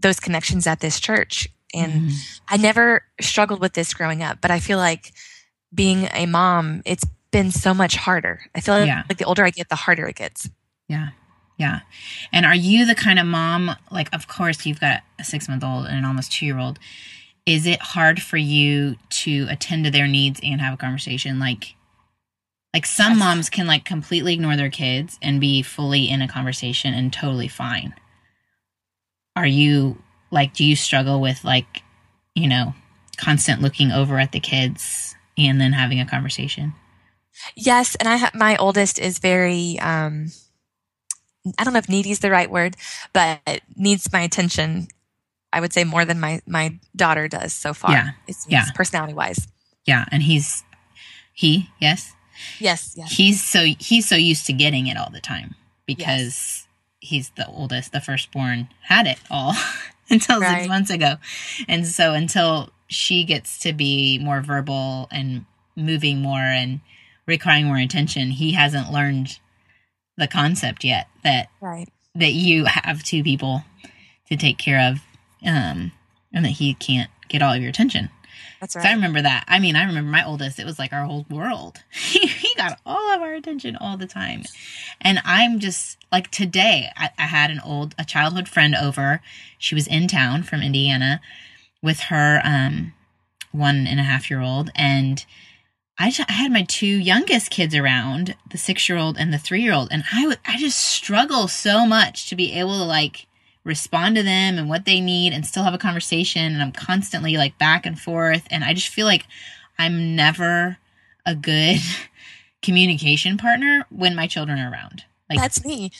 those 0.00 0.20
connections 0.20 0.66
at 0.66 0.80
this 0.80 0.98
church. 1.00 1.48
And 1.72 2.10
Mhm. 2.10 2.40
I 2.48 2.56
never 2.56 3.04
struggled 3.20 3.60
with 3.60 3.74
this 3.74 3.94
growing 3.94 4.22
up, 4.22 4.40
but 4.40 4.50
I 4.50 4.58
feel 4.58 4.78
like 4.78 5.12
being 5.72 6.08
a 6.12 6.26
mom, 6.26 6.82
it's 6.84 7.04
been 7.30 7.52
so 7.52 7.72
much 7.72 7.94
harder. 7.94 8.40
I 8.56 8.60
feel 8.60 8.74
like, 8.74 8.86
Yeah. 8.88 9.02
like 9.08 9.18
the 9.18 9.24
older 9.24 9.44
I 9.44 9.50
get, 9.50 9.68
the 9.68 9.76
harder 9.76 10.08
it 10.08 10.16
gets. 10.16 10.50
Yeah. 10.88 11.10
Yeah. 11.58 11.80
And 12.32 12.44
are 12.44 12.54
you 12.56 12.86
the 12.86 12.96
kind 12.96 13.20
of 13.20 13.26
mom, 13.26 13.76
like, 13.92 14.08
of 14.12 14.26
course, 14.26 14.66
you've 14.66 14.80
got 14.80 15.02
a 15.20 15.24
six 15.24 15.48
month 15.48 15.62
old 15.62 15.86
and 15.86 15.98
an 15.98 16.04
almost 16.04 16.32
two 16.32 16.44
year 16.46 16.58
old. 16.58 16.80
Is 17.46 17.66
it 17.66 17.80
hard 17.80 18.20
for 18.20 18.36
you 18.36 18.96
to 19.10 19.46
attend 19.48 19.84
to 19.84 19.90
their 19.92 20.08
needs 20.08 20.40
and 20.42 20.60
have 20.60 20.74
a 20.74 20.76
conversation? 20.76 21.38
Like, 21.38 21.74
like 22.72 22.86
some 22.86 23.18
moms 23.18 23.50
can 23.50 23.66
like 23.66 23.84
completely 23.84 24.34
ignore 24.34 24.56
their 24.56 24.70
kids 24.70 25.18
and 25.22 25.40
be 25.40 25.62
fully 25.62 26.08
in 26.08 26.22
a 26.22 26.28
conversation 26.28 26.94
and 26.94 27.12
totally 27.12 27.48
fine. 27.48 27.94
Are 29.36 29.46
you 29.46 30.02
like, 30.30 30.54
do 30.54 30.64
you 30.64 30.76
struggle 30.76 31.20
with 31.20 31.44
like, 31.44 31.82
you 32.34 32.48
know, 32.48 32.74
constant 33.16 33.60
looking 33.60 33.90
over 33.90 34.18
at 34.18 34.32
the 34.32 34.40
kids 34.40 35.14
and 35.36 35.60
then 35.60 35.72
having 35.72 36.00
a 36.00 36.06
conversation? 36.06 36.74
Yes, 37.56 37.94
and 37.96 38.08
I 38.08 38.16
ha- 38.18 38.30
my 38.34 38.56
oldest 38.56 38.98
is 38.98 39.18
very 39.18 39.78
um 39.80 40.30
I 41.58 41.64
don't 41.64 41.72
know 41.72 41.78
if 41.78 41.88
needy 41.88 42.10
is 42.10 42.18
the 42.18 42.30
right 42.30 42.50
word, 42.50 42.76
but 43.12 43.62
needs 43.74 44.12
my 44.12 44.20
attention. 44.20 44.88
I 45.52 45.60
would 45.60 45.72
say 45.72 45.84
more 45.84 46.04
than 46.04 46.20
my 46.20 46.40
my 46.46 46.78
daughter 46.94 47.28
does 47.28 47.52
so 47.52 47.72
far. 47.72 47.92
Yeah, 47.92 48.10
It's, 48.28 48.46
yeah. 48.48 48.66
personality 48.74 49.14
wise. 49.14 49.48
Yeah. 49.86 50.04
And 50.12 50.22
he's, 50.22 50.62
he, 51.32 51.70
yes. 51.80 52.12
Yes, 52.58 52.94
yes. 52.96 53.12
he's 53.16 53.42
so 53.42 53.64
he's 53.78 54.08
so 54.08 54.16
used 54.16 54.46
to 54.46 54.52
getting 54.52 54.86
it 54.86 54.96
all 54.96 55.10
the 55.10 55.20
time 55.20 55.54
because 55.86 56.66
he's 57.00 57.30
the 57.30 57.46
oldest 57.46 57.92
the 57.92 58.00
firstborn 58.00 58.68
had 58.82 59.06
it 59.06 59.18
all 59.30 59.54
until 60.10 60.40
six 60.40 60.68
months 60.68 60.90
ago 60.90 61.14
and 61.68 61.86
so 61.86 62.12
until 62.14 62.70
she 62.88 63.24
gets 63.24 63.58
to 63.60 63.72
be 63.72 64.18
more 64.18 64.40
verbal 64.42 65.08
and 65.10 65.44
moving 65.76 66.20
more 66.20 66.38
and 66.40 66.80
requiring 67.26 67.66
more 67.66 67.78
attention 67.78 68.30
he 68.32 68.52
hasn't 68.52 68.92
learned 68.92 69.38
the 70.16 70.26
concept 70.28 70.84
yet 70.84 71.06
that 71.24 71.48
Right. 71.60 71.88
that 72.14 72.32
you 72.32 72.66
have 72.66 73.02
two 73.02 73.22
people 73.22 73.64
to 74.28 74.36
take 74.36 74.58
care 74.58 74.80
of 74.90 74.98
um 75.46 75.92
and 76.32 76.44
that 76.44 76.50
he 76.50 76.74
can't 76.74 77.10
get 77.28 77.40
all 77.42 77.54
of 77.54 77.60
your 77.62 77.70
attention 77.70 78.10
That's 78.60 78.74
so 78.74 78.80
I 78.80 78.92
remember 78.92 79.22
that. 79.22 79.44
I 79.48 79.58
mean, 79.58 79.74
I 79.74 79.84
remember 79.84 80.10
my 80.10 80.24
oldest. 80.24 80.58
It 80.58 80.66
was 80.66 80.78
like 80.78 80.92
our 80.92 81.04
whole 81.04 81.24
world. 81.30 81.82
he 81.90 82.54
got 82.56 82.78
all 82.84 83.10
of 83.12 83.22
our 83.22 83.32
attention 83.32 83.76
all 83.76 83.96
the 83.96 84.06
time, 84.06 84.44
and 85.00 85.20
I'm 85.24 85.60
just 85.60 85.96
like 86.12 86.30
today. 86.30 86.90
I, 86.96 87.10
I 87.18 87.26
had 87.26 87.50
an 87.50 87.60
old 87.64 87.94
a 87.98 88.04
childhood 88.04 88.48
friend 88.48 88.74
over. 88.74 89.22
She 89.58 89.74
was 89.74 89.86
in 89.86 90.08
town 90.08 90.42
from 90.42 90.62
Indiana 90.62 91.20
with 91.82 92.00
her 92.00 92.42
um 92.44 92.92
one 93.50 93.86
and 93.86 93.98
a 93.98 94.04
half 94.04 94.30
year 94.30 94.42
old, 94.42 94.70
and 94.74 95.24
I, 95.98 96.12
I 96.28 96.32
had 96.32 96.52
my 96.52 96.62
two 96.62 96.86
youngest 96.86 97.50
kids 97.50 97.74
around, 97.74 98.36
the 98.50 98.58
six 98.58 98.88
year 98.88 98.98
old 98.98 99.16
and 99.18 99.32
the 99.32 99.38
three 99.38 99.62
year 99.62 99.72
old, 99.72 99.88
and 99.90 100.04
I 100.12 100.26
would 100.26 100.38
I 100.46 100.58
just 100.58 100.78
struggle 100.78 101.48
so 101.48 101.86
much 101.86 102.28
to 102.28 102.36
be 102.36 102.52
able 102.52 102.76
to 102.76 102.84
like 102.84 103.26
respond 103.64 104.16
to 104.16 104.22
them 104.22 104.58
and 104.58 104.68
what 104.68 104.84
they 104.86 105.00
need 105.00 105.32
and 105.32 105.44
still 105.44 105.62
have 105.64 105.74
a 105.74 105.78
conversation 105.78 106.52
and 106.52 106.62
I'm 106.62 106.72
constantly 106.72 107.36
like 107.36 107.58
back 107.58 107.84
and 107.84 107.98
forth 107.98 108.46
and 108.50 108.64
I 108.64 108.72
just 108.72 108.88
feel 108.88 109.06
like 109.06 109.26
I'm 109.78 110.16
never 110.16 110.78
a 111.26 111.34
good 111.34 111.78
communication 112.62 113.36
partner 113.36 113.84
when 113.90 114.14
my 114.14 114.26
children 114.26 114.58
are 114.58 114.70
around. 114.70 115.04
Like 115.28 115.38
That's 115.38 115.64
me. 115.64 115.90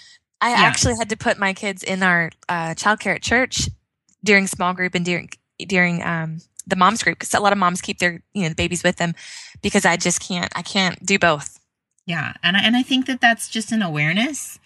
I 0.41 0.51
Yeah. 0.51 0.57
actually 0.63 0.97
had 0.97 1.11
to 1.11 1.17
put 1.17 1.39
my 1.39 1.53
kids 1.53 1.83
in 1.83 2.03
our 2.03 2.31
uh, 2.49 2.75
childcare 2.75 3.15
at 3.15 3.23
church 3.23 3.69
during 4.25 4.47
small 4.47 4.73
group 4.75 4.95
and 4.95 5.05
during 5.05 5.29
during 5.67 6.03
um, 6.03 6.39
the 6.67 6.77
moms 6.77 7.03
group 7.03 7.19
because 7.19 7.35
a 7.35 7.41
lot 7.41 7.53
of 7.53 7.59
moms 7.59 7.83
keep 7.83 7.99
their 7.99 8.23
you 8.33 8.43
know 8.43 8.49
the 8.49 8.55
babies 8.55 8.83
with 8.83 8.97
them 8.97 9.15
because 9.63 9.85
I 9.85 9.97
just 9.97 10.21
can't 10.21 10.51
I 10.57 10.63
can't 10.63 11.05
do 11.05 11.19
both. 11.19 11.59
Yeah, 12.07 12.33
and 12.43 12.57
I, 12.57 12.61
and 12.61 12.77
I 12.77 12.83
think 12.83 13.07
that 13.07 13.21
that's 13.21 13.49
just 13.49 13.71
an 13.71 13.83
awareness. 13.83 14.59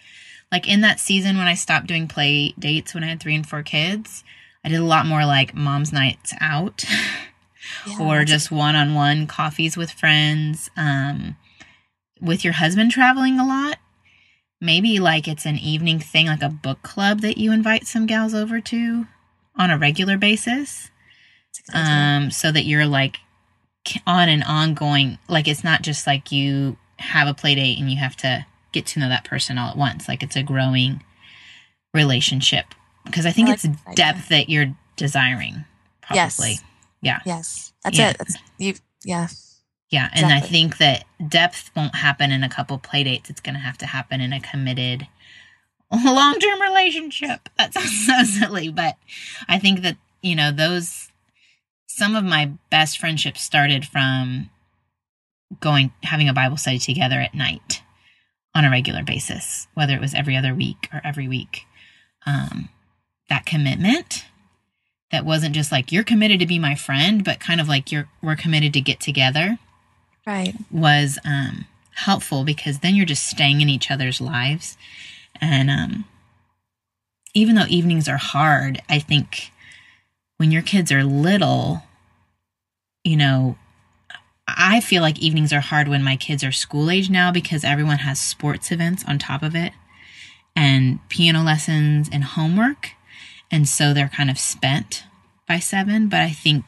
Like 0.55 0.69
in 0.69 0.79
that 0.81 1.01
season 1.01 1.35
when 1.35 1.47
I 1.47 1.53
stopped 1.53 1.87
doing 1.87 2.07
play 2.07 2.53
dates 2.57 2.93
when 2.93 3.03
I 3.03 3.07
had 3.07 3.19
three 3.19 3.35
and 3.35 3.45
four 3.45 3.61
kids, 3.61 4.23
I 4.63 4.69
did 4.69 4.79
a 4.79 4.85
lot 4.85 5.05
more 5.05 5.25
like 5.25 5.53
mom's 5.53 5.91
nights 5.91 6.33
out 6.39 6.85
Yeah, 7.85 7.99
or 7.99 8.23
just 8.23 8.51
one 8.51 8.73
on 8.73 8.93
one 8.93 9.27
coffees 9.27 9.75
with 9.75 9.91
friends. 9.91 10.69
Um, 10.77 11.35
with 12.21 12.45
your 12.45 12.53
husband 12.53 12.91
traveling 12.91 13.37
a 13.37 13.45
lot, 13.45 13.79
maybe 14.61 14.97
like 14.97 15.27
it's 15.27 15.45
an 15.45 15.57
evening 15.57 15.99
thing, 15.99 16.27
like 16.27 16.41
a 16.41 16.47
book 16.47 16.81
club 16.83 17.19
that 17.19 17.37
you 17.37 17.51
invite 17.51 17.85
some 17.85 18.05
gals 18.05 18.33
over 18.33 18.61
to 18.61 19.07
on 19.57 19.71
a 19.71 19.77
regular 19.77 20.17
basis. 20.17 20.89
that's 21.67 21.67
a 21.67 21.71
good 21.73 21.77
idea. 21.79 21.93
Um, 21.93 22.31
so 22.31 22.53
that 22.53 22.63
you're 22.63 22.85
like 22.85 23.17
on 24.07 24.29
an 24.29 24.41
ongoing, 24.41 25.17
like 25.27 25.49
it's 25.49 25.65
not 25.65 25.81
just 25.81 26.07
like 26.07 26.31
you 26.31 26.77
have 26.99 27.27
a 27.27 27.33
play 27.33 27.55
date 27.55 27.77
and 27.77 27.91
you 27.91 27.97
have 27.97 28.15
to 28.15 28.45
get 28.75 28.85
to 28.87 28.99
know 28.99 29.09
that 29.09 29.23
person 29.23 29.57
all 29.57 29.69
at 29.71 29.77
once. 29.77 30.07
Like 30.07 30.21
it's 30.21 30.35
a 30.35 30.43
growing 30.43 31.03
relationship 31.93 32.65
because 33.05 33.25
I 33.25 33.31
think 33.31 33.47
I 33.47 33.51
like 33.51 33.63
it's 33.65 33.77
depth 33.95 34.29
that 34.29 34.49
you're 34.49 34.75
desiring. 34.95 35.65
Probably. 36.01 36.59
Yes. 37.01 37.21
Yes, 37.25 37.73
that's 37.83 37.97
Yeah. 37.97 38.09
it. 38.11 38.17
That's 38.19 38.35
you. 38.57 38.75
Yeah, 39.03 39.27
Yeah, 39.91 40.09
and 40.13 40.25
I 40.27 40.39
think 40.39 40.77
that 40.77 41.05
depth 41.27 41.69
won't 41.75 41.95
happen 41.95 42.31
in 42.31 42.43
a 42.43 42.49
couple 42.49 42.77
play 42.79 43.03
dates. 43.03 43.29
It's 43.29 43.39
going 43.41 43.53
to 43.53 43.59
have 43.61 43.77
to 43.79 43.85
happen 43.85 44.19
in 44.19 44.33
a 44.33 44.39
committed 44.39 45.07
long-term 45.91 46.59
relationship. 46.61 47.47
That 47.57 47.73
sounds 47.75 48.05
so 48.07 48.23
silly, 48.23 48.69
but 48.69 48.97
I 49.47 49.59
think 49.59 49.81
that, 49.83 49.97
you 50.21 50.35
know, 50.35 50.51
those 50.51 51.09
some 51.87 52.15
of 52.15 52.23
my 52.25 52.51
best 52.71 52.97
friendships 52.97 53.41
started 53.41 53.85
from 53.85 54.49
going 55.59 55.93
having 56.03 56.27
a 56.27 56.33
Bible 56.33 56.57
study 56.57 56.79
together 56.79 57.21
at 57.21 57.33
night 57.35 57.81
on 58.55 58.65
a 58.65 58.71
regular 58.71 59.03
basis, 59.03 59.67
whether 59.75 59.93
it 59.93 60.01
was 60.01 60.15
every 60.15 60.35
other 60.35 60.55
week 60.55 60.89
or 60.91 61.01
every 61.03 61.27
week. 61.27 61.65
Um 62.25 62.69
that 63.29 63.45
commitment 63.45 64.25
that 65.11 65.25
wasn't 65.25 65.55
just 65.55 65.71
like 65.71 65.91
you're 65.91 66.03
committed 66.03 66.39
to 66.39 66.45
be 66.45 66.59
my 66.59 66.75
friend, 66.75 67.23
but 67.23 67.39
kind 67.39 67.61
of 67.61 67.67
like 67.67 67.91
you're 67.91 68.09
we're 68.21 68.35
committed 68.35 68.73
to 68.73 68.81
get 68.81 68.99
together 68.99 69.57
right. 70.25 70.53
was 70.71 71.19
um, 71.25 71.65
helpful 71.93 72.43
because 72.43 72.79
then 72.79 72.95
you're 72.95 73.05
just 73.05 73.25
staying 73.25 73.61
in 73.61 73.69
each 73.69 73.89
other's 73.91 74.19
lives. 74.19 74.77
And 75.39 75.69
um, 75.69 76.05
even 77.33 77.55
though 77.55 77.65
evenings 77.67 78.07
are 78.07 78.17
hard, 78.17 78.81
I 78.89 78.99
think 78.99 79.51
when 80.37 80.51
your 80.51 80.61
kids 80.61 80.91
are 80.91 81.03
little, 81.03 81.83
you 83.03 83.17
know, 83.17 83.57
I 84.67 84.79
feel 84.79 85.03
like 85.03 85.19
evenings 85.19 85.53
are 85.53 85.59
hard 85.59 85.87
when 85.87 86.01
my 86.01 86.15
kids 86.15 86.43
are 86.43 86.51
school 86.51 86.89
age 86.89 87.07
now 87.07 87.31
because 87.31 87.63
everyone 87.63 87.99
has 87.99 88.19
sports 88.19 88.71
events 88.71 89.05
on 89.07 89.19
top 89.19 89.43
of 89.43 89.55
it 89.55 89.73
and 90.55 91.07
piano 91.07 91.43
lessons 91.43 92.09
and 92.11 92.23
homework. 92.23 92.89
And 93.51 93.69
so 93.69 93.93
they're 93.93 94.09
kind 94.09 94.31
of 94.31 94.39
spent 94.39 95.03
by 95.47 95.59
seven. 95.59 96.09
But 96.09 96.21
I 96.21 96.31
think 96.31 96.65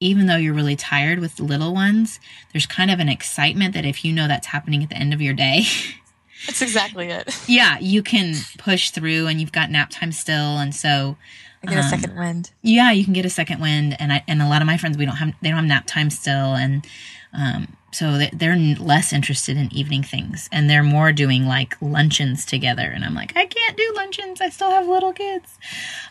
even 0.00 0.26
though 0.26 0.36
you're 0.36 0.52
really 0.52 0.76
tired 0.76 1.18
with 1.18 1.36
the 1.36 1.44
little 1.44 1.72
ones, 1.72 2.20
there's 2.52 2.66
kind 2.66 2.90
of 2.90 3.00
an 3.00 3.08
excitement 3.08 3.72
that 3.72 3.86
if 3.86 4.04
you 4.04 4.12
know 4.12 4.28
that's 4.28 4.48
happening 4.48 4.82
at 4.82 4.90
the 4.90 4.98
end 4.98 5.14
of 5.14 5.22
your 5.22 5.32
day, 5.32 5.62
That's 6.46 6.62
exactly 6.62 7.08
it. 7.08 7.36
yeah, 7.48 7.78
you 7.80 8.02
can 8.02 8.34
push 8.58 8.90
through 8.90 9.26
and 9.26 9.40
you've 9.40 9.52
got 9.52 9.70
nap 9.70 9.90
time 9.90 10.12
still. 10.12 10.58
And 10.58 10.74
so, 10.74 11.16
I 11.62 11.66
get 11.66 11.78
a 11.78 11.82
Um, 11.82 11.88
second 11.88 12.16
wind. 12.16 12.50
yeah, 12.62 12.92
you 12.92 13.04
can 13.04 13.12
get 13.12 13.24
a 13.26 13.30
second 13.30 13.60
wind. 13.60 13.96
And 14.00 14.12
I, 14.12 14.22
and 14.28 14.40
a 14.40 14.46
lot 14.48 14.62
of 14.62 14.66
my 14.66 14.76
friends, 14.78 14.96
we 14.96 15.04
don't 15.04 15.16
have, 15.16 15.32
they 15.42 15.48
don't 15.48 15.58
have 15.58 15.64
nap 15.66 15.86
time 15.86 16.10
still. 16.10 16.54
And, 16.54 16.86
um, 17.32 17.76
so 17.90 18.18
they- 18.18 18.30
they're 18.32 18.54
less 18.56 19.12
interested 19.12 19.56
in 19.56 19.72
evening 19.74 20.02
things 20.02 20.48
and 20.52 20.68
they're 20.68 20.82
more 20.82 21.10
doing 21.10 21.46
like 21.46 21.74
luncheons 21.80 22.44
together. 22.44 22.82
And 22.82 23.04
I'm 23.04 23.14
like, 23.14 23.32
I 23.36 23.46
can't 23.46 23.76
do 23.76 23.92
luncheons. 23.96 24.40
I 24.40 24.50
still 24.50 24.70
have 24.70 24.86
little 24.86 25.12
kids. 25.12 25.48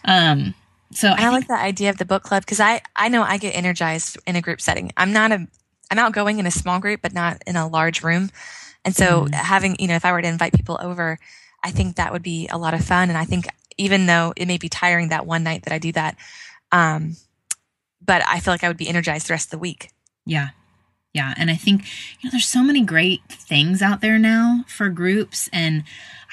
Um, 0.03 0.53
so 0.91 1.09
I 1.09 1.25
I, 1.25 1.29
like 1.29 1.47
the 1.47 1.53
idea 1.53 1.89
of 1.89 1.97
the 1.97 2.05
book 2.05 2.23
club 2.23 2.43
because 2.43 2.59
I 2.59 2.81
I 2.95 3.09
know 3.09 3.21
I 3.21 3.37
get 3.37 3.51
energized 3.55 4.17
in 4.25 4.35
a 4.35 4.41
group 4.41 4.59
setting. 4.61 4.91
I'm 4.97 5.11
not 5.13 5.31
a 5.31 5.47
I'm 5.91 5.99
outgoing 5.99 6.39
in 6.39 6.45
a 6.47 6.51
small 6.51 6.79
group, 6.79 7.01
but 7.01 7.13
not 7.13 7.41
in 7.45 7.55
a 7.55 7.67
large 7.67 8.03
room. 8.03 8.29
And 8.87 8.95
so 8.95 9.25
Mhm. 9.25 9.33
having 9.33 9.75
you 9.79 9.87
know, 9.89 9.95
if 9.95 10.05
I 10.05 10.13
were 10.13 10.21
to 10.21 10.27
invite 10.27 10.53
people 10.53 10.79
over, 10.81 11.19
I 11.61 11.71
think 11.71 11.97
that 11.97 12.13
would 12.13 12.23
be 12.23 12.47
a 12.47 12.57
lot 12.57 12.73
of 12.73 12.85
fun. 12.85 13.09
And 13.09 13.17
I 13.17 13.25
think 13.25 13.47
even 13.77 14.05
though 14.05 14.33
it 14.37 14.47
may 14.47 14.57
be 14.57 14.69
tiring 14.69 15.09
that 15.09 15.25
one 15.25 15.43
night 15.43 15.63
that 15.63 15.73
I 15.73 15.77
do 15.77 15.91
that, 15.91 16.15
um, 16.71 17.17
but 18.01 18.23
I 18.25 18.39
feel 18.39 18.53
like 18.53 18.63
I 18.63 18.69
would 18.69 18.77
be 18.77 18.87
energized 18.87 19.27
the 19.27 19.33
rest 19.33 19.47
of 19.47 19.51
the 19.51 19.57
week. 19.57 19.89
Yeah. 20.25 20.49
Yeah. 21.13 21.33
And 21.37 21.51
I 21.51 21.55
think, 21.55 21.81
you 21.83 22.27
know, 22.27 22.31
there's 22.31 22.47
so 22.47 22.63
many 22.63 22.81
great 22.81 23.21
things 23.29 23.81
out 23.81 23.99
there 23.99 24.17
now 24.17 24.63
for 24.69 24.87
groups. 24.89 25.49
And 25.51 25.83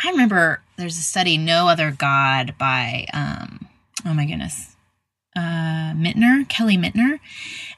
I 0.04 0.10
remember 0.10 0.62
there's 0.76 0.98
a 0.98 1.02
study, 1.02 1.36
No 1.36 1.68
Other 1.68 1.90
God 1.90 2.54
by, 2.56 3.06
um, 3.12 3.66
oh 4.06 4.14
my 4.14 4.26
goodness, 4.26 4.76
uh, 5.34 5.92
Minter, 5.96 6.44
Kelly 6.48 6.76
Minter. 6.76 7.18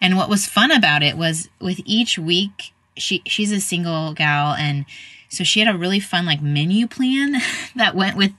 And 0.02 0.16
what 0.16 0.28
was 0.28 0.44
fun 0.46 0.70
about 0.70 1.02
it 1.02 1.16
was 1.16 1.48
with 1.60 1.80
each 1.86 2.18
week, 2.18 2.72
she, 2.96 3.22
she's 3.26 3.52
a 3.52 3.60
single 3.60 4.14
gal. 4.14 4.54
And 4.54 4.84
so 5.28 5.44
she 5.44 5.60
had 5.60 5.74
a 5.74 5.78
really 5.78 6.00
fun 6.00 6.26
like 6.26 6.42
menu 6.42 6.86
plan 6.86 7.36
that 7.76 7.94
went 7.94 8.16
with 8.16 8.32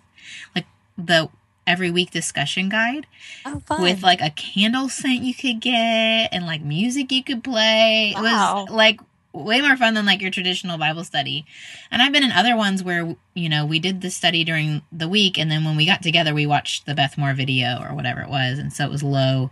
like 0.55 0.65
the 0.97 1.29
every 1.65 1.91
week 1.91 2.11
discussion 2.11 2.69
guide 2.69 3.05
Oh, 3.45 3.61
with 3.81 4.01
like 4.01 4.21
a 4.21 4.29
candle 4.29 4.87
scent 4.87 5.21
you 5.21 5.33
could 5.35 5.59
get 5.59 6.29
and 6.31 6.45
like 6.45 6.61
music 6.61 7.11
you 7.11 7.23
could 7.23 7.43
play. 7.43 8.13
It 8.15 8.21
was 8.21 8.69
like 8.69 8.99
way 9.33 9.61
more 9.61 9.75
fun 9.77 9.93
than 9.93 10.05
like 10.05 10.21
your 10.21 10.31
traditional 10.31 10.77
Bible 10.77 11.03
study. 11.03 11.45
And 11.91 12.01
I've 12.01 12.13
been 12.13 12.23
in 12.23 12.31
other 12.31 12.55
ones 12.55 12.83
where, 12.83 13.15
you 13.33 13.49
know, 13.49 13.65
we 13.65 13.79
did 13.79 14.01
the 14.01 14.09
study 14.09 14.43
during 14.43 14.81
the 14.91 15.09
week 15.09 15.37
and 15.37 15.51
then 15.51 15.63
when 15.65 15.75
we 15.75 15.85
got 15.85 16.01
together, 16.01 16.33
we 16.33 16.45
watched 16.45 16.85
the 16.85 16.95
Beth 16.95 17.17
Moore 17.17 17.33
video 17.33 17.79
or 17.81 17.93
whatever 17.93 18.21
it 18.21 18.29
was. 18.29 18.57
And 18.59 18.71
so 18.73 18.85
it 18.85 18.91
was 18.91 19.03
low 19.03 19.51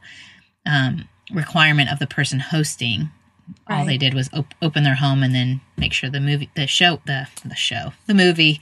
um, 0.65 1.07
requirement 1.31 1.91
of 1.91 1.99
the 1.99 2.07
person 2.07 2.39
hosting. 2.39 3.09
All 3.69 3.77
Right. 3.77 3.87
they 3.87 3.97
did 3.97 4.13
was 4.13 4.29
op- 4.33 4.53
open 4.61 4.83
their 4.83 4.95
home 4.95 5.21
and 5.23 5.33
then 5.35 5.61
make 5.77 5.93
sure 5.93 6.09
the 6.09 6.19
movie, 6.19 6.49
the 6.55 6.67
show, 6.67 6.99
the 7.05 7.27
the 7.45 7.55
show, 7.55 7.93
the 8.07 8.13
movie, 8.13 8.59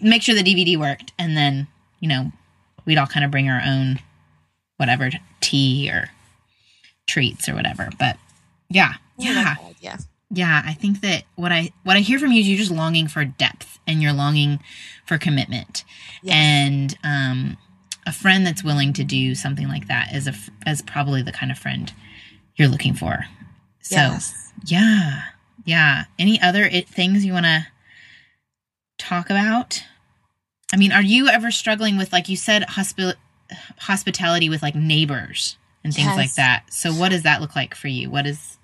make 0.00 0.22
sure 0.22 0.34
the 0.34 0.42
DVD 0.42 0.76
worked, 0.76 1.12
and 1.18 1.36
then 1.36 1.66
you 2.00 2.08
know 2.08 2.32
we'd 2.84 2.98
all 2.98 3.06
kind 3.06 3.24
of 3.24 3.30
bring 3.30 3.48
our 3.48 3.62
own 3.64 4.00
whatever 4.78 5.10
tea 5.40 5.88
or 5.90 6.10
treats 7.06 7.48
or 7.48 7.54
whatever. 7.54 7.88
But 7.98 8.16
yeah, 8.68 8.94
like 9.18 9.76
yeah, 9.80 9.96
yeah. 10.30 10.62
I 10.64 10.72
think 10.74 11.00
that 11.02 11.24
what 11.36 11.52
I 11.52 11.70
what 11.84 11.96
I 11.96 12.00
hear 12.00 12.18
from 12.18 12.32
you 12.32 12.40
is 12.40 12.48
you're 12.48 12.58
just 12.58 12.70
longing 12.70 13.08
for 13.08 13.24
depth 13.24 13.78
and 13.86 14.02
you're 14.02 14.12
longing 14.12 14.58
for 15.04 15.18
commitment 15.18 15.84
Yes. 16.22 16.34
and 16.34 16.98
um, 17.04 17.56
a 18.06 18.12
friend 18.12 18.44
that's 18.44 18.64
willing 18.64 18.92
to 18.94 19.04
do 19.04 19.34
something 19.36 19.68
like 19.68 19.86
that 19.88 20.12
is 20.14 20.26
a 20.26 20.34
is 20.66 20.82
probably 20.82 21.22
the 21.22 21.32
kind 21.32 21.52
of 21.52 21.58
friend 21.58 21.92
you're 22.56 22.68
looking 22.68 22.94
for. 22.94 23.26
So 23.88 23.94
yes. 23.96 24.52
yeah, 24.64 25.22
yeah. 25.64 26.04
Any 26.18 26.40
other 26.40 26.64
it, 26.64 26.88
things 26.88 27.24
you 27.24 27.32
want 27.32 27.46
to 27.46 27.66
talk 28.98 29.30
about? 29.30 29.82
I 30.72 30.76
mean, 30.76 30.90
are 30.90 31.02
you 31.02 31.28
ever 31.28 31.52
struggling 31.52 31.96
with, 31.96 32.12
like 32.12 32.28
you 32.28 32.36
said, 32.36 32.62
hospi- 32.64 33.14
hospitality 33.78 34.48
with 34.48 34.60
like 34.62 34.74
neighbors 34.74 35.56
and 35.84 35.94
things 35.94 36.16
like 36.16 36.34
that? 36.34 36.64
So, 36.72 36.92
what 36.92 37.10
does 37.10 37.22
that 37.22 37.40
look 37.40 37.54
like 37.54 37.76
for 37.76 37.86
you? 37.86 38.10
What 38.10 38.26
is 38.26 38.58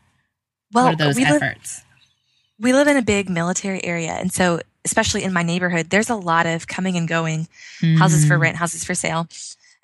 Well, 0.73 0.87
what 0.87 0.95
are 0.95 0.97
those 0.97 1.17
we 1.17 1.25
live 1.25 1.41
efforts? 1.41 1.83
we 2.59 2.73
live 2.73 2.89
in 2.89 2.97
a 2.97 3.03
big 3.03 3.29
military 3.29 3.83
area, 3.85 4.13
and 4.13 4.33
so 4.33 4.61
especially 4.85 5.23
in 5.23 5.33
my 5.33 5.43
neighborhood, 5.45 5.91
there's 5.91 6.11
a 6.11 6.17
lot 6.17 6.47
of 6.47 6.67
coming 6.67 6.97
and 6.97 7.07
going 7.07 7.47
houses 7.99 8.25
for 8.25 8.37
Mm, 8.37 8.41
rent, 8.41 8.57
houses 8.57 8.83
for 8.85 8.95
sale. 8.95 9.29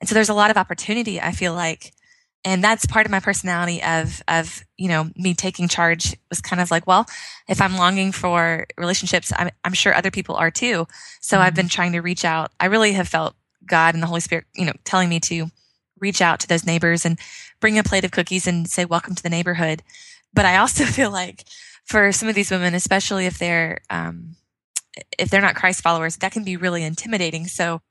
And 0.01 0.09
so 0.09 0.15
there's 0.15 0.29
a 0.29 0.35
lot 0.35 0.51
of 0.51 0.57
opportunity, 0.57 1.21
I 1.21 1.31
feel 1.33 1.55
like. 1.55 1.93
And 2.45 2.63
that's 2.63 2.87
part 2.87 3.05
of 3.05 3.11
my 3.11 3.21
personality 3.21 3.83
of, 3.83 4.23
of, 4.29 4.65
you 4.77 4.89
know, 4.89 5.11
me 5.17 5.35
taking 5.35 5.67
charge 5.69 6.17
was 6.31 6.41
kind 6.41 6.63
of 6.63 6.71
like, 6.71 6.87
well, 6.87 7.07
if 7.49 7.61
I'm 7.61 7.77
longing 7.77 8.13
for 8.13 8.67
relationships, 8.77 9.33
I'm, 9.37 9.51
I'm 9.65 9.73
sure 9.73 9.95
other 9.95 10.11
people 10.11 10.37
are 10.37 10.51
too. 10.51 10.87
So 11.21 11.41
I've 11.41 11.55
been 11.55 11.69
trying 11.69 11.93
to 11.93 12.01
reach 12.01 12.25
out. 12.25 12.53
I 12.61 12.67
really 12.67 12.93
have 12.93 13.09
felt 13.09 13.35
God 13.67 13.95
and 13.95 14.03
the 14.03 14.07
Holy 14.07 14.21
Spirit, 14.21 14.45
you 14.55 14.65
know, 14.65 14.73
telling 14.85 15.09
me 15.09 15.19
to 15.21 15.49
reach 16.01 16.21
out 16.21 16.41
to 16.41 16.49
those 16.49 16.65
neighbors 16.65 17.05
and 17.05 17.19
bring 17.61 17.79
a 17.79 17.83
plate 17.83 18.05
of 18.05 18.13
cookies 18.13 18.47
and 18.47 18.69
say, 18.69 18.85
welcome 18.85 19.17
to 19.17 19.23
the 19.23 19.31
neighborhood. 19.31 19.83
But 20.33 20.45
I 20.45 20.59
also 20.59 20.85
feel 20.87 21.11
like 21.11 21.45
for 21.85 22.13
some 22.13 22.29
of 22.29 22.37
these 22.37 22.51
women, 22.51 22.75
especially 22.75 23.27
if 23.27 23.39
they're, 23.39 23.81
um, 23.91 24.37
if 25.19 25.29
they're 25.29 25.41
not 25.41 25.57
Christ 25.57 25.83
followers, 25.83 26.17
that 26.19 26.33
can 26.33 26.45
be 26.45 26.57
really 26.57 26.85
intimidating. 26.85 27.47
So 27.47 27.83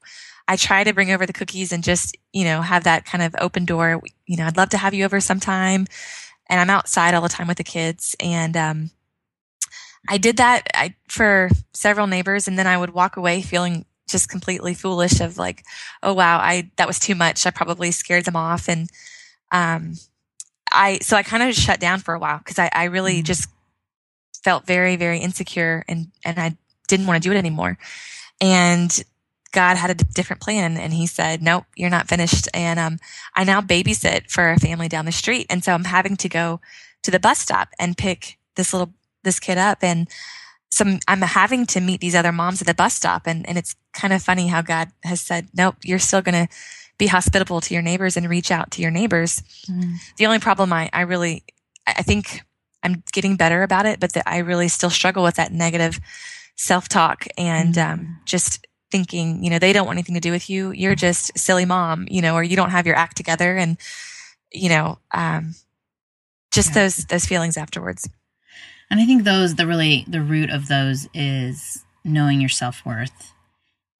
I 0.47 0.55
try 0.55 0.83
to 0.83 0.93
bring 0.93 1.11
over 1.11 1.25
the 1.25 1.33
cookies 1.33 1.71
and 1.71 1.83
just, 1.83 2.15
you 2.31 2.43
know, 2.45 2.61
have 2.61 2.85
that 2.85 3.05
kind 3.05 3.21
of 3.23 3.35
open 3.39 3.65
door. 3.65 4.01
You 4.25 4.37
know, 4.37 4.45
I'd 4.45 4.57
love 4.57 4.69
to 4.69 4.77
have 4.77 4.93
you 4.93 5.03
over 5.05 5.19
sometime. 5.19 5.87
And 6.49 6.59
I'm 6.61 6.69
outside 6.69 7.13
all 7.13 7.21
the 7.21 7.27
time 7.29 7.47
with 7.47 7.57
the 7.57 7.63
kids. 7.63 8.15
And, 8.19 8.55
um, 8.55 8.91
I 10.07 10.17
did 10.17 10.37
that 10.37 10.67
I, 10.73 10.95
for 11.09 11.49
several 11.73 12.07
neighbors 12.07 12.47
and 12.47 12.57
then 12.57 12.67
I 12.67 12.77
would 12.77 12.91
walk 12.91 13.17
away 13.17 13.41
feeling 13.41 13.85
just 14.07 14.29
completely 14.29 14.73
foolish 14.73 15.19
of 15.19 15.37
like, 15.37 15.65
oh 16.01 16.13
wow, 16.13 16.37
I, 16.37 16.71
that 16.77 16.87
was 16.87 16.97
too 16.99 17.13
much. 17.15 17.45
I 17.45 17.49
probably 17.51 17.91
scared 17.91 18.23
them 18.23 18.37
off. 18.37 18.69
And, 18.69 18.89
um, 19.51 19.95
I, 20.71 20.99
so 20.99 21.17
I 21.17 21.23
kind 21.23 21.43
of 21.43 21.53
shut 21.55 21.79
down 21.81 21.99
for 21.99 22.13
a 22.13 22.19
while 22.19 22.37
because 22.37 22.57
I, 22.59 22.69
I 22.73 22.85
really 22.85 23.21
Mhm. 23.21 23.25
just 23.25 23.49
felt 24.43 24.65
very, 24.65 24.95
very 24.95 25.19
insecure 25.19 25.83
and, 25.89 26.07
and 26.23 26.39
I 26.39 26.55
didn't 26.87 27.07
want 27.07 27.21
to 27.21 27.27
do 27.29 27.33
it 27.35 27.37
anymore. 27.37 27.77
And 28.39 29.03
God 29.51 29.77
had 29.77 29.89
a 29.89 29.95
different 29.95 30.41
plan 30.41 30.77
and 30.77 30.93
he 30.93 31.07
said, 31.07 31.41
nope, 31.41 31.65
you're 31.75 31.89
not 31.89 32.07
finished. 32.07 32.47
And, 32.53 32.79
um, 32.79 32.99
I 33.35 33.43
now 33.43 33.61
babysit 33.61 34.29
for 34.29 34.49
a 34.49 34.59
family 34.59 34.87
down 34.87 35.05
the 35.05 35.11
street. 35.11 35.47
And 35.49 35.63
so 35.63 35.73
I'm 35.73 35.85
having 35.85 36.17
to 36.17 36.29
go 36.29 36.59
to 37.03 37.11
the 37.11 37.19
bus 37.19 37.39
stop 37.39 37.69
and 37.79 37.97
pick 37.97 38.37
this 38.55 38.73
little, 38.73 38.93
this 39.23 39.39
kid 39.39 39.57
up. 39.57 39.79
And 39.81 40.07
some, 40.69 40.99
I'm 41.07 41.21
having 41.21 41.65
to 41.67 41.81
meet 41.81 42.01
these 42.01 42.15
other 42.15 42.31
moms 42.31 42.61
at 42.61 42.67
the 42.67 42.73
bus 42.73 42.93
stop. 42.93 43.25
And, 43.25 43.47
and 43.47 43.57
it's 43.57 43.75
kind 43.93 44.13
of 44.13 44.21
funny 44.21 44.47
how 44.47 44.61
God 44.61 44.89
has 45.03 45.21
said, 45.21 45.47
nope, 45.55 45.75
you're 45.83 45.99
still 45.99 46.21
going 46.21 46.47
to 46.47 46.53
be 46.97 47.07
hospitable 47.07 47.61
to 47.61 47.73
your 47.73 47.83
neighbors 47.83 48.17
and 48.17 48.29
reach 48.29 48.51
out 48.51 48.71
to 48.71 48.81
your 48.81 48.91
neighbors. 48.91 49.43
Mm. 49.69 49.95
The 50.17 50.25
only 50.25 50.39
problem 50.39 50.73
I, 50.73 50.89
I 50.91 51.01
really, 51.01 51.43
I 51.85 52.01
think 52.01 52.41
I'm 52.83 53.03
getting 53.11 53.35
better 53.35 53.63
about 53.63 53.85
it, 53.85 53.99
but 53.99 54.13
that 54.13 54.23
I 54.27 54.39
really 54.39 54.67
still 54.67 54.89
struggle 54.89 55.23
with 55.23 55.35
that 55.35 55.51
negative 55.51 55.99
self 56.55 56.89
talk 56.89 57.27
and 57.37 57.75
mm. 57.75 57.93
um, 57.93 58.19
just 58.25 58.65
thinking, 58.91 59.43
you 59.43 59.49
know, 59.49 59.59
they 59.59 59.73
don't 59.73 59.85
want 59.85 59.97
anything 59.97 60.15
to 60.15 60.21
do 60.21 60.31
with 60.31 60.49
you. 60.49 60.71
You're 60.71 60.95
just 60.95 61.37
silly 61.37 61.65
mom, 61.65 62.07
you 62.09 62.21
know, 62.21 62.35
or 62.35 62.43
you 62.43 62.55
don't 62.55 62.69
have 62.69 62.87
your 62.87 62.95
act 62.95 63.17
together. 63.17 63.55
And, 63.55 63.77
you 64.51 64.69
know, 64.69 64.99
um, 65.13 65.55
just 66.51 66.69
yeah. 66.69 66.83
those, 66.83 66.97
those 67.05 67.25
feelings 67.25 67.57
afterwards. 67.57 68.09
And 68.89 68.99
I 68.99 69.05
think 69.05 69.23
those, 69.23 69.55
the 69.55 69.67
really, 69.67 70.05
the 70.07 70.21
root 70.21 70.49
of 70.49 70.67
those 70.67 71.07
is 71.13 71.83
knowing 72.03 72.39
your 72.39 72.49
self 72.49 72.85
worth 72.85 73.33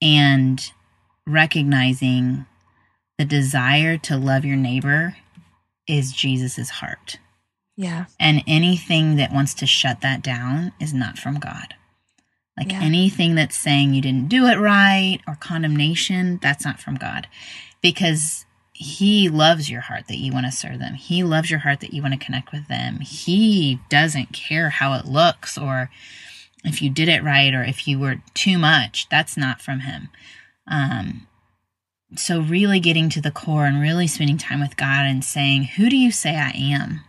and 0.01 0.71
recognizing 1.25 2.45
the 3.17 3.25
desire 3.25 3.97
to 3.97 4.17
love 4.17 4.45
your 4.45 4.55
neighbor 4.55 5.17
is 5.88 6.13
Jesus's 6.13 6.69
heart. 6.69 7.19
Yeah. 7.75 8.05
And 8.19 8.43
anything 8.47 9.17
that 9.17 9.33
wants 9.33 9.53
to 9.55 9.67
shut 9.67 10.01
that 10.01 10.21
down 10.21 10.71
is 10.79 10.93
not 10.93 11.17
from 11.17 11.39
God. 11.39 11.75
Like 12.58 12.72
yeah. 12.72 12.82
anything 12.82 13.36
that's 13.36 13.55
saying 13.55 13.93
you 13.93 14.01
didn't 14.01 14.30
do 14.30 14.47
it 14.47 14.58
right 14.58 15.20
or 15.28 15.36
condemnation, 15.36 16.39
that's 16.41 16.66
not 16.66 16.80
from 16.80 16.95
God. 16.95 17.28
Because 17.82 18.45
he 18.74 19.30
loves 19.30 19.70
your 19.70 19.82
heart 19.82 20.08
that 20.08 20.18
you 20.18 20.32
want 20.32 20.47
to 20.47 20.51
serve 20.51 20.80
them. 20.80 20.95
He 20.95 21.24
loves 21.24 21.49
your 21.49 21.60
heart 21.60 21.80
that 21.82 21.93
you 21.93 22.01
want 22.01 22.14
to 22.14 22.26
connect 22.26 22.51
with 22.51 22.68
them. 22.68 22.99
He 22.99 23.80
doesn't 23.89 24.34
care 24.34 24.70
how 24.70 24.93
it 24.93 25.05
looks 25.05 25.58
or 25.58 25.89
if 26.64 26.82
you 26.82 26.89
did 26.89 27.10
it 27.10 27.24
right 27.24 27.53
or 27.53 27.64
if 27.64 27.88
you 27.88 27.99
were 27.99 28.22
too 28.34 28.58
much. 28.58 29.08
That's 29.10 29.38
not 29.38 29.62
from 29.62 29.82
him. 29.82 30.10
Um, 30.68 31.28
so 32.16 32.41
really 32.41 32.80
getting 32.80 33.10
to 33.10 33.22
the 33.22 33.32
core 33.32 33.66
and 33.66 33.82
really 33.82 34.08
spending 34.08 34.38
time 34.38 34.60
with 34.60 34.78
God 34.78 35.05
and 35.05 35.24
saying, 35.24 35.64
"Who 35.76 35.89
do 35.89 35.97
you 35.97 36.12
say 36.12 36.36
I 36.36 36.51
am?" 36.51 37.01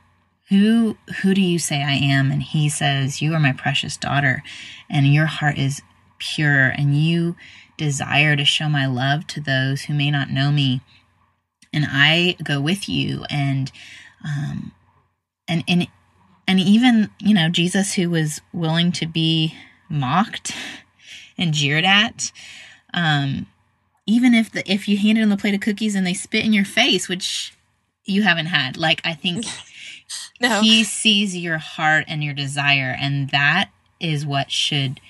who 0.49 0.97
who 1.23 1.35
do 1.35 1.43
you 1.43 1.59
say 1.59 1.83
I 1.83 1.93
am? 1.93 2.31
And 2.31 2.43
he 2.43 2.69
says, 2.69 3.21
You 3.21 3.35
are 3.35 3.41
my 3.41 3.53
precious 3.53 3.97
daughter, 3.97 4.43
and 4.91 5.07
your 5.07 5.27
heart 5.27 5.59
is 5.59 5.83
pure, 6.19 6.69
and 6.69 6.97
you 6.97 7.37
desire 7.77 8.37
to 8.37 8.45
show 8.45 8.69
my 8.69 8.87
love 8.87 9.27
to 9.29 9.41
those 9.41 9.83
who 9.83 9.95
may 9.95 10.11
not 10.11 10.31
know 10.31 10.51
me. 10.51 10.81
And 11.73 11.87
I 11.89 12.37
go 12.43 12.61
with 12.61 12.89
you 12.89 13.25
and 13.31 13.71
um 14.25 14.73
and 15.47 15.63
and 15.69 15.87
and 16.47 16.59
even, 16.59 17.11
you 17.21 17.35
know, 17.35 17.49
Jesus 17.49 17.95
who 17.95 18.11
was 18.11 18.41
willing 18.53 18.91
to 18.93 19.07
be 19.07 19.55
mocked 19.89 20.53
and 21.39 21.53
jeered 21.53 21.85
at, 21.85 22.33
um, 22.95 23.47
even 24.07 24.35
if 24.35 24.51
the 24.51 24.71
if 24.71 24.89
you 24.89 24.97
handed 24.97 25.23
them 25.23 25.33
a 25.33 25.37
plate 25.37 25.55
of 25.55 25.61
cookies 25.61 25.95
and 25.95 26.07
they 26.07 26.15
spit 26.15 26.45
in 26.45 26.53
your 26.53 26.65
face, 26.65 27.09
which 27.09 27.55
you 28.05 28.23
haven't 28.23 28.47
had, 28.47 28.77
like 28.77 29.03
I 29.05 29.15
think 29.15 29.45
No. 30.41 30.61
He 30.61 30.85
sees 30.85 31.37
your 31.37 31.59
heart 31.59 32.05
and 32.09 32.23
your 32.23 32.35
desire 32.35 32.97
and 32.99 33.31
that 33.31 33.71
is 34.01 34.27
what 34.27 34.51
should 34.51 35.01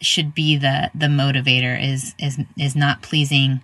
should 0.00 0.34
be 0.34 0.56
the 0.56 0.90
the 0.94 1.06
motivator 1.06 1.82
is 1.82 2.14
is 2.18 2.38
is 2.56 2.76
not 2.76 3.02
pleasing 3.02 3.60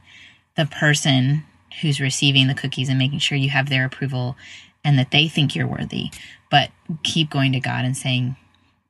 the 0.57 0.67
person 0.67 1.45
who's 1.81 2.01
receiving 2.01 2.47
the 2.47 2.55
cookies 2.55 2.89
and 2.89 2.99
making 2.99 3.19
sure 3.19 3.39
you 3.39 3.51
have 3.51 3.69
their 3.69 3.85
approval 3.85 4.37
and 4.85 4.99
that 4.99 5.11
they 5.11 5.29
think 5.29 5.55
you're 5.55 5.67
worthy. 5.67 6.11
But 6.51 6.71
keep 7.03 7.31
going 7.31 7.53
to 7.53 7.61
God 7.61 7.85
and 7.85 7.97
saying 7.97 8.37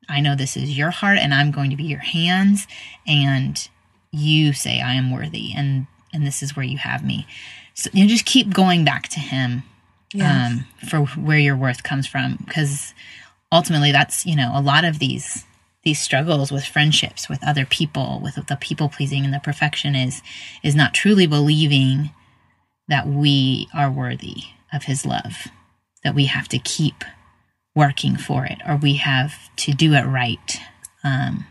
I 0.08 0.20
know 0.20 0.36
this 0.36 0.56
is 0.56 0.78
your 0.78 0.90
heart 0.90 1.18
and 1.18 1.34
I'm 1.34 1.50
going 1.50 1.70
to 1.70 1.76
be 1.76 1.84
your 1.84 1.98
hands 1.98 2.66
and 3.06 3.68
you 4.12 4.52
say 4.52 4.80
I 4.80 4.94
am 4.94 5.10
worthy 5.10 5.52
and 5.54 5.86
and 6.12 6.26
this 6.26 6.42
is 6.42 6.56
where 6.56 6.64
you 6.64 6.78
have 6.78 7.04
me. 7.04 7.26
So 7.74 7.90
you 7.92 8.04
know, 8.04 8.08
just 8.08 8.24
keep 8.24 8.54
going 8.54 8.84
back 8.84 9.08
to 9.08 9.20
him 9.20 9.64
yes. 10.14 10.52
um, 10.52 10.66
for 10.88 11.00
where 11.20 11.38
your 11.38 11.56
worth 11.56 11.82
comes 11.82 12.06
from. 12.06 12.38
Because 12.46 12.94
ultimately 13.56 13.92
that's 13.92 14.26
you 14.26 14.36
know 14.36 14.52
a 14.54 14.60
lot 14.60 14.84
of 14.84 14.98
these 14.98 15.44
these 15.82 16.00
struggles 16.00 16.50
with 16.52 16.64
friendships 16.64 17.28
with 17.28 17.46
other 17.46 17.64
people 17.64 18.20
with 18.22 18.34
the 18.46 18.56
people 18.56 18.88
pleasing 18.88 19.24
and 19.24 19.32
the 19.32 19.40
perfection 19.40 19.94
is 19.94 20.22
is 20.62 20.74
not 20.74 20.94
truly 20.94 21.26
believing 21.26 22.10
that 22.88 23.06
we 23.06 23.68
are 23.74 23.90
worthy 23.90 24.42
of 24.72 24.84
his 24.84 25.06
love 25.06 25.48
that 26.04 26.14
we 26.14 26.26
have 26.26 26.48
to 26.48 26.58
keep 26.58 27.04
working 27.74 28.16
for 28.16 28.44
it 28.44 28.58
or 28.66 28.76
we 28.76 28.94
have 28.94 29.34
to 29.56 29.72
do 29.72 29.92
it 29.92 30.04
right. 30.04 30.58
Um, 31.04 31.46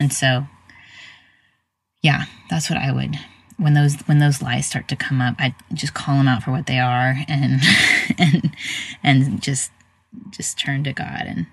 and 0.00 0.12
so 0.12 0.46
yeah 2.02 2.24
that's 2.48 2.70
what 2.70 2.78
i 2.78 2.92
would 2.92 3.16
when 3.58 3.74
those 3.74 3.96
when 4.06 4.20
those 4.20 4.40
lies 4.40 4.66
start 4.66 4.88
to 4.88 4.96
come 4.96 5.20
up, 5.20 5.34
I 5.38 5.54
just 5.74 5.92
call 5.92 6.16
them 6.16 6.28
out 6.28 6.42
for 6.42 6.52
what 6.52 6.66
they 6.66 6.78
are 6.78 7.16
and 7.28 7.60
and 8.18 8.56
and 9.02 9.42
just 9.42 9.70
just 10.30 10.58
turn 10.58 10.84
to 10.84 10.92
God 10.92 11.24
and 11.26 11.46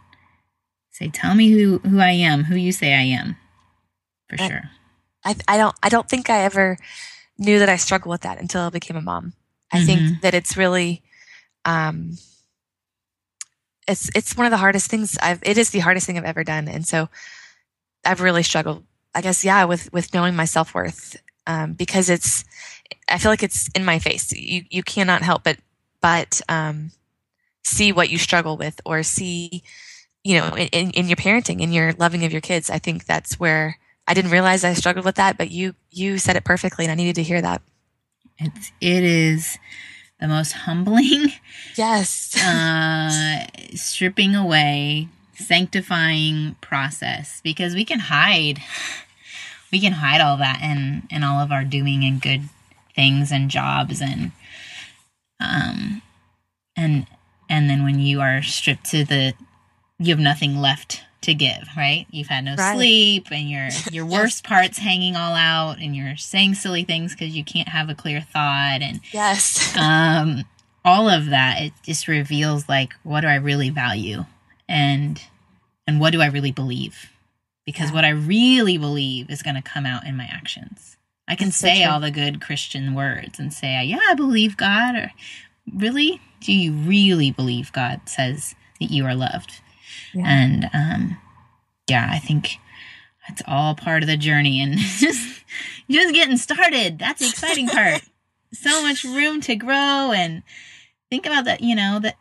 say, 0.91 1.09
"Tell 1.09 1.35
me 1.35 1.51
who 1.51 1.79
who 1.79 1.99
I 1.99 2.11
am, 2.11 2.45
who 2.45 2.55
you 2.55 2.71
say 2.71 2.93
I 2.93 3.01
am." 3.01 3.37
For 4.29 4.41
I, 4.41 4.47
sure. 4.47 4.61
I 5.23 5.35
I 5.47 5.57
don't 5.57 5.75
I 5.83 5.89
don't 5.89 6.09
think 6.09 6.29
I 6.29 6.41
ever 6.43 6.77
knew 7.37 7.59
that 7.59 7.69
I 7.69 7.75
struggled 7.75 8.11
with 8.11 8.21
that 8.21 8.39
until 8.39 8.61
I 8.61 8.69
became 8.69 8.97
a 8.97 9.01
mom. 9.01 9.33
I 9.71 9.77
mm-hmm. 9.77 9.85
think 9.85 10.21
that 10.21 10.33
it's 10.33 10.57
really 10.57 11.01
um 11.65 12.17
it's 13.87 14.09
it's 14.15 14.37
one 14.37 14.45
of 14.45 14.51
the 14.51 14.57
hardest 14.57 14.89
things 14.89 15.17
I've 15.21 15.41
it 15.43 15.57
is 15.57 15.71
the 15.71 15.79
hardest 15.79 16.07
thing 16.07 16.17
I've 16.17 16.23
ever 16.23 16.43
done 16.43 16.67
and 16.67 16.87
so 16.87 17.09
I've 18.05 18.21
really 18.21 18.43
struggled 18.43 18.83
I 19.13 19.21
guess 19.21 19.43
yeah 19.43 19.65
with 19.65 19.91
with 19.91 20.13
knowing 20.13 20.35
my 20.35 20.45
self-worth 20.45 21.17
um, 21.47 21.73
because 21.73 22.09
it's 22.09 22.45
I 23.09 23.17
feel 23.17 23.31
like 23.31 23.43
it's 23.43 23.69
in 23.75 23.85
my 23.85 23.99
face. 23.99 24.31
You 24.31 24.63
you 24.69 24.83
cannot 24.83 25.21
help 25.21 25.43
but 25.43 25.57
but 26.01 26.41
um, 26.49 26.91
see 27.65 27.91
what 27.91 28.09
you 28.09 28.17
struggle 28.17 28.57
with 28.57 28.79
or 28.85 29.03
see 29.03 29.63
you 30.23 30.39
know 30.39 30.55
in, 30.55 30.91
in 30.91 31.07
your 31.07 31.15
parenting 31.15 31.61
in 31.61 31.71
your 31.71 31.93
loving 31.93 32.23
of 32.23 32.31
your 32.31 32.41
kids. 32.41 32.69
I 32.69 32.79
think 32.79 33.05
that's 33.05 33.39
where 33.39 33.77
I 34.07 34.13
didn't 34.13 34.31
realize 34.31 34.63
I 34.63 34.73
struggled 34.73 35.05
with 35.05 35.15
that, 35.15 35.37
but 35.37 35.51
you 35.51 35.75
you 35.91 36.17
said 36.17 36.35
it 36.35 36.43
perfectly, 36.43 36.85
and 36.85 36.91
I 36.91 36.95
needed 36.95 37.15
to 37.15 37.23
hear 37.23 37.41
that. 37.41 37.61
It's 38.37 38.71
it 38.79 39.03
is 39.03 39.57
the 40.19 40.27
most 40.27 40.51
humbling. 40.51 41.33
Yes. 41.75 42.35
uh, 42.43 43.45
stripping 43.75 44.35
away, 44.35 45.07
sanctifying 45.35 46.55
process 46.61 47.41
because 47.43 47.73
we 47.73 47.85
can 47.85 47.99
hide 47.99 48.59
we 49.71 49.79
can 49.79 49.93
hide 49.93 50.21
all 50.21 50.37
that 50.37 50.61
in 50.61 51.03
in 51.09 51.23
all 51.23 51.39
of 51.39 51.51
our 51.51 51.63
doing 51.63 52.03
and 52.03 52.21
good 52.21 52.43
things 52.95 53.31
and 53.31 53.49
jobs 53.49 54.01
and 54.01 54.31
um 55.39 56.01
and 56.77 57.07
and 57.49 57.69
then 57.69 57.83
when 57.83 57.99
you 57.99 58.21
are 58.21 58.41
stripped 58.41 58.85
to 58.85 59.03
the 59.03 59.33
you 59.99 60.09
have 60.09 60.19
nothing 60.19 60.57
left 60.57 61.01
to 61.21 61.33
give 61.33 61.67
right 61.75 62.05
you've 62.11 62.27
had 62.27 62.45
no 62.45 62.55
right. 62.55 62.75
sleep 62.75 63.27
and 63.31 63.49
your 63.49 63.67
your 63.91 64.05
worst 64.05 64.43
parts 64.43 64.77
hanging 64.77 65.15
all 65.15 65.33
out 65.33 65.79
and 65.79 65.95
you're 65.95 66.15
saying 66.15 66.53
silly 66.53 66.83
things 66.83 67.13
because 67.13 67.35
you 67.35 67.43
can't 67.43 67.69
have 67.69 67.89
a 67.89 67.95
clear 67.95 68.21
thought 68.21 68.81
and 68.81 68.99
yes 69.11 69.75
um 69.79 70.43
all 70.83 71.09
of 71.09 71.27
that 71.27 71.61
it 71.61 71.73
just 71.83 72.07
reveals 72.07 72.69
like 72.69 72.93
what 73.03 73.21
do 73.21 73.27
i 73.27 73.35
really 73.35 73.69
value 73.69 74.23
and 74.69 75.21
and 75.87 75.99
what 75.99 76.11
do 76.11 76.21
i 76.21 76.27
really 76.27 76.51
believe 76.51 77.11
because 77.65 77.89
yeah. 77.89 77.95
what 77.95 78.05
I 78.05 78.09
really 78.09 78.77
believe 78.77 79.29
is 79.29 79.41
going 79.41 79.55
to 79.55 79.61
come 79.61 79.85
out 79.85 80.05
in 80.05 80.15
my 80.15 80.29
actions. 80.31 80.97
I 81.27 81.35
can 81.35 81.47
That's 81.47 81.57
say 81.57 81.83
so 81.83 81.89
all 81.89 81.99
the 81.99 82.11
good 82.11 82.39
Christian 82.39 82.93
words 82.93 83.39
and 83.39 83.51
say, 83.51 83.83
yeah, 83.83 83.99
I 84.07 84.13
believe 84.13 84.57
God. 84.57 84.95
Or 84.95 85.11
really, 85.73 86.21
do 86.45 86.53
you 86.53 86.73
really 86.73 87.31
believe 87.31 87.71
God 87.71 88.01
says 88.05 88.55
that 88.79 88.91
you 88.91 89.05
are 89.05 89.15
loved? 89.15 89.61
Yeah. 90.13 90.25
And 90.27 90.69
um, 90.73 91.17
yeah, 91.87 92.07
I 92.11 92.19
think 92.19 92.57
that's 93.27 93.41
all 93.47 93.73
part 93.73 94.03
of 94.03 94.07
the 94.07 94.17
journey 94.17 94.61
and 94.61 94.77
just 94.77 95.43
just 95.89 96.13
getting 96.13 96.37
started. 96.37 96.99
That's 96.99 97.19
the 97.19 97.29
exciting 97.29 97.67
part. 97.67 98.01
so 98.53 98.81
much 98.83 99.03
room 99.03 99.41
to 99.41 99.55
grow 99.55 100.11
and 100.11 100.43
think 101.09 101.25
about 101.25 101.45
that. 101.45 101.61
You 101.61 101.75
know 101.75 101.99
that 101.99 102.15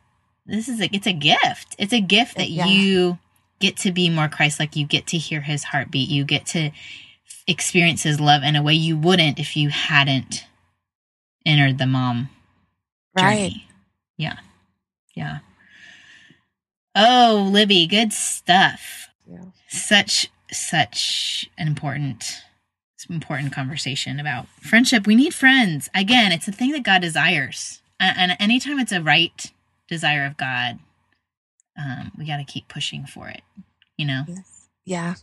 this 0.46 0.68
is 0.68 0.80
a 0.80 0.88
it's 0.94 1.06
a 1.06 1.12
gift. 1.12 1.76
It's 1.78 1.92
a 1.92 2.00
gift 2.00 2.36
that 2.36 2.48
yeah. 2.48 2.66
you 2.66 3.18
get 3.60 3.76
to 3.78 3.92
be 3.92 4.08
more 4.08 4.28
Christ 4.28 4.58
like. 4.58 4.74
You 4.74 4.86
get 4.86 5.06
to 5.08 5.18
hear 5.18 5.42
his 5.42 5.64
heartbeat. 5.64 6.08
You 6.08 6.24
get 6.24 6.46
to 6.46 6.70
experience 7.46 8.02
his 8.02 8.20
love 8.20 8.42
in 8.42 8.56
a 8.56 8.62
way 8.62 8.72
you 8.72 8.96
wouldn't 8.96 9.38
if 9.38 9.54
you 9.54 9.68
hadn't 9.68 10.46
entered 11.44 11.76
the 11.76 11.86
mom 11.86 12.30
right. 13.14 13.50
journey. 13.50 13.68
Yeah. 14.16 14.36
Yeah. 15.14 15.38
Oh, 16.94 17.48
Libby, 17.50 17.86
good 17.86 18.12
stuff. 18.12 19.08
Yeah. 19.26 19.44
Such 19.68 20.30
such 20.50 21.50
an 21.58 21.66
important 21.66 22.42
important 23.10 23.52
conversation 23.52 24.18
about 24.18 24.46
friendship. 24.60 25.06
We 25.06 25.14
need 25.14 25.34
friends. 25.34 25.90
Again, 25.94 26.32
it's 26.32 26.48
a 26.48 26.52
thing 26.52 26.70
that 26.72 26.84
God 26.84 27.02
desires. 27.02 27.80
And, 28.00 28.36
anytime 28.40 28.78
it's 28.78 28.92
a 28.92 29.02
right 29.02 29.52
desire 29.88 30.24
of 30.24 30.36
God, 30.36 30.78
um, 31.78 32.12
we 32.18 32.26
got 32.26 32.38
to 32.38 32.44
keep 32.44 32.68
pushing 32.68 33.06
for 33.06 33.28
it, 33.28 33.42
you 33.96 34.06
know? 34.06 34.24
Yes. 34.26 34.68
Yeah. 34.84 35.14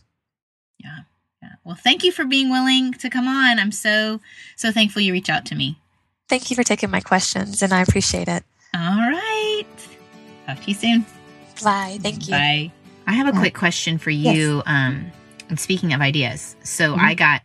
Yeah. 0.78 0.98
Yeah. 1.42 1.52
Well, 1.64 1.74
thank 1.76 2.04
you 2.04 2.12
for 2.12 2.24
being 2.24 2.50
willing 2.50 2.92
to 2.94 3.10
come 3.10 3.26
on. 3.26 3.58
I'm 3.58 3.72
so, 3.72 4.20
so 4.56 4.70
thankful 4.70 5.02
you 5.02 5.12
reach 5.12 5.28
out 5.28 5.44
to 5.46 5.54
me. 5.54 5.78
Thank 6.28 6.50
you 6.50 6.56
for 6.56 6.62
taking 6.62 6.90
my 6.90 7.00
questions, 7.00 7.62
and 7.62 7.72
I 7.72 7.82
appreciate 7.82 8.28
it. 8.28 8.44
All 8.74 8.96
right. 8.96 9.66
Talk 10.46 10.60
to 10.60 10.68
you 10.68 10.74
soon. 10.74 11.06
Bye. 11.62 11.98
Thank 12.00 12.26
you. 12.26 12.32
Bye. 12.32 12.72
I 13.06 13.12
have 13.12 13.28
a 13.28 13.38
quick 13.38 13.54
question 13.54 13.98
for 13.98 14.10
you. 14.10 14.56
Yes. 14.56 14.62
Um, 14.66 15.12
and 15.48 15.60
speaking 15.60 15.92
of 15.92 16.00
ideas, 16.00 16.56
so 16.62 16.92
mm-hmm. 16.92 17.04
I 17.04 17.14
got 17.14 17.42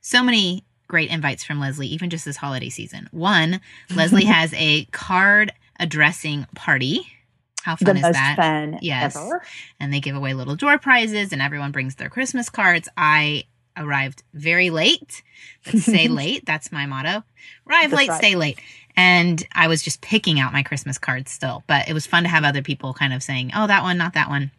so 0.00 0.22
many 0.22 0.64
great 0.88 1.10
invites 1.10 1.44
from 1.44 1.60
Leslie, 1.60 1.88
even 1.88 2.10
just 2.10 2.24
this 2.24 2.36
holiday 2.36 2.68
season. 2.68 3.08
One, 3.12 3.60
Leslie 3.94 4.24
has 4.26 4.54
a 4.54 4.84
card 4.86 5.52
addressing 5.78 6.46
party. 6.54 7.06
How 7.62 7.76
fun 7.76 7.96
the 7.96 7.96
is 7.96 8.02
most 8.02 8.12
that? 8.14 8.36
Fun 8.36 8.78
yes. 8.80 9.16
Ever. 9.16 9.42
And 9.78 9.92
they 9.92 10.00
give 10.00 10.16
away 10.16 10.34
little 10.34 10.56
door 10.56 10.78
prizes, 10.78 11.32
and 11.32 11.42
everyone 11.42 11.72
brings 11.72 11.96
their 11.96 12.08
Christmas 12.08 12.48
cards. 12.48 12.88
I 12.96 13.44
arrived 13.76 14.22
very 14.34 14.70
late. 14.70 15.22
Let's 15.66 15.84
say 15.84 16.08
late. 16.08 16.44
That's 16.46 16.72
my 16.72 16.86
motto. 16.86 17.24
Arrive 17.68 17.90
That's 17.90 17.94
late, 17.94 18.08
right. 18.08 18.18
stay 18.18 18.34
late. 18.36 18.60
And 18.96 19.42
I 19.52 19.68
was 19.68 19.82
just 19.82 20.00
picking 20.00 20.38
out 20.38 20.52
my 20.52 20.62
Christmas 20.62 20.98
cards 20.98 21.30
still, 21.30 21.64
but 21.66 21.88
it 21.88 21.94
was 21.94 22.06
fun 22.06 22.24
to 22.24 22.28
have 22.28 22.44
other 22.44 22.62
people 22.62 22.92
kind 22.92 23.12
of 23.12 23.22
saying, 23.22 23.52
oh, 23.54 23.66
that 23.66 23.82
one, 23.82 23.98
not 23.98 24.14
that 24.14 24.28
one. 24.28 24.50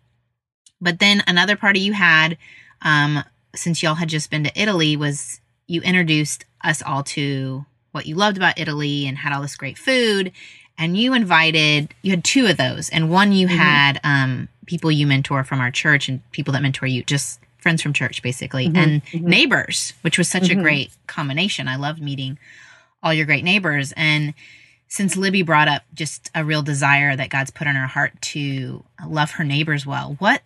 But 0.81 0.99
then 0.99 1.23
another 1.27 1.55
party 1.55 1.79
you 1.79 1.93
had, 1.93 2.37
um, 2.81 3.23
since 3.55 3.83
y'all 3.83 3.95
had 3.95 4.09
just 4.09 4.31
been 4.31 4.43
to 4.43 4.61
Italy, 4.61 4.97
was 4.97 5.39
you 5.67 5.81
introduced 5.81 6.45
us 6.63 6.81
all 6.81 7.03
to 7.03 7.65
what 7.91 8.05
you 8.05 8.15
loved 8.15 8.37
about 8.37 8.59
Italy 8.59 9.07
and 9.07 9.17
had 9.17 9.33
all 9.33 9.41
this 9.41 9.55
great 9.55 9.77
food. 9.77 10.31
And 10.77 10.97
you 10.97 11.13
invited, 11.13 11.93
you 12.01 12.11
had 12.11 12.23
two 12.23 12.47
of 12.47 12.57
those, 12.57 12.89
and 12.89 13.11
one 13.11 13.31
you 13.31 13.47
mm-hmm. 13.47 13.57
had 13.57 13.99
um, 14.03 14.49
people 14.65 14.91
you 14.91 15.05
mentor 15.05 15.43
from 15.43 15.61
our 15.61 15.69
church 15.69 16.09
and 16.09 16.19
people 16.31 16.53
that 16.53 16.63
mentor 16.63 16.87
you, 16.87 17.03
just 17.03 17.39
friends 17.59 17.81
from 17.81 17.93
church, 17.93 18.23
basically, 18.23 18.67
mm-hmm. 18.67 18.77
and 18.77 19.05
mm-hmm. 19.05 19.27
neighbors, 19.27 19.93
which 20.01 20.17
was 20.17 20.27
such 20.27 20.49
a 20.49 20.53
mm-hmm. 20.53 20.63
great 20.63 20.91
combination. 21.05 21.67
I 21.67 21.75
loved 21.75 22.01
meeting 22.01 22.39
all 23.03 23.13
your 23.13 23.25
great 23.25 23.43
neighbors. 23.43 23.93
And 23.95 24.33
since 24.87 25.17
Libby 25.17 25.41
brought 25.41 25.67
up 25.67 25.83
just 25.93 26.31
a 26.33 26.45
real 26.45 26.61
desire 26.61 27.15
that 27.15 27.29
God's 27.29 27.51
put 27.51 27.67
on 27.67 27.75
her 27.75 27.87
heart 27.87 28.13
to 28.21 28.83
love 29.07 29.31
her 29.31 29.43
neighbors 29.43 29.85
well, 29.85 30.15
what 30.19 30.41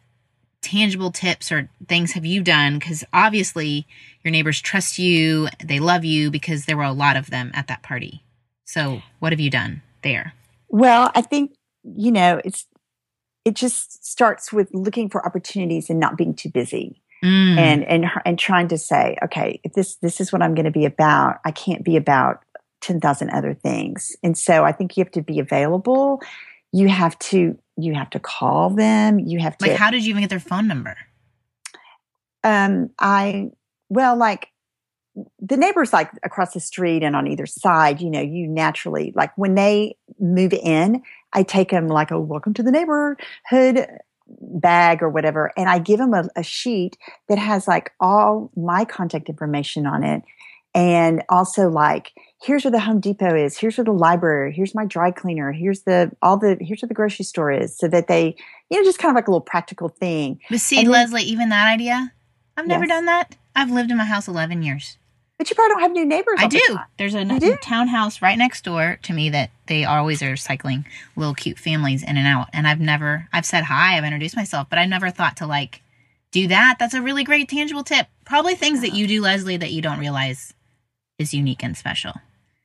tangible 0.62 1.12
tips 1.12 1.52
or 1.52 1.70
things 1.88 2.14
have 2.14 2.26
you 2.26 2.42
done? 2.42 2.80
Because 2.80 3.04
obviously 3.14 3.86
your 4.24 4.32
neighbors 4.32 4.62
trust 4.62 5.00
you, 5.00 5.48
they 5.64 5.80
love 5.80 6.04
you 6.04 6.32
because 6.32 6.66
there 6.66 6.78
were 6.78 6.84
a 6.84 6.92
lot 6.92 7.16
of 7.16 7.30
them 7.30 7.52
at 7.54 7.68
that 7.68 7.84
party. 7.84 8.24
So, 8.66 9.02
what 9.20 9.32
have 9.32 9.40
you 9.40 9.50
done 9.50 9.82
there? 10.04 10.34
Well, 10.68 11.12
I 11.16 11.22
think, 11.22 11.56
you 11.84 12.12
know, 12.12 12.42
it's, 12.44 12.66
it 13.46 13.56
just 13.56 14.06
starts 14.06 14.52
with 14.52 14.70
looking 14.74 15.10
for 15.10 15.26
opportunities 15.26 15.90
and 15.90 16.00
not 16.00 16.18
being 16.18 16.34
too 16.34 16.50
busy. 16.50 17.02
Mm. 17.24 17.58
And 17.58 17.84
and 17.86 18.06
and 18.26 18.38
trying 18.38 18.68
to 18.68 18.78
say, 18.78 19.18
okay, 19.24 19.60
if 19.64 19.74
this 19.74 19.96
this 19.96 20.22
is 20.22 20.32
what 20.32 20.44
I'm 20.44 20.54
going 20.54 20.66
to 20.66 20.72
be 20.72 20.86
about, 20.86 21.40
I 21.46 21.52
can't 21.52 21.84
be 21.84 21.98
about 21.98 22.44
ten 22.88 23.00
thousand 23.00 23.30
other 23.30 23.54
things. 23.54 24.16
And 24.24 24.38
so 24.38 24.64
I 24.64 24.72
think 24.72 24.96
you 24.96 25.04
have 25.04 25.12
to 25.12 25.22
be 25.22 25.40
available. 25.40 26.22
You 26.72 26.88
have 26.88 27.18
to 27.20 27.58
you 27.78 27.94
have 27.94 28.10
to 28.12 28.20
call 28.20 28.72
them. 28.72 29.20
You 29.20 29.40
have 29.40 29.58
to 29.58 29.68
like. 29.68 29.78
How 29.78 29.92
did 29.92 30.04
you 30.04 30.10
even 30.12 30.22
get 30.22 30.30
their 30.30 30.40
phone 30.40 30.68
number? 30.68 30.96
Um, 32.44 32.90
I 33.00 33.50
well, 33.90 34.16
like 34.16 34.48
the 35.40 35.58
neighbors 35.58 35.94
like 35.94 36.12
across 36.24 36.54
the 36.54 36.60
street 36.60 37.04
and 37.04 37.16
on 37.16 37.28
either 37.28 37.46
side, 37.46 38.02
you 38.02 38.10
know, 38.10 38.22
you 38.22 38.48
naturally 38.48 39.12
like 39.16 39.36
when 39.38 39.56
they 39.56 39.98
move 40.20 40.54
in, 40.54 41.02
I 41.34 41.44
take 41.44 41.72
them 41.72 41.88
like, 41.88 42.12
a 42.12 42.20
welcome 42.20 42.54
to 42.54 42.64
the 42.64 42.72
neighborhood 42.72 43.88
bag 44.28 45.02
or 45.02 45.10
whatever, 45.10 45.52
and 45.58 45.70
I 45.70 45.80
give 45.80 46.00
them 46.00 46.14
a, 46.14 46.28
a 46.36 46.44
sheet 46.44 46.98
that 47.30 47.38
has 47.38 47.68
like 47.68 47.92
all 48.00 48.52
my 48.56 48.86
contact 48.86 49.30
information 49.30 49.88
on 49.88 50.04
it, 50.04 50.22
and 50.76 51.24
also 51.30 51.70
like 51.70 52.12
here's 52.42 52.64
where 52.64 52.72
the 52.72 52.80
Home 52.80 53.00
Depot 53.00 53.36
is, 53.36 53.58
here's 53.58 53.78
where 53.78 53.86
the 53.86 53.92
library, 53.92 54.54
here's 54.54 54.76
my 54.76 54.86
dry 54.86 55.12
cleaner, 55.12 55.52
here's 55.52 55.82
the 55.82 56.12
all 56.22 56.38
the 56.38 56.58
here's 56.60 56.82
where 56.82 56.88
the 56.88 56.94
grocery 56.94 57.26
store 57.26 57.52
is, 57.52 57.78
so 57.78 57.88
that 57.88 58.08
they, 58.08 58.36
you 58.70 58.78
know, 58.80 58.84
just 58.84 59.00
kind 59.00 59.12
of 59.12 59.16
like 59.16 59.28
a 59.28 59.32
little 59.32 59.42
practical 59.42 59.90
thing. 59.90 60.40
But 60.50 60.60
see, 60.60 60.78
then, 60.78 60.92
Leslie, 60.92 61.24
even 61.24 61.50
that 61.50 61.68
idea, 61.68 62.14
I've 62.56 62.68
never 62.68 62.86
yes. 62.86 62.96
done 62.96 63.06
that. 63.06 63.36
I've 63.56 63.72
lived 63.72 63.92
in 63.92 63.98
my 63.98 64.06
house 64.06 64.28
eleven 64.28 64.62
years. 64.62 64.98
But 65.38 65.52
you 65.52 65.56
probably 65.56 65.74
don't 65.74 65.82
have 65.82 65.92
new 65.92 66.06
neighbors. 66.06 66.40
I 66.40 66.48
do. 66.48 66.58
The 66.58 66.84
There's 66.98 67.14
a 67.14 67.20
n- 67.20 67.58
townhouse 67.62 68.24
right 68.24 68.38
next 68.40 68.64
door 68.64 68.98
to 69.04 69.14
me 69.14 69.30
that 69.30 69.52
they 69.68 69.86
always 69.86 70.24
are 70.24 70.36
cycling 70.36 70.88
little 71.16 71.36
cute 71.36 71.60
families 71.60 72.02
in 72.02 72.18
and 72.18 72.26
out. 72.26 72.48
And 72.54 72.68
I've 72.68 72.80
never, 72.80 73.28
I've 73.32 73.46
said 73.46 73.66
hi, 73.66 73.98
I've 73.98 74.04
introduced 74.04 74.36
myself, 74.36 74.68
but 74.68 74.80
I 74.80 74.88
never 74.88 75.12
thought 75.12 75.38
to 75.38 75.46
like 75.46 75.84
do 76.32 76.48
that. 76.48 76.78
That's 76.80 76.96
a 76.96 77.04
really 77.04 77.24
great 77.24 77.50
tangible 77.50 77.84
tip. 77.84 78.08
Probably 78.26 78.56
things 78.56 78.82
that 78.82 78.96
you 78.96 79.06
do, 79.06 79.22
Leslie, 79.22 79.58
that 79.58 79.72
you 79.72 79.84
don't 79.84 80.00
realize 80.00 80.56
is 81.20 81.36
unique 81.36 81.64
and 81.64 81.78
special. 81.78 82.14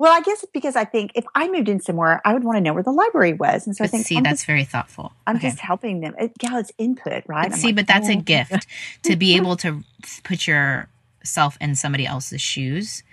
Well, 0.03 0.12
I 0.12 0.20
guess 0.20 0.44
because 0.53 0.74
I 0.74 0.84
think 0.84 1.12
if 1.14 1.24
I 1.36 1.46
moved 1.46 1.68
in 1.68 1.78
somewhere, 1.78 2.20
I 2.24 2.32
would 2.32 2.42
want 2.42 2.57
to 2.57 2.61
know 2.61 2.74
where 2.74 2.82
the 2.82 2.90
library 2.90 3.34
was, 3.34 3.68
and 3.68 3.76
so 3.76 3.84
but 3.84 3.86
I 3.86 3.90
think 3.92 4.05
see 4.05 4.16
I'm 4.16 4.24
that's 4.24 4.40
just, 4.40 4.46
very 4.48 4.64
thoughtful. 4.64 5.12
I'm 5.28 5.36
okay. 5.36 5.50
just 5.50 5.61
helping 5.61 6.00
them. 6.00 6.16
It, 6.18 6.32
yeah, 6.42 6.59
it's 6.59 6.72
input, 6.76 7.22
right? 7.28 7.50
But 7.50 7.57
see, 7.57 7.68
like, 7.68 7.76
but 7.76 7.86
that's 7.86 8.09
oh. 8.09 8.14
a 8.14 8.16
gift 8.16 8.66
to 9.05 9.14
be 9.14 9.36
able 9.36 9.55
to 9.59 9.84
put 10.24 10.48
yourself 10.48 11.57
in 11.61 11.76
somebody 11.76 12.05
else's 12.05 12.42
shoes. 12.42 13.05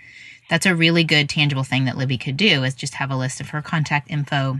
That's 0.48 0.66
a 0.66 0.74
really 0.74 1.04
good 1.04 1.28
tangible 1.28 1.62
thing 1.62 1.84
that 1.84 1.96
Libby 1.96 2.18
could 2.18 2.36
do 2.36 2.64
is 2.64 2.74
just 2.74 2.94
have 2.94 3.12
a 3.12 3.16
list 3.16 3.40
of 3.40 3.50
her 3.50 3.62
contact 3.62 4.10
info. 4.10 4.58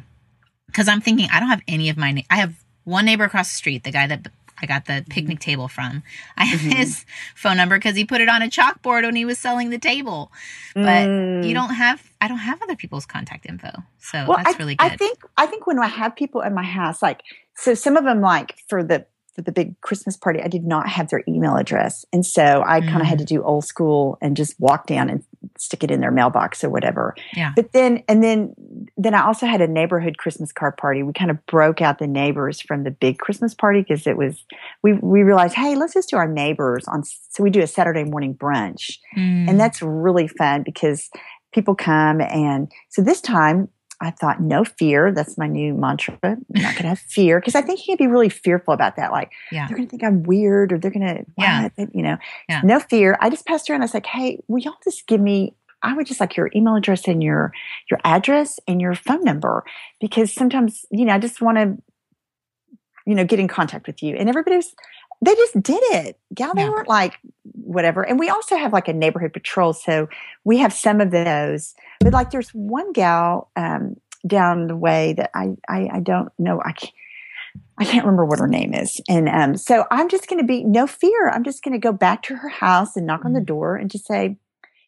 Because 0.66 0.86
I'm 0.86 1.00
thinking 1.00 1.28
I 1.32 1.40
don't 1.40 1.48
have 1.48 1.62
any 1.66 1.88
of 1.88 1.96
my. 1.96 2.24
I 2.30 2.36
have 2.36 2.54
one 2.84 3.06
neighbor 3.06 3.24
across 3.24 3.50
the 3.50 3.56
street, 3.56 3.82
the 3.82 3.90
guy 3.90 4.06
that 4.06 4.28
I 4.62 4.66
got 4.66 4.86
the 4.86 4.94
mm-hmm. 4.94 5.10
picnic 5.10 5.40
table 5.40 5.68
from. 5.68 6.02
I 6.36 6.44
have 6.44 6.60
mm-hmm. 6.60 6.76
his 6.76 7.04
phone 7.34 7.56
number 7.56 7.78
because 7.78 7.96
he 7.96 8.04
put 8.04 8.20
it 8.20 8.28
on 8.28 8.42
a 8.42 8.48
chalkboard 8.48 9.02
when 9.02 9.16
he 9.16 9.24
was 9.24 9.38
selling 9.38 9.70
the 9.70 9.78
table. 9.78 10.32
But 10.74 11.08
mm. 11.08 11.46
you 11.46 11.54
don't 11.54 11.74
have 11.74 12.02
I 12.20 12.28
don't 12.28 12.38
have 12.38 12.62
other 12.62 12.76
people's 12.76 13.06
contact 13.06 13.46
info. 13.46 13.70
So 13.98 14.24
well, 14.28 14.38
that's 14.38 14.54
I, 14.54 14.58
really 14.58 14.74
good. 14.76 14.92
I 14.92 14.96
think 14.96 15.18
I 15.36 15.46
think 15.46 15.66
when 15.66 15.78
I 15.78 15.86
have 15.86 16.14
people 16.14 16.40
in 16.42 16.54
my 16.54 16.64
house, 16.64 17.02
like 17.02 17.22
so 17.56 17.74
some 17.74 17.96
of 17.96 18.04
them 18.04 18.20
like 18.20 18.56
for 18.68 18.82
the 18.82 19.06
for 19.34 19.42
the 19.42 19.52
big 19.52 19.80
Christmas 19.80 20.16
party, 20.16 20.40
I 20.42 20.48
did 20.48 20.64
not 20.64 20.88
have 20.88 21.08
their 21.08 21.22
email 21.28 21.56
address. 21.56 22.04
And 22.12 22.26
so 22.26 22.62
I 22.66 22.80
mm. 22.80 22.88
kind 22.88 23.00
of 23.00 23.06
had 23.06 23.18
to 23.18 23.24
do 23.24 23.42
old 23.42 23.64
school 23.64 24.18
and 24.20 24.36
just 24.36 24.58
walk 24.58 24.86
down 24.86 25.08
and 25.08 25.24
stick 25.60 25.84
it 25.84 25.90
in 25.90 26.00
their 26.00 26.10
mailbox 26.10 26.64
or 26.64 26.70
whatever. 26.70 27.14
Yeah. 27.34 27.52
But 27.54 27.72
then, 27.72 28.02
and 28.08 28.22
then, 28.22 28.54
then 28.96 29.14
I 29.14 29.26
also 29.26 29.46
had 29.46 29.60
a 29.60 29.68
neighborhood 29.68 30.16
Christmas 30.16 30.52
card 30.52 30.76
party. 30.76 31.02
We 31.02 31.12
kind 31.12 31.30
of 31.30 31.44
broke 31.46 31.82
out 31.82 31.98
the 31.98 32.06
neighbors 32.06 32.60
from 32.60 32.84
the 32.84 32.90
big 32.90 33.18
Christmas 33.18 33.54
party 33.54 33.80
because 33.80 34.06
it 34.06 34.16
was, 34.16 34.44
we, 34.82 34.94
we 34.94 35.22
realized, 35.22 35.54
hey, 35.54 35.76
let's 35.76 35.94
just 35.94 36.08
do 36.08 36.16
our 36.16 36.26
neighbors 36.26 36.88
on, 36.88 37.04
so 37.04 37.42
we 37.42 37.50
do 37.50 37.60
a 37.60 37.66
Saturday 37.66 38.04
morning 38.04 38.34
brunch. 38.34 38.98
Mm. 39.16 39.50
And 39.50 39.60
that's 39.60 39.82
really 39.82 40.28
fun 40.28 40.62
because 40.64 41.10
people 41.52 41.74
come. 41.74 42.20
And 42.20 42.72
so 42.88 43.02
this 43.02 43.20
time 43.20 43.68
I 44.02 44.10
thought, 44.10 44.40
no 44.40 44.64
fear. 44.64 45.12
That's 45.12 45.36
my 45.36 45.46
new 45.46 45.74
mantra. 45.74 46.18
I'm 46.22 46.44
not 46.54 46.72
going 46.72 46.82
to 46.84 46.88
have 46.88 46.98
fear 46.98 47.38
because 47.38 47.54
I 47.54 47.60
think 47.60 47.80
you 47.80 47.96
can 47.96 48.06
be 48.06 48.10
really 48.10 48.30
fearful 48.30 48.72
about 48.72 48.96
that. 48.96 49.12
Like, 49.12 49.30
yeah. 49.52 49.66
they're 49.68 49.76
going 49.76 49.88
to 49.88 49.90
think 49.90 50.02
I'm 50.02 50.22
weird 50.22 50.72
or 50.72 50.78
they're 50.78 50.90
going 50.90 51.06
to, 51.06 51.24
yeah. 51.36 51.68
you 51.92 52.02
know, 52.02 52.16
yeah. 52.48 52.62
no 52.64 52.80
fear. 52.80 53.18
I 53.20 53.28
just 53.28 53.44
passed 53.44 53.68
around. 53.68 53.82
I 53.82 53.84
was 53.84 53.94
like, 53.94 54.06
hey, 54.06 54.42
will 54.48 54.58
y'all 54.58 54.74
just 54.82 55.06
give 55.06 55.20
me, 55.20 55.54
I 55.82 55.94
would 55.94 56.06
just 56.06 56.20
like 56.20 56.36
your 56.36 56.50
email 56.54 56.76
address 56.76 57.06
and 57.08 57.22
your, 57.22 57.52
your 57.90 58.00
address 58.04 58.58
and 58.66 58.80
your 58.80 58.94
phone 58.94 59.22
number 59.22 59.64
because 60.00 60.32
sometimes, 60.32 60.86
you 60.90 61.04
know, 61.04 61.14
I 61.14 61.18
just 61.18 61.42
want 61.42 61.58
to, 61.58 61.76
you 63.06 63.14
know, 63.14 63.24
get 63.24 63.38
in 63.38 63.48
contact 63.48 63.86
with 63.86 64.02
you. 64.02 64.16
And 64.16 64.28
everybody 64.28 64.56
was, 64.56 64.74
they 65.22 65.34
just 65.34 65.62
did 65.62 65.82
it. 65.82 66.18
Gal, 66.34 66.54
they 66.54 66.62
yeah. 66.62 66.70
weren't 66.70 66.88
like 66.88 67.18
whatever. 67.52 68.02
And 68.02 68.18
we 68.18 68.28
also 68.28 68.56
have 68.56 68.72
like 68.72 68.88
a 68.88 68.92
neighborhood 68.92 69.32
patrol. 69.32 69.72
So 69.72 70.08
we 70.44 70.58
have 70.58 70.72
some 70.72 71.00
of 71.00 71.10
those. 71.10 71.74
But 72.00 72.12
like 72.12 72.30
there's 72.30 72.50
one 72.50 72.92
gal 72.92 73.50
um, 73.56 73.96
down 74.26 74.66
the 74.66 74.76
way 74.76 75.12
that 75.14 75.30
I, 75.34 75.56
I, 75.68 75.88
I 75.92 76.00
don't 76.00 76.30
know. 76.38 76.60
I 76.64 76.72
can't, 76.72 76.92
I 77.78 77.84
can't 77.84 78.04
remember 78.04 78.24
what 78.24 78.38
her 78.38 78.46
name 78.46 78.74
is. 78.74 79.00
And 79.08 79.28
um, 79.28 79.56
so 79.56 79.84
I'm 79.90 80.08
just 80.08 80.28
going 80.28 80.40
to 80.40 80.46
be 80.46 80.64
no 80.64 80.86
fear. 80.86 81.30
I'm 81.30 81.44
just 81.44 81.62
going 81.62 81.72
to 81.72 81.78
go 81.78 81.92
back 81.92 82.22
to 82.24 82.36
her 82.36 82.48
house 82.48 82.96
and 82.96 83.06
knock 83.06 83.24
on 83.24 83.32
the 83.32 83.40
mm-hmm. 83.40 83.46
door 83.46 83.76
and 83.76 83.90
just 83.90 84.06
say, 84.06 84.36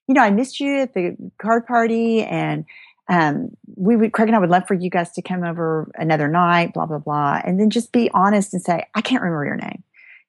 you 0.06 0.14
know, 0.14 0.22
I 0.22 0.30
missed 0.30 0.60
you 0.60 0.80
at 0.80 0.94
the 0.94 1.16
card 1.38 1.66
party 1.66 2.22
and 2.22 2.64
um, 3.08 3.56
we 3.76 3.96
would, 3.96 4.12
Craig 4.12 4.28
and 4.28 4.36
I 4.36 4.38
would 4.38 4.50
love 4.50 4.66
for 4.66 4.74
you 4.74 4.90
guys 4.90 5.10
to 5.12 5.22
come 5.22 5.42
over 5.42 5.90
another 5.96 6.28
night, 6.28 6.72
blah, 6.72 6.86
blah, 6.86 6.98
blah. 6.98 7.40
And 7.44 7.58
then 7.58 7.68
just 7.68 7.92
be 7.92 8.10
honest 8.14 8.54
and 8.54 8.62
say, 8.62 8.84
I 8.94 9.00
can't 9.00 9.22
remember 9.22 9.44
your 9.44 9.56
name. 9.56 9.82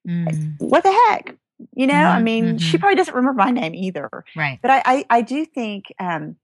Mm. 0.07 0.55
What 0.59 0.83
the 0.83 0.91
heck? 1.07 1.35
You 1.75 1.87
know, 1.87 1.93
mm-hmm, 1.93 2.17
I 2.17 2.21
mean, 2.21 2.45
mm-hmm. 2.45 2.57
she 2.57 2.77
probably 2.77 2.95
doesn't 2.95 3.13
remember 3.15 3.37
my 3.37 3.51
name 3.51 3.73
either. 3.73 4.09
Right. 4.35 4.59
But 4.61 4.71
I, 4.71 4.81
I, 4.85 5.05
I 5.09 5.21
do 5.21 5.45
think 5.45 5.85
um, 5.99 6.35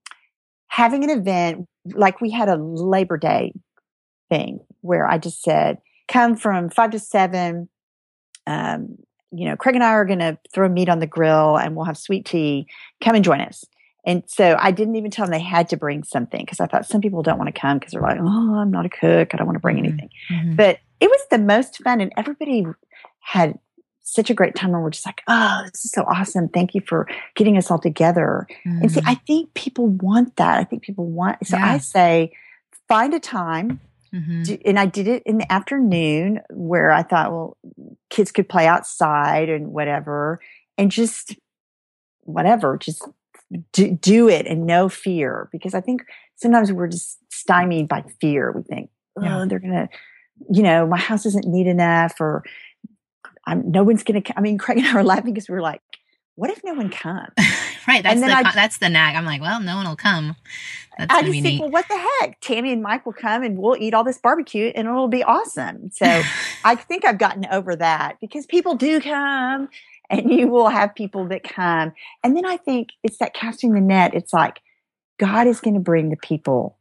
having 0.68 1.03
an 1.03 1.10
event 1.10 1.68
like 1.86 2.22
we 2.22 2.30
had 2.30 2.47
a 2.47 2.55
Labor 2.55 3.18
Day 3.18 3.53
thing 4.30 4.60
where 4.82 5.10
I 5.10 5.18
just 5.18 5.41
said, 5.41 5.80
come 6.07 6.36
from 6.36 6.70
five 6.70 6.91
to 6.91 6.99
seven. 6.99 7.70
Um, 8.47 8.97
you 9.32 9.45
know, 9.45 9.55
Craig 9.55 9.76
and 9.76 9.84
I 9.84 9.89
are 9.89 10.05
going 10.05 10.20
to 10.20 10.38
throw 10.53 10.70
meat 10.70 10.89
on 10.89 10.99
the 10.99 11.07
grill 11.07 11.57
and 11.57 11.76
we'll 11.76 11.86
have 11.86 11.97
sweet 11.97 12.26
tea. 12.26 12.68
Come 13.01 13.16
and 13.16 13.24
join 13.24 13.41
us. 13.41 13.66
And 14.05 14.24
so 14.28 14.55
I 14.60 14.72
didn't 14.72 14.95
even 14.95 15.12
tell 15.12 15.26
them 15.26 15.34
they 15.34 15.39
had 15.39 15.70
to 15.70 15.78
bring 15.78 16.03
something 16.03 16.39
because 16.39 16.60
I 16.60 16.66
thought 16.66 16.86
some 16.86 17.01
people 17.01 17.22
don't 17.22 17.38
want 17.38 17.53
to 17.53 17.60
come 17.60 17.78
because 17.78 17.91
they're 17.91 18.01
like, 18.01 18.18
oh, 18.20 18.55
I'm 18.55 18.72
not 18.72 18.86
a 18.86 18.89
cook. 18.89 19.34
I 19.34 19.38
don't 19.38 19.45
want 19.45 19.57
to 19.57 19.62
bring 19.62 19.76
Mhm. 19.76 19.88
anything. 19.88 20.10
Mhm. 20.32 20.55
But 20.55 20.80
it 20.99 21.10
was 21.10 21.20
the 21.30 21.38
most 21.38 21.78
fun 21.84 22.01
and 22.01 22.12
everybody 22.18 22.66
had 23.30 23.59
such 24.01 24.32
a 24.32 24.34
great 24.34 24.55
time 24.55 24.73
and 24.73 24.82
we're 24.82 24.89
just 24.89 25.05
like, 25.05 25.21
oh, 25.27 25.61
this 25.71 25.86
is 25.86 25.91
so 25.91 26.03
awesome. 26.03 26.47
Thank 26.49 26.73
you 26.73 26.82
for 26.82 27.07
getting 27.36 27.57
us 27.57 27.69
all 27.69 27.77
together. 27.77 28.47
And 28.65 28.91
see. 28.91 29.01
I 29.05 29.13
think 29.15 29.53
people 29.53 29.88
want 29.88 30.36
that. 30.38 30.57
I 30.57 30.63
think 30.63 30.82
people 30.82 31.05
want, 31.05 31.45
so 31.45 31.55
Yeah. 31.57 31.73
I 31.73 31.77
say, 31.77 32.32
find 32.88 33.13
a 33.13 33.19
time. 33.19 33.80
Mhm. 34.11 34.43
do- 34.45 34.57
And 34.65 34.80
I 34.80 34.88
did 34.88 35.07
it 35.07 35.21
in 35.27 35.38
the 35.38 35.51
afternoon 35.51 36.39
where 36.49 36.89
I 36.89 37.03
thought, 37.03 37.30
well, 37.32 37.57
kids 38.09 38.32
could 38.32 38.49
play 38.49 38.65
outside 38.65 39.47
and 39.49 39.67
whatever, 39.67 40.39
and 40.80 40.89
just 40.89 41.36
whatever, 42.21 42.77
just 42.80 43.07
do, 43.73 43.91
do 43.91 44.27
it 44.27 44.47
and 44.47 44.65
no 44.65 44.89
fear. 44.89 45.49
Because 45.51 45.75
I 45.75 45.82
think 45.82 46.03
sometimes 46.36 46.71
we're 46.71 46.88
just 46.88 47.19
stymied 47.32 47.88
by 47.88 48.03
fear. 48.19 48.51
We 48.51 48.63
think, 48.63 48.89
oh, 49.17 49.23
Yeah. 49.23 49.45
they're 49.47 49.59
going 49.59 49.73
to, 49.73 49.89
you 50.51 50.63
know, 50.63 50.88
my 50.88 50.97
house 50.97 51.27
isn't 51.27 51.45
neat 51.45 51.67
enough 51.67 52.19
or 52.19 52.43
I'm, 53.49 53.71
no 53.71 53.83
one's 53.83 54.03
going 54.03 54.21
to, 54.21 54.37
I 54.37 54.41
mean, 54.41 54.57
Craig 54.57 54.77
and 54.77 54.87
I 54.87 54.93
were 54.93 55.03
laughing 55.03 55.33
because 55.33 55.49
we 55.49 55.55
were 55.55 55.61
like, 55.61 55.81
what 56.35 56.49
if 56.49 56.63
no 56.63 56.73
one 56.73 56.89
comes? 56.89 57.33
right. 57.87 58.03
That's 58.03 58.21
And 58.21 58.23
the 58.23 58.35
I- 58.35 58.51
that's 58.53 58.77
the 58.77 58.89
nag. 58.89 59.15
I'm 59.15 59.25
like, 59.25 59.41
well, 59.41 59.59
no 59.59 59.75
one 59.75 59.87
will 59.87 59.95
come. 59.95 60.35
That's 60.97 61.13
I 61.13 61.21
just 61.21 61.31
think, 61.33 61.43
neat. 61.45 61.61
well, 61.61 61.69
what 61.71 61.87
the 61.87 61.97
heck? 62.21 62.39
Tammy 62.41 62.71
and 62.73 62.81
Mike 62.81 63.05
will 63.05 63.13
come 63.13 63.43
and 63.43 63.57
we'll 63.57 63.77
eat 63.77 63.93
all 63.93 64.03
this 64.03 64.17
barbecue 64.17 64.71
and 64.75 64.87
it'll 64.87 65.07
be 65.07 65.23
awesome. 65.23 65.89
So 65.91 66.05
I 66.63 66.75
think 66.75 67.05
I've 67.05 67.17
gotten 67.17 67.45
over 67.51 67.75
that 67.75 68.17
because 68.21 68.45
people 68.45 68.75
do 68.75 68.99
come 69.01 69.69
and 70.09 70.31
you 70.31 70.47
will 70.47 70.69
have 70.69 70.93
people 70.95 71.27
that 71.29 71.43
come. 71.43 71.93
And 72.23 72.35
then 72.35 72.45
I 72.45 72.57
think 72.57 72.89
it's 73.03 73.17
that 73.17 73.33
casting 73.33 73.73
the 73.73 73.81
net. 73.81 74.13
It's 74.13 74.33
like 74.33 74.59
God 75.19 75.47
is 75.47 75.59
going 75.61 75.73
to 75.75 75.79
bring 75.79 76.09
the 76.09 76.17
people 76.17 76.77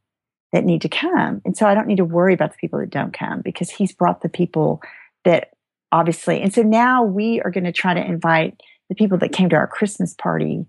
that 0.51 0.63
need 0.65 0.81
to 0.81 0.89
come. 0.89 1.41
And 1.45 1.55
so 1.55 1.65
I 1.65 1.73
don't 1.75 1.87
need 1.87 1.97
to 1.97 2.05
worry 2.05 2.33
about 2.33 2.51
the 2.51 2.57
people 2.57 2.79
that 2.79 2.89
don't 2.89 3.13
come 3.13 3.41
because 3.41 3.69
he's 3.69 3.93
brought 3.93 4.21
the 4.21 4.29
people 4.29 4.81
that 5.25 5.49
obviously. 5.91 6.41
And 6.41 6.53
so 6.53 6.61
now 6.61 7.03
we 7.03 7.41
are 7.41 7.51
going 7.51 7.63
to 7.65 7.71
try 7.71 7.93
to 7.93 8.03
invite 8.05 8.59
the 8.89 8.95
people 8.95 9.17
that 9.19 9.31
came 9.31 9.49
to 9.49 9.55
our 9.55 9.67
Christmas 9.67 10.13
party 10.13 10.65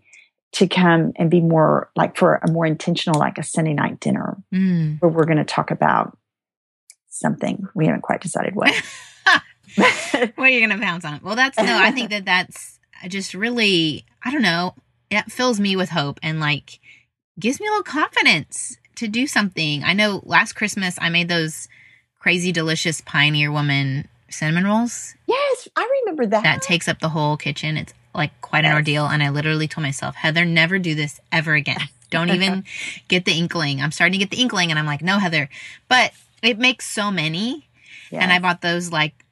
to 0.52 0.66
come 0.66 1.12
and 1.16 1.30
be 1.30 1.40
more 1.40 1.90
like 1.96 2.16
for 2.16 2.34
a 2.36 2.50
more 2.50 2.66
intentional, 2.66 3.18
like 3.18 3.38
a 3.38 3.42
Sunday 3.42 3.72
night 3.74 4.00
dinner 4.00 4.36
Mm. 4.52 5.00
where 5.00 5.10
we're 5.10 5.24
going 5.24 5.38
to 5.38 5.44
talk 5.44 5.70
about 5.70 6.16
something. 7.08 7.66
We 7.74 7.86
haven't 7.86 8.02
quite 8.02 8.20
decided 8.20 8.54
what. 8.54 8.74
what 9.76 10.36
are 10.38 10.48
you're 10.48 10.66
gonna 10.66 10.82
pounce 10.82 11.04
on 11.04 11.14
it? 11.14 11.22
Well, 11.22 11.36
that's 11.36 11.56
no. 11.56 11.78
I 11.78 11.92
think 11.92 12.10
that 12.10 12.24
that's 12.24 12.80
just 13.08 13.34
really. 13.34 14.04
I 14.24 14.32
don't 14.32 14.42
know. 14.42 14.74
It 15.10 15.30
fills 15.30 15.60
me 15.60 15.76
with 15.76 15.90
hope 15.90 16.18
and 16.24 16.40
like 16.40 16.80
gives 17.38 17.60
me 17.60 17.66
a 17.66 17.70
little 17.70 17.84
confidence 17.84 18.76
to 18.96 19.06
do 19.06 19.26
something. 19.26 19.84
I 19.84 19.92
know 19.92 20.22
last 20.24 20.54
Christmas 20.54 20.98
I 21.00 21.08
made 21.08 21.28
those 21.28 21.68
crazy 22.18 22.50
delicious 22.52 23.00
Pioneer 23.00 23.52
Woman 23.52 24.08
cinnamon 24.30 24.64
rolls 24.64 25.14
yes, 25.26 25.68
I 25.76 26.00
remember 26.02 26.26
that. 26.26 26.42
that 26.42 26.62
takes 26.62 26.88
up 26.88 27.00
the 27.00 27.08
whole 27.08 27.36
kitchen. 27.36 27.76
It's 27.76 27.94
like 28.14 28.40
quite 28.40 28.64
an 28.64 28.72
ordeal, 28.72 29.06
and 29.06 29.22
I 29.22 29.28
literally 29.30 29.68
told 29.68 29.82
myself, 29.84 30.16
Heather, 30.16 30.44
never 30.44 30.78
do 30.78 30.94
this 30.94 31.20
ever 31.30 31.54
again. 31.54 31.80
Don't 32.10 32.30
even 32.30 32.64
get 33.08 33.24
the 33.24 33.32
inkling. 33.32 33.80
I'm 33.80 33.92
starting 33.92 34.18
to 34.18 34.18
get 34.18 34.30
the 34.30 34.42
inkling, 34.42 34.70
and 34.70 34.78
I'm 34.78 34.86
like, 34.86 35.02
no, 35.02 35.18
Heather. 35.18 35.48
But 35.88 36.12
it 36.42 36.58
makes 36.58 36.90
so 36.90 37.10
many 37.10 37.68
and 38.18 38.32
I 38.32 38.38
bought 38.38 38.60
those 38.60 38.90
like 38.90 39.24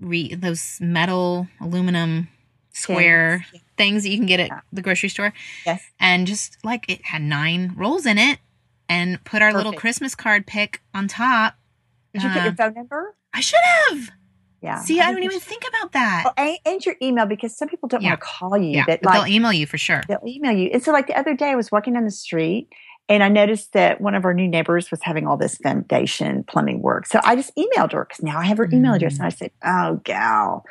re 0.00 0.34
those 0.34 0.78
metal 0.80 1.48
aluminum 1.60 2.28
square 2.72 3.46
Tins. 3.50 3.62
things 3.76 4.02
that 4.02 4.10
you 4.10 4.18
can 4.18 4.26
get 4.26 4.40
at 4.40 4.62
the 4.72 4.82
grocery 4.82 5.08
store. 5.08 5.32
Yes. 5.64 5.82
And 5.98 6.26
just 6.26 6.58
like 6.64 6.88
it 6.88 7.04
had 7.06 7.22
nine 7.22 7.72
rolls 7.76 8.06
in 8.06 8.18
it 8.18 8.38
and 8.88 9.22
put 9.24 9.42
our 9.42 9.52
little 9.52 9.72
Christmas 9.72 10.14
card 10.14 10.46
pick 10.46 10.82
on 10.94 11.08
top. 11.08 11.56
Did 12.12 12.22
you 12.22 12.28
put 12.30 12.40
uh, 12.40 12.44
your 12.44 12.54
phone 12.54 12.74
number? 12.74 13.14
I 13.32 13.40
should 13.40 13.60
have. 13.62 14.10
Yeah. 14.62 14.80
See, 14.80 15.00
I, 15.00 15.06
think 15.06 15.16
don't 15.16 15.24
even 15.24 15.40
think 15.40 15.64
about 15.68 15.92
that. 15.92 16.24
Oh, 16.26 16.32
and, 16.36 16.58
and 16.66 16.84
your 16.86 16.94
email 17.00 17.26
because 17.26 17.56
some 17.56 17.68
people 17.68 17.88
don't 17.88 18.02
Yeah. 18.02 18.10
want 18.10 18.20
to 18.20 18.26
call 18.26 18.58
you. 18.58 18.70
yeah, 18.70 18.84
That 18.86 19.04
like 19.04 19.14
they'll 19.24 19.34
email 19.34 19.52
you 19.52 19.66
for 19.66 19.78
sure. 19.78 20.02
they'll 20.08 20.22
email 20.26 20.52
you. 20.52 20.70
And 20.72 20.82
so, 20.82 20.92
like 20.92 21.06
the 21.06 21.18
other 21.18 21.34
day, 21.34 21.50
I 21.50 21.54
was 21.54 21.72
walking 21.72 21.94
down 21.94 22.04
the 22.04 22.10
street 22.10 22.68
and 23.08 23.22
I 23.22 23.28
noticed 23.28 23.72
that 23.72 24.00
one 24.00 24.14
of 24.14 24.24
our 24.24 24.34
new 24.34 24.46
neighbors 24.46 24.90
was 24.90 25.00
having 25.02 25.26
all 25.26 25.36
this 25.36 25.56
foundation 25.56 26.44
plumbing 26.44 26.82
work. 26.82 27.06
So 27.06 27.20
I 27.24 27.36
just 27.36 27.52
emailed 27.56 27.92
her 27.92 28.04
because 28.08 28.22
now 28.22 28.38
I 28.38 28.44
have 28.44 28.58
her 28.58 28.68
email 28.72 28.94
address. 28.94 29.14
Mm. 29.14 29.18
And 29.18 29.26
I 29.26 29.30
said, 29.30 29.50
Oh, 29.64 30.00
gal, 30.04 30.64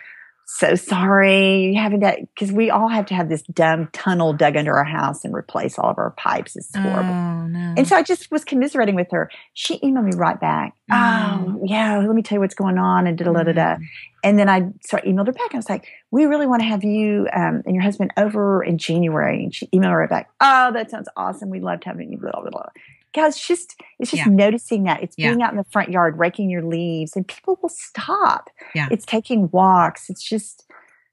so 0.51 0.73
sorry. 0.73 1.65
You 1.65 1.79
having 1.79 1.99
that 1.99 2.19
because 2.33 2.51
we 2.51 2.71
all 2.71 2.87
have 2.87 3.05
to 3.07 3.13
have 3.13 3.29
this 3.29 3.43
dumb 3.43 3.87
tunnel 3.93 4.33
dug 4.33 4.57
under 4.57 4.75
our 4.75 4.83
house 4.83 5.23
and 5.23 5.33
replace 5.33 5.77
all 5.77 5.91
of 5.91 5.97
our 5.99 6.11
pipes. 6.11 6.55
It's 6.55 6.75
horrible. 6.75 7.13
Oh 7.13 7.47
no. 7.47 7.75
And 7.77 7.87
so 7.87 7.95
I 7.95 8.01
just 8.01 8.31
was 8.31 8.43
commiserating 8.43 8.95
with 8.95 9.11
her. 9.11 9.29
She 9.53 9.79
emailed 9.79 10.05
me 10.05 10.17
right 10.17 10.39
back. 10.39 10.73
Mm. 10.91 10.95
Oh, 10.97 11.61
yeah, 11.63 11.99
let 11.99 12.15
me 12.15 12.23
tell 12.23 12.37
you 12.37 12.39
what's 12.39 12.55
going 12.55 12.79
on 12.79 13.05
and 13.05 13.17
da 13.17 13.25
da 13.31 13.43
da 13.43 13.51
da. 13.51 13.77
And 14.23 14.39
then 14.39 14.49
I 14.49 14.71
so 14.83 14.97
I 14.97 15.01
emailed 15.01 15.27
her 15.27 15.33
back. 15.33 15.51
And 15.51 15.55
i 15.55 15.57
was 15.57 15.69
like, 15.69 15.87
we 16.09 16.25
really 16.25 16.47
want 16.47 16.61
to 16.63 16.67
have 16.67 16.83
you 16.83 17.27
um, 17.31 17.61
and 17.65 17.75
your 17.75 17.83
husband 17.83 18.11
over 18.17 18.63
in 18.63 18.79
January. 18.79 19.43
And 19.43 19.53
she 19.53 19.67
emailed 19.67 19.91
her 19.91 19.97
right 19.99 20.09
back. 20.09 20.31
Oh, 20.41 20.73
that 20.73 20.89
sounds 20.89 21.07
awesome. 21.15 21.51
We 21.51 21.59
loved 21.59 21.83
having 21.83 22.11
you. 22.11 22.17
Blah 22.17 22.31
blah 22.31 22.49
blah. 22.49 22.69
Guys, 23.13 23.35
it's 23.35 23.47
just 23.47 23.75
it's 23.99 24.11
just 24.11 24.25
Yeah. 24.25 24.31
noticing 24.31 24.83
that 24.83 25.01
it's 25.03 25.15
Yeah. 25.17 25.29
being 25.29 25.41
out 25.41 25.51
in 25.51 25.57
the 25.57 25.65
front 25.71 25.89
yard, 25.89 26.17
raking 26.19 26.49
your 26.49 26.63
leaves, 26.63 27.15
and 27.15 27.27
people 27.27 27.57
will 27.61 27.69
stop. 27.69 28.49
Yeah. 28.75 28.87
It's 28.91 29.05
taking 29.05 29.49
walks. 29.51 30.09
It's 30.09 30.23
just 30.23 30.65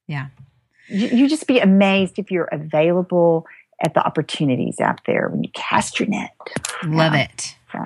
Yeah. 0.07 0.26
You, 0.88 1.09
you 1.09 1.28
just 1.28 1.47
be 1.47 1.59
amazed 1.59 2.18
if 2.18 2.30
you're 2.30 2.49
available 2.53 3.47
at 3.84 3.94
the 3.94 4.05
opportunities 4.07 4.78
out 4.80 5.01
there 5.07 5.28
when 5.28 5.42
you 5.42 5.51
cast 5.55 5.99
your 5.99 6.09
net. 6.09 6.30
Love 6.84 7.14
Yeah. 7.14 7.22
it. 7.24 7.57
So, 7.72 7.78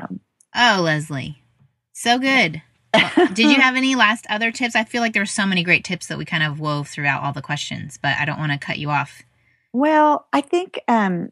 Oh, 0.54 0.80
Leslie. 0.82 1.42
So 1.92 2.18
good. 2.18 2.62
Well, 2.92 3.26
Did 3.32 3.38
you 3.50 3.60
have 3.60 3.76
any 3.76 3.94
last 3.94 4.26
other 4.28 4.50
tips? 4.50 4.74
I 4.74 4.84
feel 4.84 5.00
like 5.00 5.12
there 5.12 5.22
were 5.22 5.26
so 5.26 5.46
many 5.46 5.62
great 5.62 5.84
tips 5.84 6.08
that 6.08 6.18
we 6.18 6.24
kind 6.24 6.42
of 6.42 6.58
wove 6.58 6.88
throughout 6.88 7.22
all 7.22 7.32
the 7.32 7.40
questions, 7.42 7.98
but 8.02 8.16
I 8.18 8.24
don't 8.24 8.38
want 8.38 8.50
to 8.52 8.58
cut 8.58 8.78
you 8.78 8.90
off. 8.90 9.22
Well, 9.72 10.26
I 10.32 10.40
think 10.40 10.80
um, 10.88 11.30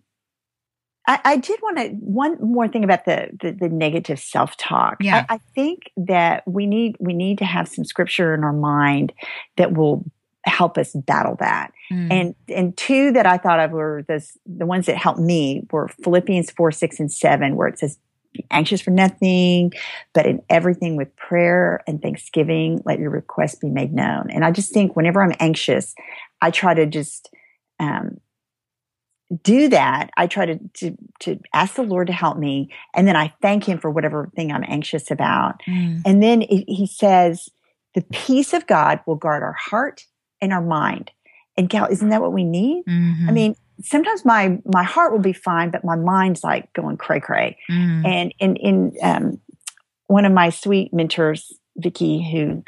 I, 1.09 1.21
I 1.25 1.37
did 1.39 1.59
want 1.63 1.79
to 1.79 1.89
one 2.01 2.37
more 2.41 2.69
thing 2.69 2.85
about 2.85 3.07
the 3.07 3.31
the, 3.41 3.53
the 3.53 3.69
negative 3.69 4.21
self 4.21 4.57
talk. 4.59 4.99
Yeah. 5.01 5.25
I, 5.29 5.37
I 5.37 5.41
think 5.55 5.91
that 5.97 6.47
we 6.47 6.67
need 6.67 6.97
we 7.01 7.15
need 7.15 7.39
to 7.39 7.47
have 7.47 7.67
some 7.67 7.85
scripture 7.85 8.35
in 8.35 8.45
our 8.45 8.53
mind 8.53 9.15
that 9.57 9.73
will 9.73 10.05
help 10.45 10.77
us 10.79 10.93
battle 10.93 11.37
that. 11.41 11.73
Mm. 11.91 12.13
And 12.13 12.35
and 12.49 12.77
two 12.77 13.11
that 13.13 13.27
I 13.27 13.39
thought 13.39 13.59
of 13.59 13.71
were 13.71 14.05
this 14.07 14.37
the 14.47 14.67
ones 14.67 14.87
that 14.87 14.97
helped 14.97 15.21
me 15.21 15.67
were 15.73 15.89
Philippians 15.89 16.51
four, 16.51 16.71
six, 16.73 17.01
and 17.01 17.11
seven, 17.11 17.57
where 17.57 17.69
it 17.69 17.79
says, 17.79 17.99
"Be 18.35 18.45
anxious 18.51 18.83
for 18.83 18.91
nothing, 18.91 19.73
but 20.13 20.27
in 20.27 20.43
everything 20.51 20.97
with 20.97 21.17
prayer 21.17 21.83
and 21.87 22.03
thanksgiving, 22.03 22.83
let 22.85 22.99
your 22.99 23.11
requests 23.11 23.57
be 23.57 23.71
made 23.71 23.95
known." 23.95 24.31
And 24.31 24.45
I 24.45 24.51
just 24.51 24.75
think 24.75 24.95
whenever 24.95 25.23
I'm 25.23 25.35
anxious, 25.41 25.95
I 26.43 26.51
try 26.51 26.75
to 26.75 26.85
just 26.85 27.31
um, 27.81 28.21
do 29.43 29.69
that. 29.69 30.11
I 30.17 30.27
try 30.27 30.47
to, 30.47 30.59
to 30.75 30.97
to 31.21 31.39
ask 31.53 31.75
the 31.75 31.83
Lord 31.83 32.07
to 32.07 32.13
help 32.13 32.39
me, 32.39 32.71
and 32.95 33.07
then 33.07 33.17
I 33.17 33.33
thank 33.43 33.65
Him 33.65 33.79
for 33.79 33.91
whatever 33.91 34.31
thing 34.35 34.53
I'm 34.53 34.65
anxious 34.67 35.11
about. 35.11 35.63
Mm. 35.69 36.03
And 36.05 36.23
then 36.23 36.43
it, 36.43 36.65
he 36.67 36.87
says, 36.87 37.49
the 37.95 38.03
peace 38.13 38.53
of 38.53 38.67
God 38.67 39.01
will 39.07 39.17
guard 39.17 39.43
our 39.43 39.53
heart 39.53 40.05
and 40.41 40.53
our 40.53 40.63
mind. 40.63 41.11
And 41.57 41.69
gal, 41.69 41.89
isn't 41.91 42.09
that 42.09 42.23
what 42.23 42.33
we 42.33 42.45
need? 42.45 42.85
Mhm. 42.87 43.29
I 43.29 43.33
mean, 43.33 43.57
sometimes 43.83 44.25
my 44.25 44.59
my 44.65 44.85
heart 44.85 45.13
will 45.13 45.19
be 45.19 45.33
fine, 45.33 45.71
but 45.71 45.85
my 45.85 45.97
mind's 45.97 46.45
like 46.45 46.73
going 46.73 46.97
cray 46.97 47.21
cray. 47.21 47.59
Mm. 47.71 48.07
And 48.07 48.35
in 48.39 48.57
in 48.57 48.97
um, 49.03 49.41
one 50.07 50.25
of 50.25 50.33
my 50.33 50.51
sweet 50.51 50.95
mentors, 50.95 51.53
Vicky, 51.77 52.23
who 52.31 52.63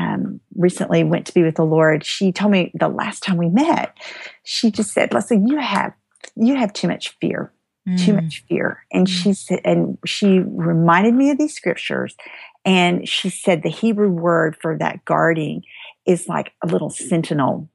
um, 0.00 0.40
recently 0.56 1.04
went 1.04 1.26
to 1.26 1.34
be 1.34 1.42
with 1.42 1.56
the 1.56 1.64
Lord, 1.64 2.04
she 2.04 2.32
told 2.32 2.52
me 2.52 2.72
the 2.74 2.88
last 2.88 3.22
time 3.22 3.36
we 3.36 3.48
met, 3.48 3.96
she 4.44 4.70
just 4.70 4.92
said, 4.92 5.12
"Leslie, 5.12 5.42
you 5.44 5.58
have 5.58 5.92
you 6.36 6.56
have 6.56 6.72
too 6.72 6.88
much 6.88 7.16
fear." 7.20 7.52
too 7.96 8.12
Mm. 8.12 8.22
much 8.22 8.44
fear. 8.48 8.84
And 8.92 9.06
Mm. 9.06 9.10
she 9.10 9.32
said, 9.32 9.60
and 9.64 9.98
she 10.04 10.40
reminded 10.40 11.14
me 11.14 11.30
of 11.30 11.38
these 11.38 11.54
scriptures. 11.54 12.16
And 12.64 13.08
she 13.08 13.30
said 13.30 13.62
the 13.62 13.70
Hebrew 13.70 14.10
word 14.10 14.56
for 14.60 14.76
that 14.78 15.04
guarding 15.04 15.64
is 16.06 16.28
like 16.28 16.52
a 16.62 16.66
little 16.66 16.90
sentinel 16.90 17.68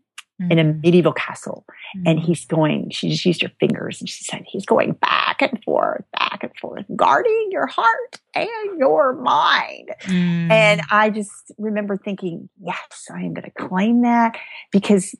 in 0.49 0.59
a 0.59 0.63
Mm. 0.63 0.81
medieval 0.83 1.13
castle. 1.13 1.65
And 2.05 2.19
Mm. 2.19 2.23
he's 2.23 2.45
going, 2.45 2.89
she 2.89 3.09
just 3.09 3.25
used 3.25 3.41
her 3.41 3.51
fingers 3.59 4.01
and 4.01 4.09
she 4.09 4.23
said, 4.25 4.43
he's 4.45 4.65
going 4.65 4.91
back 4.93 5.41
and 5.41 5.63
forth, 5.63 6.03
back 6.11 6.43
and 6.43 6.51
forth, 6.59 6.85
guarding 6.95 7.47
your 7.51 7.67
heart 7.67 8.19
and 8.33 8.77
your 8.77 9.13
mind. 9.13 9.91
Mm. 10.01 10.51
And 10.51 10.81
I 10.91 11.09
just 11.09 11.53
remember 11.57 11.95
thinking, 11.95 12.49
yes, 12.61 13.07
I 13.09 13.21
am 13.21 13.33
going 13.33 13.49
to 13.49 13.67
claim 13.67 14.01
that 14.01 14.37
because 14.71 15.15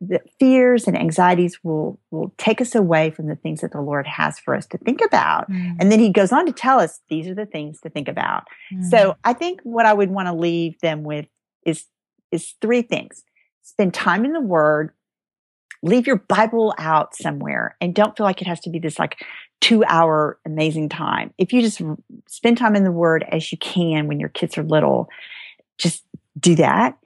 the 0.00 0.20
fears 0.38 0.86
and 0.86 0.96
anxieties 0.96 1.58
will 1.64 1.98
will 2.12 2.32
take 2.38 2.60
us 2.60 2.74
away 2.76 3.10
from 3.10 3.26
the 3.26 3.36
things 3.36 3.60
that 3.62 3.72
the 3.72 3.80
Lord 3.80 4.06
has 4.06 4.38
for 4.38 4.54
us 4.54 4.66
to 4.66 4.78
think 4.78 5.00
about. 5.04 5.50
Mm. 5.50 5.76
And 5.80 5.90
then 5.90 5.98
he 5.98 6.10
goes 6.10 6.30
on 6.32 6.46
to 6.46 6.52
tell 6.52 6.78
us 6.78 7.00
these 7.08 7.26
are 7.26 7.34
the 7.34 7.46
things 7.46 7.80
to 7.80 7.90
think 7.90 8.06
about. 8.08 8.44
Mm. 8.72 8.84
So 8.88 9.16
I 9.24 9.32
think 9.32 9.60
what 9.62 9.84
I 9.86 9.92
would 9.92 10.10
want 10.10 10.28
to 10.28 10.32
leave 10.34 10.78
them 10.80 11.02
with 11.02 11.26
is 11.66 11.86
is 12.30 12.54
three 12.60 12.82
things. 12.82 13.24
Spend 13.70 13.94
time 13.94 14.24
in 14.24 14.32
the 14.32 14.40
Word, 14.40 14.90
leave 15.82 16.06
your 16.06 16.16
Bible 16.16 16.74
out 16.78 17.16
somewhere, 17.16 17.76
and 17.80 17.94
don't 17.94 18.16
feel 18.16 18.26
like 18.26 18.42
it 18.42 18.48
has 18.48 18.60
to 18.60 18.70
be 18.70 18.78
this 18.78 18.98
like 18.98 19.16
two 19.60 19.84
hour 19.84 20.38
amazing 20.44 20.88
time. 20.88 21.32
If 21.38 21.52
you 21.52 21.62
just 21.62 21.80
spend 22.28 22.58
time 22.58 22.76
in 22.76 22.84
the 22.84 22.92
Word 22.92 23.24
as 23.30 23.50
you 23.52 23.58
can 23.58 24.08
when 24.08 24.20
your 24.20 24.28
kids 24.28 24.58
are 24.58 24.62
little, 24.62 25.08
just 25.78 26.04
do 26.38 26.54
that. 26.56 26.96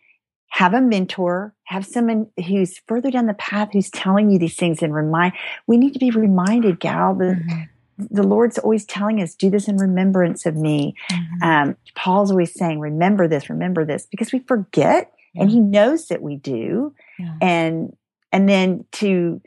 Have 0.51 0.73
a 0.73 0.81
mentor, 0.81 1.53
have 1.65 1.85
someone 1.85 2.29
who's 2.47 2.79
further 2.87 3.11
down 3.11 3.27
the 3.27 3.35
path 3.35 3.71
who's 3.73 3.91
telling 3.91 4.31
you 4.31 4.39
these 4.39 4.55
things 4.55 4.83
and 4.83 4.95
remind, 4.95 5.33
we 5.67 5.77
need 5.77 5.95
to 5.95 5.99
be 5.99 6.13
reminded, 6.13 6.79
gal, 6.79 7.15
that 7.17 7.39
mm-hmm. 7.39 8.05
the 8.15 8.23
Lord's 8.23 8.59
always 8.59 8.85
telling 8.85 9.21
us, 9.21 9.35
do 9.35 9.51
this 9.51 9.67
in 9.67 9.79
remembrance 9.79 10.47
of 10.47 10.55
me. 10.55 10.95
Mm-hmm. 11.11 11.43
Um, 11.43 11.77
Paul's 11.97 12.31
always 12.31 12.55
saying, 12.55 12.79
remember 12.79 13.27
this, 13.27 13.51
remember 13.51 13.85
this, 13.85 14.07
because 14.09 14.33
we 14.33 14.39
forget 14.47 15.13
yeah. 15.35 15.43
and 15.43 15.51
he 15.51 15.61
knows 15.61 16.09
that 16.09 16.23
we 16.23 16.37
do. 16.37 16.95
Yeah. 17.19 17.35
And, 17.41 17.97
and 18.33 18.49
then 18.49 18.85
to, 18.93 19.41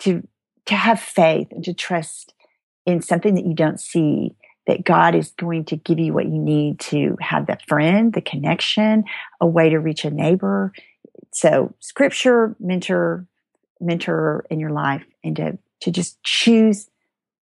to, 0.00 0.26
to 0.66 0.74
have 0.74 1.00
faith 1.00 1.48
and 1.50 1.64
to 1.64 1.74
trust 1.74 2.34
in 2.86 3.02
something 3.02 3.34
that 3.34 3.46
you 3.46 3.54
don't 3.54 3.80
see 3.80 4.34
that 4.66 4.84
God 4.84 5.14
is 5.14 5.30
going 5.32 5.64
to 5.66 5.76
give 5.76 5.98
you 5.98 6.12
what 6.12 6.26
you 6.26 6.38
need 6.38 6.78
to 6.80 7.16
have 7.20 7.46
that 7.46 7.66
friend, 7.66 8.12
the 8.12 8.20
connection, 8.20 9.04
a 9.40 9.46
way 9.46 9.70
to 9.70 9.78
reach 9.78 10.04
a 10.04 10.10
neighbor. 10.10 10.72
So 11.32 11.74
scripture, 11.80 12.54
mentor, 12.60 13.26
mentor 13.80 14.44
in 14.50 14.60
your 14.60 14.70
life 14.70 15.04
and 15.24 15.36
to, 15.36 15.58
to 15.80 15.90
just 15.90 16.22
choose 16.22 16.90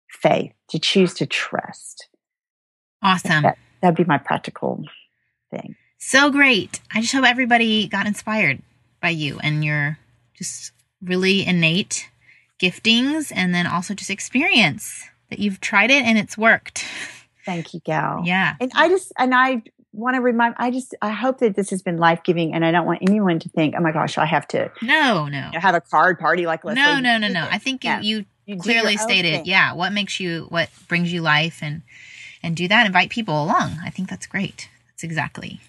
faith, 0.07 0.51
to 0.69 0.79
choose 0.79 1.15
to 1.15 1.25
trust. 1.25 2.07
Awesome. 3.01 3.41
That, 3.41 3.57
that'd 3.81 3.97
be 3.97 4.03
my 4.03 4.19
practical 4.19 4.83
thing. 5.49 5.75
So 6.07 6.29
great. 6.29 6.81
I 6.93 7.01
just 7.01 7.11
hope 7.13 7.25
everybody 7.25 7.87
got 7.87 8.05
inspired 8.05 8.61
by 9.01 9.09
you 9.09 9.39
and 9.39 9.65
your 9.65 9.97
just 10.37 10.71
really 11.03 11.43
innate 11.43 12.11
giftings 12.61 13.31
and 13.35 13.55
then 13.55 13.65
also 13.65 13.95
just 13.95 14.11
experience 14.11 15.09
that 15.31 15.39
you've 15.39 15.59
tried 15.59 15.89
it 15.89 16.03
and 16.03 16.19
it's 16.19 16.37
worked. 16.37 16.85
Thank 17.43 17.73
you, 17.73 17.79
Gal. 17.83 18.21
Yeah. 18.23 18.53
And 18.61 18.71
I 18.75 18.87
just, 18.87 19.13
and 19.17 19.33
I 19.33 19.63
want 19.93 20.13
to 20.13 20.21
remind, 20.21 20.53
I 20.59 20.69
just, 20.69 20.93
I 21.01 21.09
hope 21.09 21.39
that 21.39 21.55
this 21.55 21.71
has 21.71 21.81
been 21.81 21.97
life 21.97 22.21
giving 22.23 22.53
and 22.53 22.63
I 22.63 22.69
don't 22.69 22.85
want 22.85 22.99
anyone 23.01 23.39
to 23.39 23.49
think, 23.49 23.73
oh 23.75 23.81
my 23.81 23.91
gosh, 23.91 24.19
I 24.19 24.25
have 24.25 24.47
to. 24.49 24.71
No, 24.83 25.27
no. 25.27 25.49
Have 25.53 25.73
a 25.73 25.81
card 25.81 26.19
party 26.19 26.45
like 26.45 26.63
Leslie. 26.63 26.83
No, 26.83 26.99
no, 26.99 27.17
no, 27.17 27.29
no. 27.29 27.47
I 27.49 27.57
think 27.57 27.83
you, 27.83 27.97
you, 28.01 28.25
you 28.45 28.57
clearly 28.57 28.97
stated, 28.97 29.47
yeah, 29.47 29.73
what 29.73 29.91
makes 29.91 30.19
you, 30.19 30.45
what 30.49 30.69
brings 30.87 31.11
you 31.11 31.21
life 31.21 31.63
and, 31.63 31.81
and 32.43 32.55
do 32.55 32.67
that. 32.67 32.85
Invite 32.85 33.09
people 33.09 33.43
along. 33.43 33.79
I 33.83 33.89
think 33.89 34.07
that's 34.07 34.27
great. 34.27 34.69
That's 34.89 35.03
exactly, 35.03 35.59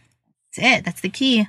that's 0.57 0.79
it. 0.79 0.85
That's 0.85 1.01
the 1.01 1.09
key. 1.09 1.49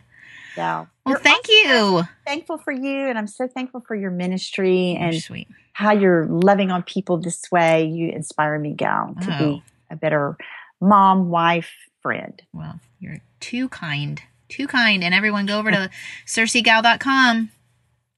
Yeah. 0.55 0.86
Well, 1.05 1.14
You're 1.14 1.20
thank 1.20 1.47
you. 1.47 2.03
Thankful 2.26 2.58
for 2.58 2.72
you. 2.72 3.08
And 3.08 3.18
I'm 3.18 3.28
so 3.28 3.47
thankful 3.47 3.82
for 3.82 3.95
your 3.95 4.12
ministry 4.12 4.95
and 4.99 5.22
sweet. 5.22 5.47
how 5.74 5.91
you're 5.91 6.26
loving 6.26 6.72
on 6.72 6.84
people 6.84 7.18
this 7.18 7.51
way. 7.51 7.86
You 7.86 8.10
inspire 8.10 8.58
me, 8.58 8.74
Gal, 8.74 9.16
to 9.22 9.36
oh. 9.36 9.38
be 9.38 9.64
a 9.91 9.95
better 9.95 10.36
mom, 10.82 11.30
wife, 11.30 11.72
friend. 12.01 12.41
Well, 12.53 12.80
you're 12.99 13.22
too 13.39 13.70
kind. 13.70 14.22
Too 14.49 14.68
kind. 14.68 15.03
And 15.03 15.14
everyone 15.14 15.45
go 15.45 15.60
over 15.60 15.72
to 15.72 15.89
circegal.com. 16.26 17.51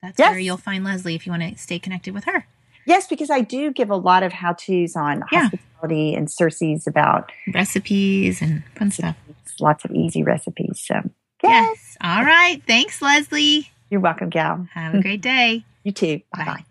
That's 0.01 0.17
yes. 0.17 0.29
where 0.29 0.39
you'll 0.39 0.57
find 0.57 0.83
Leslie 0.85 1.15
if 1.15 1.25
you 1.25 1.31
want 1.33 1.43
to 1.43 1.57
stay 1.57 1.77
connected 1.77 2.13
with 2.13 2.23
her. 2.23 2.47
Yes, 2.85 3.07
because 3.07 3.29
I 3.29 3.41
do 3.41 3.71
give 3.71 3.89
a 3.89 3.97
lot 3.97 4.23
of 4.23 4.31
how 4.31 4.53
to's 4.53 4.95
on 4.95 5.23
yeah. 5.31 5.49
hospitality 5.49 5.68
and 5.83 6.27
Cersei's 6.27 6.87
about 6.87 7.31
recipes 7.53 8.41
and 8.41 8.63
fun 8.75 8.91
stuff. 8.91 9.15
Lots 9.59 9.83
of 9.85 9.91
easy 9.91 10.23
recipes. 10.23 10.81
So, 10.85 10.95
yes. 11.43 11.77
yes. 11.77 11.97
All 12.01 12.23
right. 12.23 12.61
Thanks, 12.65 13.01
Leslie. 13.01 13.69
You're 13.89 14.01
welcome, 14.01 14.29
Gal. 14.29 14.67
Have 14.73 14.95
a 14.95 15.01
great 15.01 15.21
day. 15.21 15.63
you 15.83 15.91
too. 15.91 16.21
Bye 16.33 16.45
bye. 16.45 16.63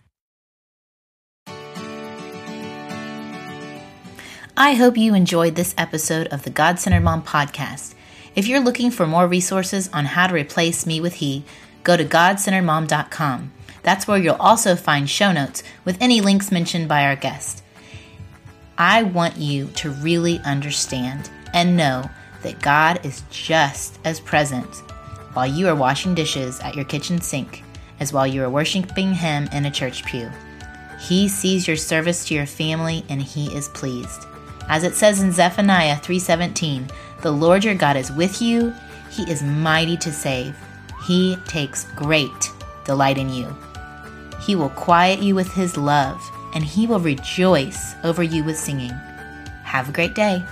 I 4.57 4.75
hope 4.75 4.97
you 4.97 5.15
enjoyed 5.15 5.55
this 5.55 5.75
episode 5.79 6.27
of 6.29 6.43
the 6.43 6.51
God 6.51 6.81
Centered 6.81 7.03
Mom 7.03 7.23
podcast. 7.23 7.95
If 8.35 8.49
you're 8.49 8.61
looking 8.61 8.91
for 8.91 9.07
more 9.07 9.29
resources 9.29 9.89
on 9.93 10.05
how 10.05 10.27
to 10.27 10.35
replace 10.35 10.85
me 10.85 11.01
with 11.01 11.15
he, 11.15 11.45
go 11.85 11.97
to 11.97 12.05
godcenteredmom.com. 12.05 13.53
That's 13.83 14.09
where 14.09 14.19
you'll 14.19 14.35
also 14.37 14.75
find 14.75 15.09
show 15.09 15.33
notes 15.33 15.63
with 15.85 15.97
any 16.01 16.21
links 16.21 16.51
mentioned 16.51 16.89
by 16.89 17.05
our 17.05 17.17
guest. 17.17 17.63
I 18.81 19.03
want 19.03 19.37
you 19.37 19.67
to 19.75 19.91
really 19.91 20.39
understand 20.45 21.31
and 21.53 21.77
know 21.77 22.09
that 22.43 22.63
God 22.63 23.05
is 23.05 23.25
just 23.29 23.99
as 24.05 24.21
present 24.21 24.73
while 25.33 25.49
you 25.49 25.67
are 25.67 25.75
washing 25.75 26.15
dishes 26.15 26.61
at 26.61 26.77
your 26.77 26.85
kitchen 26.85 27.21
sink 27.21 27.65
as 27.99 28.13
while 28.13 28.27
you 28.27 28.41
are 28.45 28.51
worshiping 28.51 29.15
Him 29.15 29.49
in 29.53 29.67
a 29.67 29.71
church 29.71 30.05
pew. 30.05 30.31
He 31.01 31.29
sees 31.29 31.67
your 31.67 31.77
service 31.77 32.25
to 32.27 32.35
your 32.35 32.47
family 32.47 33.05
and 33.09 33.21
He 33.21 33.53
is 33.53 33.69
pleased. 33.69 34.27
As 34.69 34.85
it 34.85 34.95
says 34.95 35.21
in 35.21 35.33
Zephaniah 35.33 35.97
3:17, 35.97 36.89
"The 37.23 37.33
Lord 37.33 37.65
your 37.65 37.75
God 37.75 37.97
is 37.97 38.13
with 38.13 38.41
you; 38.41 38.73
he 39.11 39.25
is 39.25 39.43
mighty 39.43 39.97
to 39.97 40.13
save. 40.13 40.55
He 41.05 41.37
takes 41.49 41.87
great 41.97 42.53
delight 42.85 43.19
in 43.19 43.29
you. 43.29 43.57
He 44.41 44.55
will 44.55 44.69
quiet 44.69 45.21
you 45.21 45.35
with 45.35 45.53
his 45.53 45.77
love, 45.77 46.23
and 46.55 46.65
he 46.65 46.87
will 46.87 47.01
rejoice 47.01 47.95
over 48.05 48.23
you 48.23 48.45
with 48.45 48.59
singing." 48.59 48.95
Have 49.65 49.89
a 49.89 49.93
great 49.93 50.15
day. 50.15 50.45